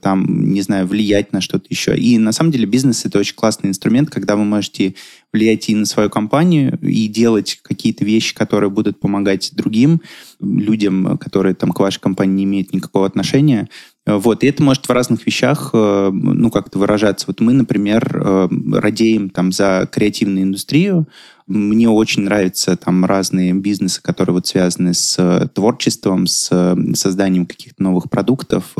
там, 0.00 0.52
не 0.52 0.62
знаю, 0.62 0.86
влиять 0.86 1.32
на 1.32 1.40
что-то 1.40 1.66
еще. 1.68 1.96
И 1.96 2.18
на 2.18 2.32
самом 2.32 2.52
деле 2.52 2.66
бизнес— 2.66 3.04
это 3.04 3.18
очень 3.18 3.34
классный 3.34 3.70
инструмент, 3.70 4.10
когда 4.10 4.36
вы 4.36 4.44
можете 4.44 4.94
влиять 5.32 5.68
и 5.68 5.74
на 5.74 5.86
свою 5.86 6.10
компанию, 6.10 6.78
и 6.80 7.06
делать 7.06 7.60
какие-то 7.62 8.04
вещи, 8.04 8.34
которые 8.34 8.70
будут 8.70 9.00
помогать 9.00 9.50
другим 9.54 10.00
людям, 10.40 11.18
которые 11.18 11.54
там 11.54 11.72
к 11.72 11.80
вашей 11.80 12.00
компании 12.00 12.36
не 12.36 12.44
имеют 12.44 12.72
никакого 12.72 13.06
отношения. 13.06 13.68
Вот, 14.06 14.42
и 14.42 14.46
это 14.46 14.62
может 14.62 14.88
в 14.88 14.90
разных 14.90 15.26
вещах, 15.26 15.70
э, 15.74 16.10
ну, 16.10 16.50
как-то 16.50 16.78
выражаться. 16.78 17.26
Вот 17.26 17.40
мы, 17.40 17.52
например, 17.52 18.10
э, 18.14 18.48
радеем 18.72 19.28
там 19.28 19.52
за 19.52 19.86
креативную 19.92 20.44
индустрию, 20.44 21.06
мне 21.48 21.88
очень 21.88 22.22
нравятся 22.22 22.76
там 22.76 23.04
разные 23.04 23.54
бизнесы, 23.54 24.02
которые 24.02 24.34
вот 24.34 24.46
связаны 24.46 24.92
с 24.92 25.18
э, 25.18 25.48
творчеством, 25.48 26.26
с 26.26 26.48
э, 26.50 26.94
созданием 26.94 27.46
каких-то 27.46 27.82
новых 27.82 28.10
продуктов. 28.10 28.74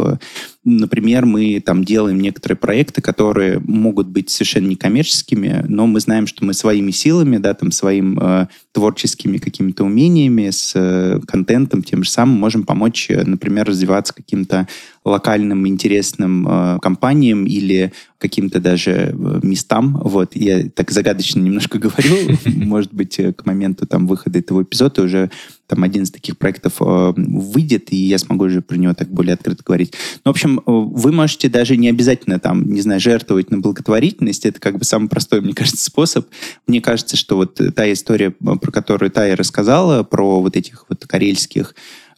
Э, 0.68 0.80
например, 0.80 1.26
мы 1.26 1.60
там 1.60 1.84
делаем 1.84 2.20
некоторые 2.20 2.56
проекты, 2.56 3.00
которые 3.00 3.60
могут 3.60 4.08
быть 4.08 4.30
совершенно 4.30 4.68
некоммерческими, 4.68 5.64
но 5.68 5.86
мы 5.86 6.00
знаем, 6.00 6.26
что 6.26 6.44
мы 6.44 6.54
своими 6.54 6.90
силами, 6.90 7.38
да, 7.38 7.54
там 7.54 7.70
своим 7.70 8.18
э, 8.18 8.46
творческими 8.72 9.38
какими-то 9.38 9.84
умениями, 9.84 10.50
с 10.50 10.72
э, 10.74 11.20
контентом 11.26 11.82
тем 11.82 12.04
же 12.04 12.10
самым 12.10 12.38
можем 12.38 12.64
помочь, 12.64 13.08
например, 13.08 13.66
развиваться 13.66 14.14
каким-то 14.14 14.68
локальным 15.04 15.66
интересным 15.66 16.46
э, 16.46 16.78
компаниям 16.80 17.44
или 17.44 17.92
каким-то 18.18 18.60
даже 18.60 18.90
э, 18.90 19.40
местам. 19.42 20.00
Вот, 20.02 20.34
я 20.34 20.68
так 20.68 20.90
загадочно 20.90 21.40
немножко 21.40 21.78
говорю. 21.78 22.36
Может 22.44 22.92
быть, 22.92 23.18
э, 23.18 23.32
к 23.32 23.46
моменту 23.46 23.86
там 23.86 24.06
выхода 24.06 24.38
этого 24.38 24.62
эпизода 24.62 25.02
уже 25.02 25.30
там 25.68 25.84
один 25.84 26.02
из 26.02 26.10
таких 26.10 26.38
проектов 26.38 26.80
э, 26.80 27.12
выйдет, 27.16 27.92
и 27.92 27.96
я 27.96 28.18
смогу 28.18 28.46
уже 28.46 28.62
про 28.62 28.76
него 28.76 28.94
так 28.94 29.08
более 29.08 29.34
открыто 29.34 29.62
говорить. 29.64 29.94
Ну, 30.24 30.32
в 30.32 30.34
общем, 30.34 30.58
э, 30.58 30.62
вы 30.66 31.12
можете 31.12 31.48
даже 31.48 31.76
не 31.76 31.88
обязательно 31.88 32.40
там, 32.40 32.72
не 32.72 32.80
знаю, 32.80 33.00
жертвовать 33.00 33.50
на 33.50 33.58
благотворительность. 33.58 34.46
Это 34.46 34.58
как 34.58 34.78
бы 34.78 34.84
самый 34.84 35.08
простой, 35.08 35.42
мне 35.42 35.52
кажется, 35.52 35.84
способ. 35.84 36.26
Мне 36.66 36.80
кажется, 36.80 37.16
что 37.16 37.36
вот 37.36 37.60
та 37.74 37.92
история, 37.92 38.30
про 38.30 38.72
которую 38.72 39.10
Тая 39.10 39.36
рассказала, 39.36 40.02
про 40.02 40.40
вот 40.40 40.56
этих 40.56 40.86
вот 40.88 41.06
карельских 41.06 41.74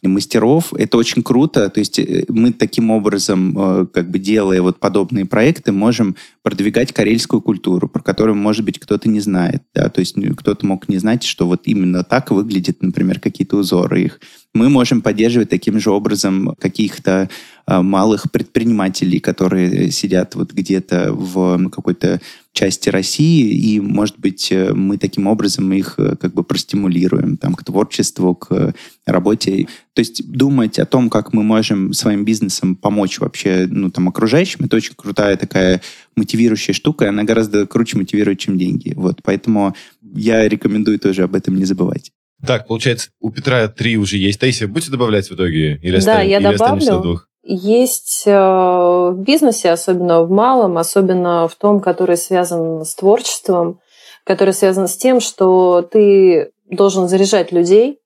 мастеров. 0.07 0.73
Это 0.73 0.97
очень 0.97 1.23
круто. 1.23 1.69
То 1.69 1.79
есть 1.79 1.99
э, 1.99 2.25
мы 2.27 2.51
таким 2.51 2.89
образом, 2.89 3.57
э, 3.57 3.85
как 3.93 4.09
бы 4.09 4.19
делая 4.19 4.61
вот 4.61 4.79
подобные 4.79 5.25
проекты, 5.25 5.71
можем 5.71 6.15
продвигать 6.43 6.91
карельскую 6.91 7.41
культуру, 7.41 7.87
про 7.87 8.01
которую, 8.01 8.35
может 8.35 8.65
быть, 8.65 8.79
кто-то 8.79 9.09
не 9.09 9.19
знает. 9.19 9.63
Да? 9.73 9.89
То 9.89 9.99
есть 9.99 10.15
кто-то 10.37 10.65
мог 10.65 10.89
не 10.89 10.97
знать, 10.97 11.23
что 11.23 11.45
вот 11.45 11.61
именно 11.65 12.03
так 12.03 12.31
выглядят, 12.31 12.81
например, 12.81 13.19
какие-то 13.19 13.57
узоры 13.57 14.03
их. 14.03 14.19
Мы 14.53 14.69
можем 14.69 15.01
поддерживать 15.01 15.49
таким 15.49 15.79
же 15.79 15.91
образом 15.91 16.55
каких-то 16.59 17.29
а, 17.65 17.81
малых 17.81 18.31
предпринимателей, 18.31 19.19
которые 19.19 19.91
сидят 19.91 20.35
вот 20.35 20.51
где-то 20.51 21.13
в 21.13 21.69
какой-то 21.69 22.19
части 22.51 22.89
России, 22.89 23.53
и, 23.53 23.79
может 23.79 24.19
быть, 24.19 24.51
э, 24.51 24.73
мы 24.73 24.97
таким 24.97 25.27
образом 25.27 25.71
их 25.71 25.95
э, 25.97 26.17
как 26.17 26.33
бы 26.33 26.43
простимулируем 26.43 27.37
там, 27.37 27.53
к 27.53 27.63
творчеству, 27.63 28.35
к 28.35 28.73
работе. 29.05 29.67
То 29.93 29.99
есть 30.01 30.29
думать 30.29 30.77
о 30.79 30.85
том, 30.85 31.09
как 31.09 31.31
мы 31.31 31.43
можем 31.43 31.93
своим 31.93 32.25
бизнесом 32.25 32.75
помочь 32.75 33.19
вообще 33.19 33.67
ну, 33.71 33.89
там, 33.89 34.09
окружающим, 34.09 34.65
это 34.65 34.75
очень 34.75 34.95
крутая 34.97 35.37
такая 35.37 35.81
мотивирующая 36.17 36.73
штука, 36.73 37.05
и 37.05 37.07
она 37.07 37.23
гораздо 37.23 37.65
круче 37.65 37.97
мотивирует, 37.97 38.39
чем 38.39 38.57
деньги. 38.57 38.93
Вот, 38.97 39.21
поэтому 39.23 39.73
я 40.13 40.49
рекомендую 40.49 40.99
тоже 40.99 41.23
об 41.23 41.35
этом 41.35 41.55
не 41.55 41.63
забывать. 41.63 42.11
Так, 42.45 42.67
получается, 42.67 43.09
у 43.19 43.31
Петра 43.31 43.67
три 43.67 43.97
уже 43.97 44.17
есть. 44.17 44.39
Таисия, 44.39 44.67
будете 44.67 44.91
добавлять 44.91 45.29
в 45.29 45.35
итоге? 45.35 45.77
Или 45.77 45.93
да, 45.93 45.97
оставим, 45.97 46.29
я 46.29 46.37
или 46.37 46.57
добавлю. 46.57 47.21
Есть 47.43 48.23
э, 48.27 48.31
в 48.31 49.15
бизнесе, 49.17 49.71
особенно 49.71 50.21
в 50.21 50.29
малом, 50.29 50.77
особенно 50.77 51.47
в 51.47 51.55
том, 51.55 51.79
который 51.79 52.15
связан 52.17 52.85
с 52.85 52.93
творчеством, 52.93 53.79
который 54.23 54.53
связан 54.53 54.87
с 54.87 54.95
тем, 54.95 55.19
что 55.19 55.81
ты 55.81 56.51
должен 56.69 57.07
заряжать 57.07 57.51
людей. 57.51 57.97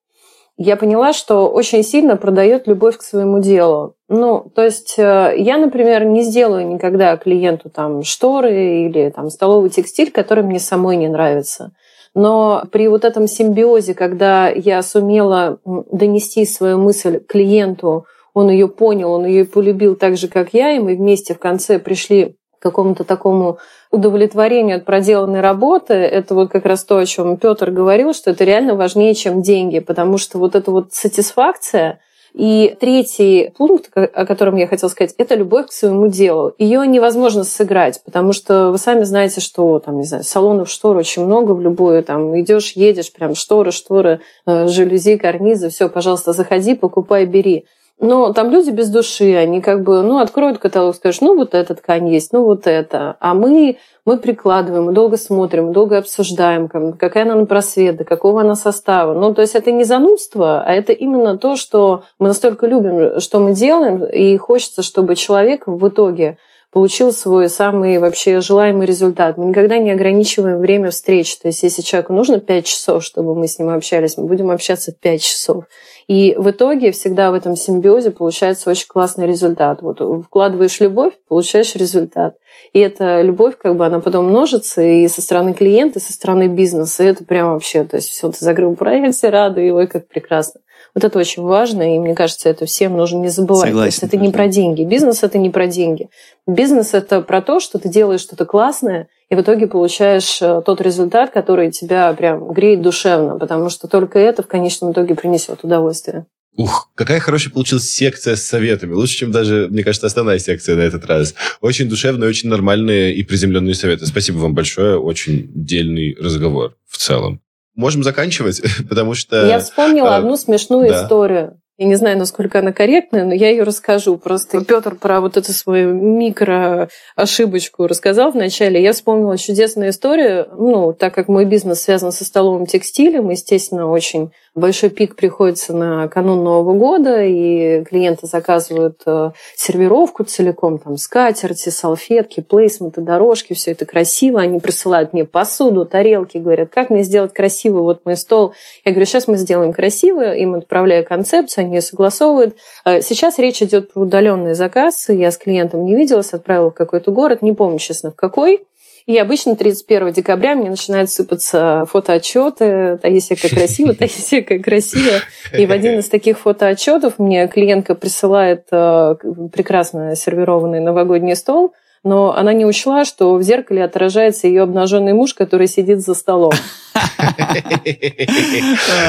Я 0.58 0.78
поняла, 0.78 1.12
что 1.12 1.50
очень 1.50 1.84
сильно 1.84 2.16
продает 2.16 2.66
любовь 2.66 2.98
к 2.98 3.02
своему 3.02 3.40
делу. 3.42 3.96
Ну, 4.08 4.50
то 4.56 4.64
есть 4.64 4.96
э, 4.98 5.34
я, 5.38 5.58
например, 5.58 6.06
не 6.06 6.24
сделаю 6.24 6.66
никогда 6.68 7.18
клиенту 7.18 7.70
там 7.70 8.04
шторы 8.04 8.86
или 8.86 9.10
там 9.10 9.30
столовый 9.30 9.70
текстиль, 9.70 10.12
который 10.12 10.46
мне 10.46 10.60
самой 10.60 10.96
не 10.96 11.10
нравится. 11.10 11.74
Но 12.16 12.64
при 12.72 12.88
вот 12.88 13.04
этом 13.04 13.28
симбиозе, 13.28 13.94
когда 13.94 14.48
я 14.48 14.82
сумела 14.82 15.60
донести 15.66 16.46
свою 16.46 16.80
мысль 16.80 17.20
клиенту, 17.20 18.06
он 18.34 18.50
ее 18.50 18.70
понял, 18.70 19.12
он 19.12 19.26
ее 19.26 19.46
полюбил 19.46 19.96
так 19.96 20.18
же, 20.18 20.30
как 20.30 20.54
я, 20.54 20.72
и 20.72 20.80
мы 20.80 20.96
вместе 20.96 21.34
в 21.34 21.40
конце 21.40 21.78
пришли 21.78 22.38
к 22.58 22.64
какому-то 22.64 23.04
такому 23.04 23.60
удовлетворению 23.92 24.78
от 24.78 24.86
проделанной 24.86 25.42
работы, 25.42 25.94
это 25.94 26.36
вот 26.36 26.52
как 26.52 26.66
раз 26.66 26.86
то, 26.86 26.98
о 26.98 27.06
чем 27.06 27.38
Петр 27.38 27.70
говорил, 27.70 28.14
что 28.14 28.32
это 28.32 28.46
реально 28.46 28.76
важнее, 28.76 29.14
чем 29.14 29.42
деньги, 29.42 29.80
потому 29.80 30.18
что 30.18 30.40
вот 30.40 30.56
эта 30.56 30.72
вот 30.72 30.94
сатисфакция, 30.94 32.00
и 32.36 32.76
третий 32.82 33.54
пункт, 33.58 33.90
о 33.96 34.26
котором 34.26 34.58
я 34.58 34.68
хотела 34.68 34.90
сказать, 34.90 35.16
это 35.18 35.36
любовь 35.36 35.68
к 35.68 35.72
своему 35.72 36.08
делу. 36.08 36.54
Ее 36.58 36.86
невозможно 36.86 37.46
сыграть, 37.46 38.02
потому 38.04 38.34
что 38.34 38.72
вы 38.72 38.78
сами 38.78 39.04
знаете, 39.04 39.40
что 39.40 39.80
там, 39.80 39.98
не 39.98 40.04
знаю, 40.04 40.26
салонов 40.26 40.70
штор 40.70 40.98
очень 40.98 41.26
много 41.26 41.54
в 41.54 41.62
любую, 41.62 42.04
там 42.04 42.38
идешь, 42.40 42.74
едешь, 42.74 43.14
прям 43.14 43.36
шторы, 43.36 43.72
шторы, 43.72 44.20
э, 44.46 44.68
жалюзи, 44.68 45.18
карнизы, 45.18 45.70
все, 45.70 45.88
пожалуйста, 45.88 46.34
заходи, 46.34 46.76
покупай, 46.76 47.26
бери. 47.26 47.66
Но 48.00 48.34
там 48.34 48.50
люди 48.50 48.72
без 48.72 48.90
души, 48.90 49.36
они 49.36 49.62
как 49.62 49.84
бы, 49.84 50.02
ну, 50.02 50.20
откроют 50.20 50.58
каталог, 50.58 50.96
скажут, 50.96 51.22
ну, 51.22 51.36
вот 51.36 51.54
эта 51.54 51.76
ткань 51.76 52.10
есть, 52.10 52.34
ну, 52.34 52.44
вот 52.44 52.68
это. 52.68 53.16
А 53.22 53.34
мы, 53.34 53.78
мы 54.04 54.18
прикладываем, 54.18 54.86
мы 54.86 54.92
долго 54.92 55.16
смотрим, 55.16 55.72
долго 55.72 55.98
обсуждаем, 55.98 56.68
какая 56.68 57.24
она 57.24 57.36
на 57.36 57.46
просвет, 57.46 58.06
какого 58.06 58.42
она 58.42 58.56
состава. 58.56 59.14
Ну, 59.14 59.34
то 59.34 59.42
есть 59.42 59.56
это 59.56 59.72
не 59.72 59.86
занудство, 59.86 60.62
а 60.62 60.74
это 60.74 60.92
именно 60.92 61.38
то, 61.38 61.56
что 61.56 62.04
мы 62.20 62.28
настолько 62.28 62.68
любим, 62.68 63.22
что 63.22 63.40
мы 63.40 63.54
делаем, 63.54 64.04
и 64.04 64.36
хочется, 64.36 64.84
чтобы 64.84 65.16
человек 65.16 65.64
в 65.66 65.88
итоге 65.88 66.38
получил 66.76 67.14
свой 67.14 67.48
самый 67.48 68.00
вообще 68.00 68.42
желаемый 68.42 68.86
результат. 68.86 69.38
Мы 69.38 69.46
никогда 69.46 69.78
не 69.78 69.92
ограничиваем 69.92 70.60
время 70.60 70.92
встреч. 70.92 71.38
То 71.38 71.48
есть 71.48 71.64
если 71.64 71.82
человеку 71.82 72.12
нужно 72.12 72.42
5 72.42 72.66
часов, 72.66 73.02
чтобы 73.02 73.34
мы 73.34 73.48
с 73.48 73.58
ним 73.58 73.70
общались, 73.70 74.18
мы 74.18 74.26
будем 74.26 74.52
общаться 74.52 74.92
5 74.92 75.22
часов. 75.24 75.64
И 76.10 76.36
в 76.38 76.52
итоге 76.52 76.92
всегда 76.92 77.32
в 77.32 77.34
этом 77.34 77.56
симбиозе 77.56 78.12
получается 78.12 78.70
очень 78.70 78.88
классный 78.90 79.26
результат. 79.26 79.82
Вот 79.82 80.02
вкладываешь 80.26 80.82
любовь, 80.82 81.14
получаешь 81.30 81.76
результат. 81.76 82.36
И 82.74 82.80
эта 82.80 83.22
любовь, 83.22 83.56
как 83.58 83.78
бы, 83.78 83.86
она 83.86 84.02
потом 84.02 84.26
множится 84.26 84.82
и 84.82 85.08
со 85.08 85.22
стороны 85.22 85.54
клиента, 85.54 86.00
и 86.00 86.02
со 86.02 86.12
стороны 86.12 86.48
бизнеса. 86.48 87.04
И 87.04 87.08
это 87.08 87.24
прям 87.24 87.54
вообще, 87.54 87.86
то 87.86 87.96
есть 87.96 88.10
все, 88.10 88.30
ты 88.30 88.44
закрыл 88.44 88.76
проект, 88.76 89.16
все 89.16 89.30
рады, 89.30 89.66
и 89.66 89.72
ой, 89.72 89.88
как 89.88 90.10
прекрасно. 90.10 90.60
Вот 90.96 91.04
это 91.04 91.20
очень 91.20 91.44
важно, 91.44 91.96
и 91.96 92.00
мне 92.00 92.16
кажется, 92.16 92.48
это 92.48 92.66
всем 92.66 92.96
нужно 92.96 93.18
не 93.18 93.28
забывать. 93.28 93.68
Согласен, 93.68 93.82
то 93.82 93.86
есть 93.86 94.04
это 94.04 94.18
не 94.18 94.32
про 94.32 94.48
деньги. 94.48 94.84
Бизнес 94.84 95.24
это 95.24 95.38
не 95.38 95.50
про 95.50 95.68
деньги. 95.68 96.08
Бизнес 96.48 96.94
это 96.94 97.22
про 97.22 97.42
то, 97.42 97.60
что 97.60 97.80
ты 97.80 97.90
делаешь 97.90 98.22
что-то 98.22 98.46
классное, 98.46 99.10
и 99.30 99.36
в 99.36 99.42
итоге 99.42 99.68
получаешь 99.68 100.42
э, 100.42 100.62
тот 100.66 100.80
результат, 100.80 101.32
который 101.32 101.72
тебя 101.72 102.14
прям 102.14 102.48
греет 102.54 102.82
душевно, 102.82 103.38
потому 103.38 103.70
что 103.70 103.90
только 103.90 104.20
это 104.20 104.42
в 104.42 104.48
конечном 104.48 104.94
итоге 104.94 105.16
принесет 105.16 105.64
удовольствие. 105.64 106.28
Ух, 106.58 106.90
какая 106.96 107.20
хорошая 107.20 107.52
получилась 107.52 107.90
секция 107.90 108.38
с 108.38 108.44
советами. 108.44 108.94
Лучше, 108.94 109.18
чем 109.18 109.32
даже, 109.32 109.68
мне 109.70 109.84
кажется, 109.84 110.08
основная 110.08 110.40
секция 110.40 110.78
на 110.78 110.82
этот 110.82 111.06
раз. 111.06 111.36
Очень 111.60 111.90
душевные, 111.90 112.30
очень 112.30 112.48
нормальные 112.48 113.14
и 113.14 113.24
приземленные 113.24 113.76
советы. 113.76 114.06
Спасибо 114.06 114.38
вам 114.38 114.54
большое. 114.54 114.98
Очень 114.98 115.52
дельный 115.54 116.16
разговор 116.18 116.78
в 116.88 116.98
целом. 116.98 117.42
Можем 117.76 118.04
заканчивать, 118.04 118.62
потому 118.90 119.14
что... 119.14 119.46
Я 119.46 119.60
вспомнила 119.60 120.16
а, 120.16 120.18
одну 120.18 120.38
смешную 120.38 120.90
да. 120.90 121.04
историю. 121.04 121.60
Я 121.78 121.88
не 121.88 121.96
знаю, 121.96 122.18
насколько 122.18 122.60
она 122.60 122.72
корректная, 122.72 123.26
но 123.26 123.34
я 123.34 123.50
ее 123.50 123.64
расскажу. 123.64 124.18
Просто 124.18 124.64
Петр 124.64 124.96
про 124.96 125.20
вот 125.20 125.36
эту 125.36 125.52
свою 125.52 125.94
микро 125.94 126.88
ошибочку 127.18 127.88
рассказал 127.88 128.32
вначале. 128.32 128.82
Я 128.82 128.94
вспомнила 128.94 129.38
чудесную 129.38 129.90
историю. 129.90 130.48
Ну, 130.58 130.94
так 130.94 131.14
как 131.14 131.28
мой 131.28 131.44
бизнес 131.44 131.82
связан 131.82 132.14
со 132.14 132.24
столовым 132.24 132.66
текстилем, 132.66 133.30
естественно, 133.30 133.90
очень 133.90 134.32
большой 134.56 134.90
пик 134.90 135.16
приходится 135.16 135.74
на 135.74 136.08
канун 136.08 136.44
Нового 136.44 136.74
года, 136.74 137.24
и 137.24 137.84
клиенты 137.84 138.26
заказывают 138.26 139.02
э, 139.06 139.32
сервировку 139.56 140.24
целиком, 140.24 140.80
там 140.80 140.98
скатерти, 140.98 141.70
салфетки, 141.70 142.40
плейсменты, 142.42 143.02
дорожки, 143.02 143.54
все 143.54 143.72
это 143.72 143.86
красиво. 143.86 144.40
Они 144.40 144.60
присылают 144.60 145.14
мне 145.14 145.26
посуду, 145.26 145.86
тарелки, 145.86 146.38
говорят, 146.38 146.70
как 146.74 146.90
мне 146.90 147.04
сделать 147.04 147.34
красиво 147.34 147.82
вот 147.82 148.06
мой 148.06 148.16
стол. 148.16 148.54
Я 148.86 148.92
говорю, 148.92 149.06
сейчас 149.06 149.28
мы 149.28 149.38
сделаем 149.38 149.74
красиво, 149.74 150.34
им 150.34 150.56
отправляю 150.56 151.06
концепцию, 151.06 151.66
они 151.66 151.76
ее 151.76 151.82
согласовывают. 151.82 152.56
Э, 152.86 153.02
сейчас 153.02 153.38
речь 153.38 153.62
идет 153.62 153.94
про 153.94 154.02
удаленный 154.04 154.54
заказ. 154.54 155.10
Я 155.10 155.32
с 155.32 155.38
клиентом 155.38 155.86
не 155.86 155.96
виделась, 155.96 156.34
отправила 156.34 156.72
в 156.72 156.76
какой-то 156.76 157.12
город, 157.12 157.42
не 157.42 157.52
помню, 157.52 157.80
честно, 157.80 158.12
в 158.12 158.16
какой. 158.16 158.66
И 159.06 159.18
обычно 159.20 159.56
31 159.56 160.14
декабря 160.14 160.56
мне 160.56 160.72
начинают 160.72 161.12
сыпаться 161.12 161.86
фотоотчеты. 161.92 162.98
Таисия, 163.00 163.38
как 163.40 163.52
красиво, 163.52 163.94
Таисия, 163.94 164.42
как 164.42 164.64
красиво. 164.64 165.20
И 165.56 165.68
в 165.68 165.72
один 165.72 166.00
из 166.00 166.10
таких 166.10 166.40
фотоотчетов 166.40 167.20
мне 167.20 167.48
клиентка 167.48 167.94
присылает 167.94 168.66
э, 168.72 169.16
прекрасно 169.54 170.16
сервированный 170.16 170.80
новогодний 170.80 171.36
стол, 171.36 171.76
но 172.04 172.36
она 172.36 172.54
не 172.54 172.66
учла, 172.66 173.06
что 173.06 173.36
в 173.36 173.44
зеркале 173.44 173.84
отражается 173.84 174.48
ее 174.48 174.64
обнаженный 174.64 175.14
муж, 175.14 175.36
который 175.36 175.68
сидит 175.68 176.02
за 176.02 176.16
столом. 176.16 176.54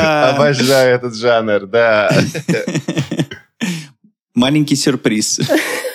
Обожаю 0.02 0.94
этот 0.94 1.14
жанр, 1.14 1.66
да. 1.66 2.10
Маленький 4.34 4.76
сюрприз. 4.76 5.40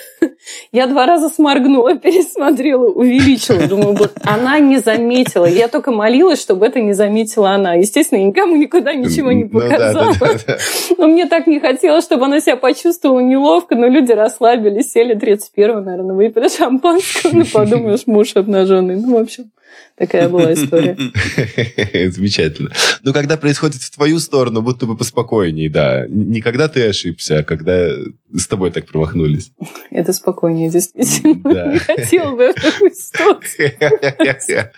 Я 0.72 0.88
два 0.88 1.06
раза 1.06 1.28
сморгнула, 1.28 1.96
пересмотрела, 2.00 2.86
увеличила. 2.86 3.68
Думаю, 3.68 3.94
вот 3.94 4.14
она 4.24 4.60
не 4.60 4.78
заметила. 4.78 5.46
Я 5.46 5.68
только 5.68 5.92
молилась, 5.92 6.42
чтобы 6.42 6.66
это 6.66 6.80
не 6.80 6.94
заметила 6.94 7.52
она. 7.52 7.74
Естественно, 7.74 8.20
никому 8.20 8.56
никуда 8.56 8.94
ничего 8.94 9.34
не 9.34 9.46
показала. 9.46 10.06
Ну, 10.06 10.14
да, 10.20 10.28
да, 10.28 10.40
да, 10.48 10.58
но 10.98 11.08
мне 11.08 11.26
так 11.26 11.48
не 11.48 11.60
хотелось, 11.60 12.06
чтобы 12.06 12.26
она 12.26 12.40
себя 12.40 12.56
почувствовала 12.56 13.20
неловко, 13.20 13.76
но 13.76 13.88
люди 13.88 14.14
расслабились, 14.14 14.92
сели 14.92 15.14
31 15.14 15.84
наверное, 15.84 16.16
выпили 16.16 16.48
шампанского, 16.48 17.32
ну, 17.34 17.46
подумаешь, 17.54 18.08
муж 18.08 18.36
обнаженный. 18.36 18.96
Ну, 18.96 19.18
в 19.18 19.22
общем, 19.22 19.52
Такая 19.98 20.30
была 20.30 20.54
история. 20.54 20.96
Замечательно. 22.12 22.72
Но 23.04 23.14
когда 23.14 23.38
происходит 23.38 23.82
в 23.82 23.92
твою 23.92 24.20
сторону, 24.20 24.62
будто 24.62 24.86
бы 24.86 24.98
поспокойнее, 24.98 25.70
да. 25.70 26.06
Не 26.08 26.42
когда 26.42 26.68
ты 26.68 26.88
ошибся, 26.88 27.40
а 27.40 27.44
когда 27.44 27.90
с 28.34 28.48
тобой 28.48 28.72
так 28.72 28.86
промахнулись. 28.86 29.52
Это 29.90 30.14
спокойнее, 30.14 30.70
действительно. 30.70 31.42
Да. 31.44 31.68
Не 31.74 31.80
хотела 31.80 32.36
бы 32.36 32.54
в 32.54 32.56
такую 32.56 32.92
ситуацию. 32.92 33.72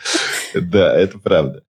Да, 0.53 0.97
это 0.97 1.19
правда. 1.19 1.63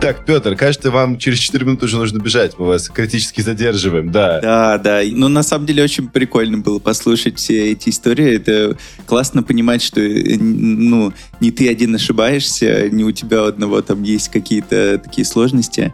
Так, 0.00 0.24
Петр, 0.24 0.56
кажется, 0.56 0.90
вам 0.90 1.18
через 1.18 1.38
4 1.40 1.66
минуты 1.66 1.84
уже 1.84 1.98
нужно 1.98 2.20
бежать. 2.20 2.58
Мы 2.58 2.64
вас 2.64 2.88
критически 2.88 3.42
задерживаем, 3.42 4.10
да. 4.10 4.40
Да, 4.40 4.78
да. 4.78 5.00
Ну, 5.04 5.28
на 5.28 5.42
самом 5.42 5.66
деле, 5.66 5.84
очень 5.84 6.08
прикольно 6.08 6.56
было 6.56 6.78
послушать 6.78 7.36
все 7.36 7.72
эти 7.72 7.90
истории. 7.90 8.36
Это 8.36 8.78
классно 9.04 9.42
понимать, 9.42 9.82
что 9.82 10.00
э, 10.00 10.38
ну, 10.38 11.12
не 11.40 11.50
ты 11.50 11.68
один 11.68 11.94
ошибаешься, 11.94 12.88
не 12.88 13.04
у 13.04 13.12
тебя 13.12 13.44
одного 13.44 13.82
там 13.82 14.02
есть 14.02 14.30
какие-то 14.30 14.98
такие 15.04 15.26
сложности. 15.26 15.92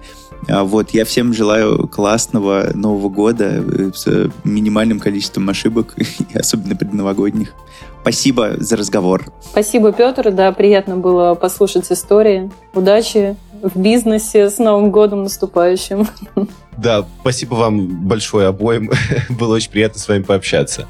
А 0.48 0.62
вот 0.62 0.90
я 0.90 1.04
всем 1.04 1.34
желаю 1.34 1.88
классного 1.88 2.70
Нового 2.74 3.08
года 3.08 3.60
э, 3.60 3.90
с 3.92 4.30
минимальным 4.44 5.00
количеством 5.00 5.48
ошибок, 5.48 5.96
особенно 6.34 6.76
предновогодних. 6.76 7.54
Спасибо 8.02 8.54
за 8.58 8.76
разговор. 8.76 9.24
Спасибо, 9.40 9.90
Петр. 9.90 10.30
Да, 10.30 10.52
приятно 10.52 10.96
было 10.96 11.34
послушать 11.34 11.90
истории. 11.90 12.52
Удачи 12.72 13.34
в 13.62 13.78
бизнесе. 13.78 14.50
С 14.50 14.58
Новым 14.58 14.90
годом 14.90 15.22
наступающим. 15.22 16.06
Да, 16.76 17.06
спасибо 17.20 17.54
вам 17.54 18.06
большое 18.06 18.48
обоим. 18.48 18.90
Было 19.30 19.54
очень 19.54 19.70
приятно 19.70 19.98
с 19.98 20.08
вами 20.08 20.22
пообщаться. 20.22 20.86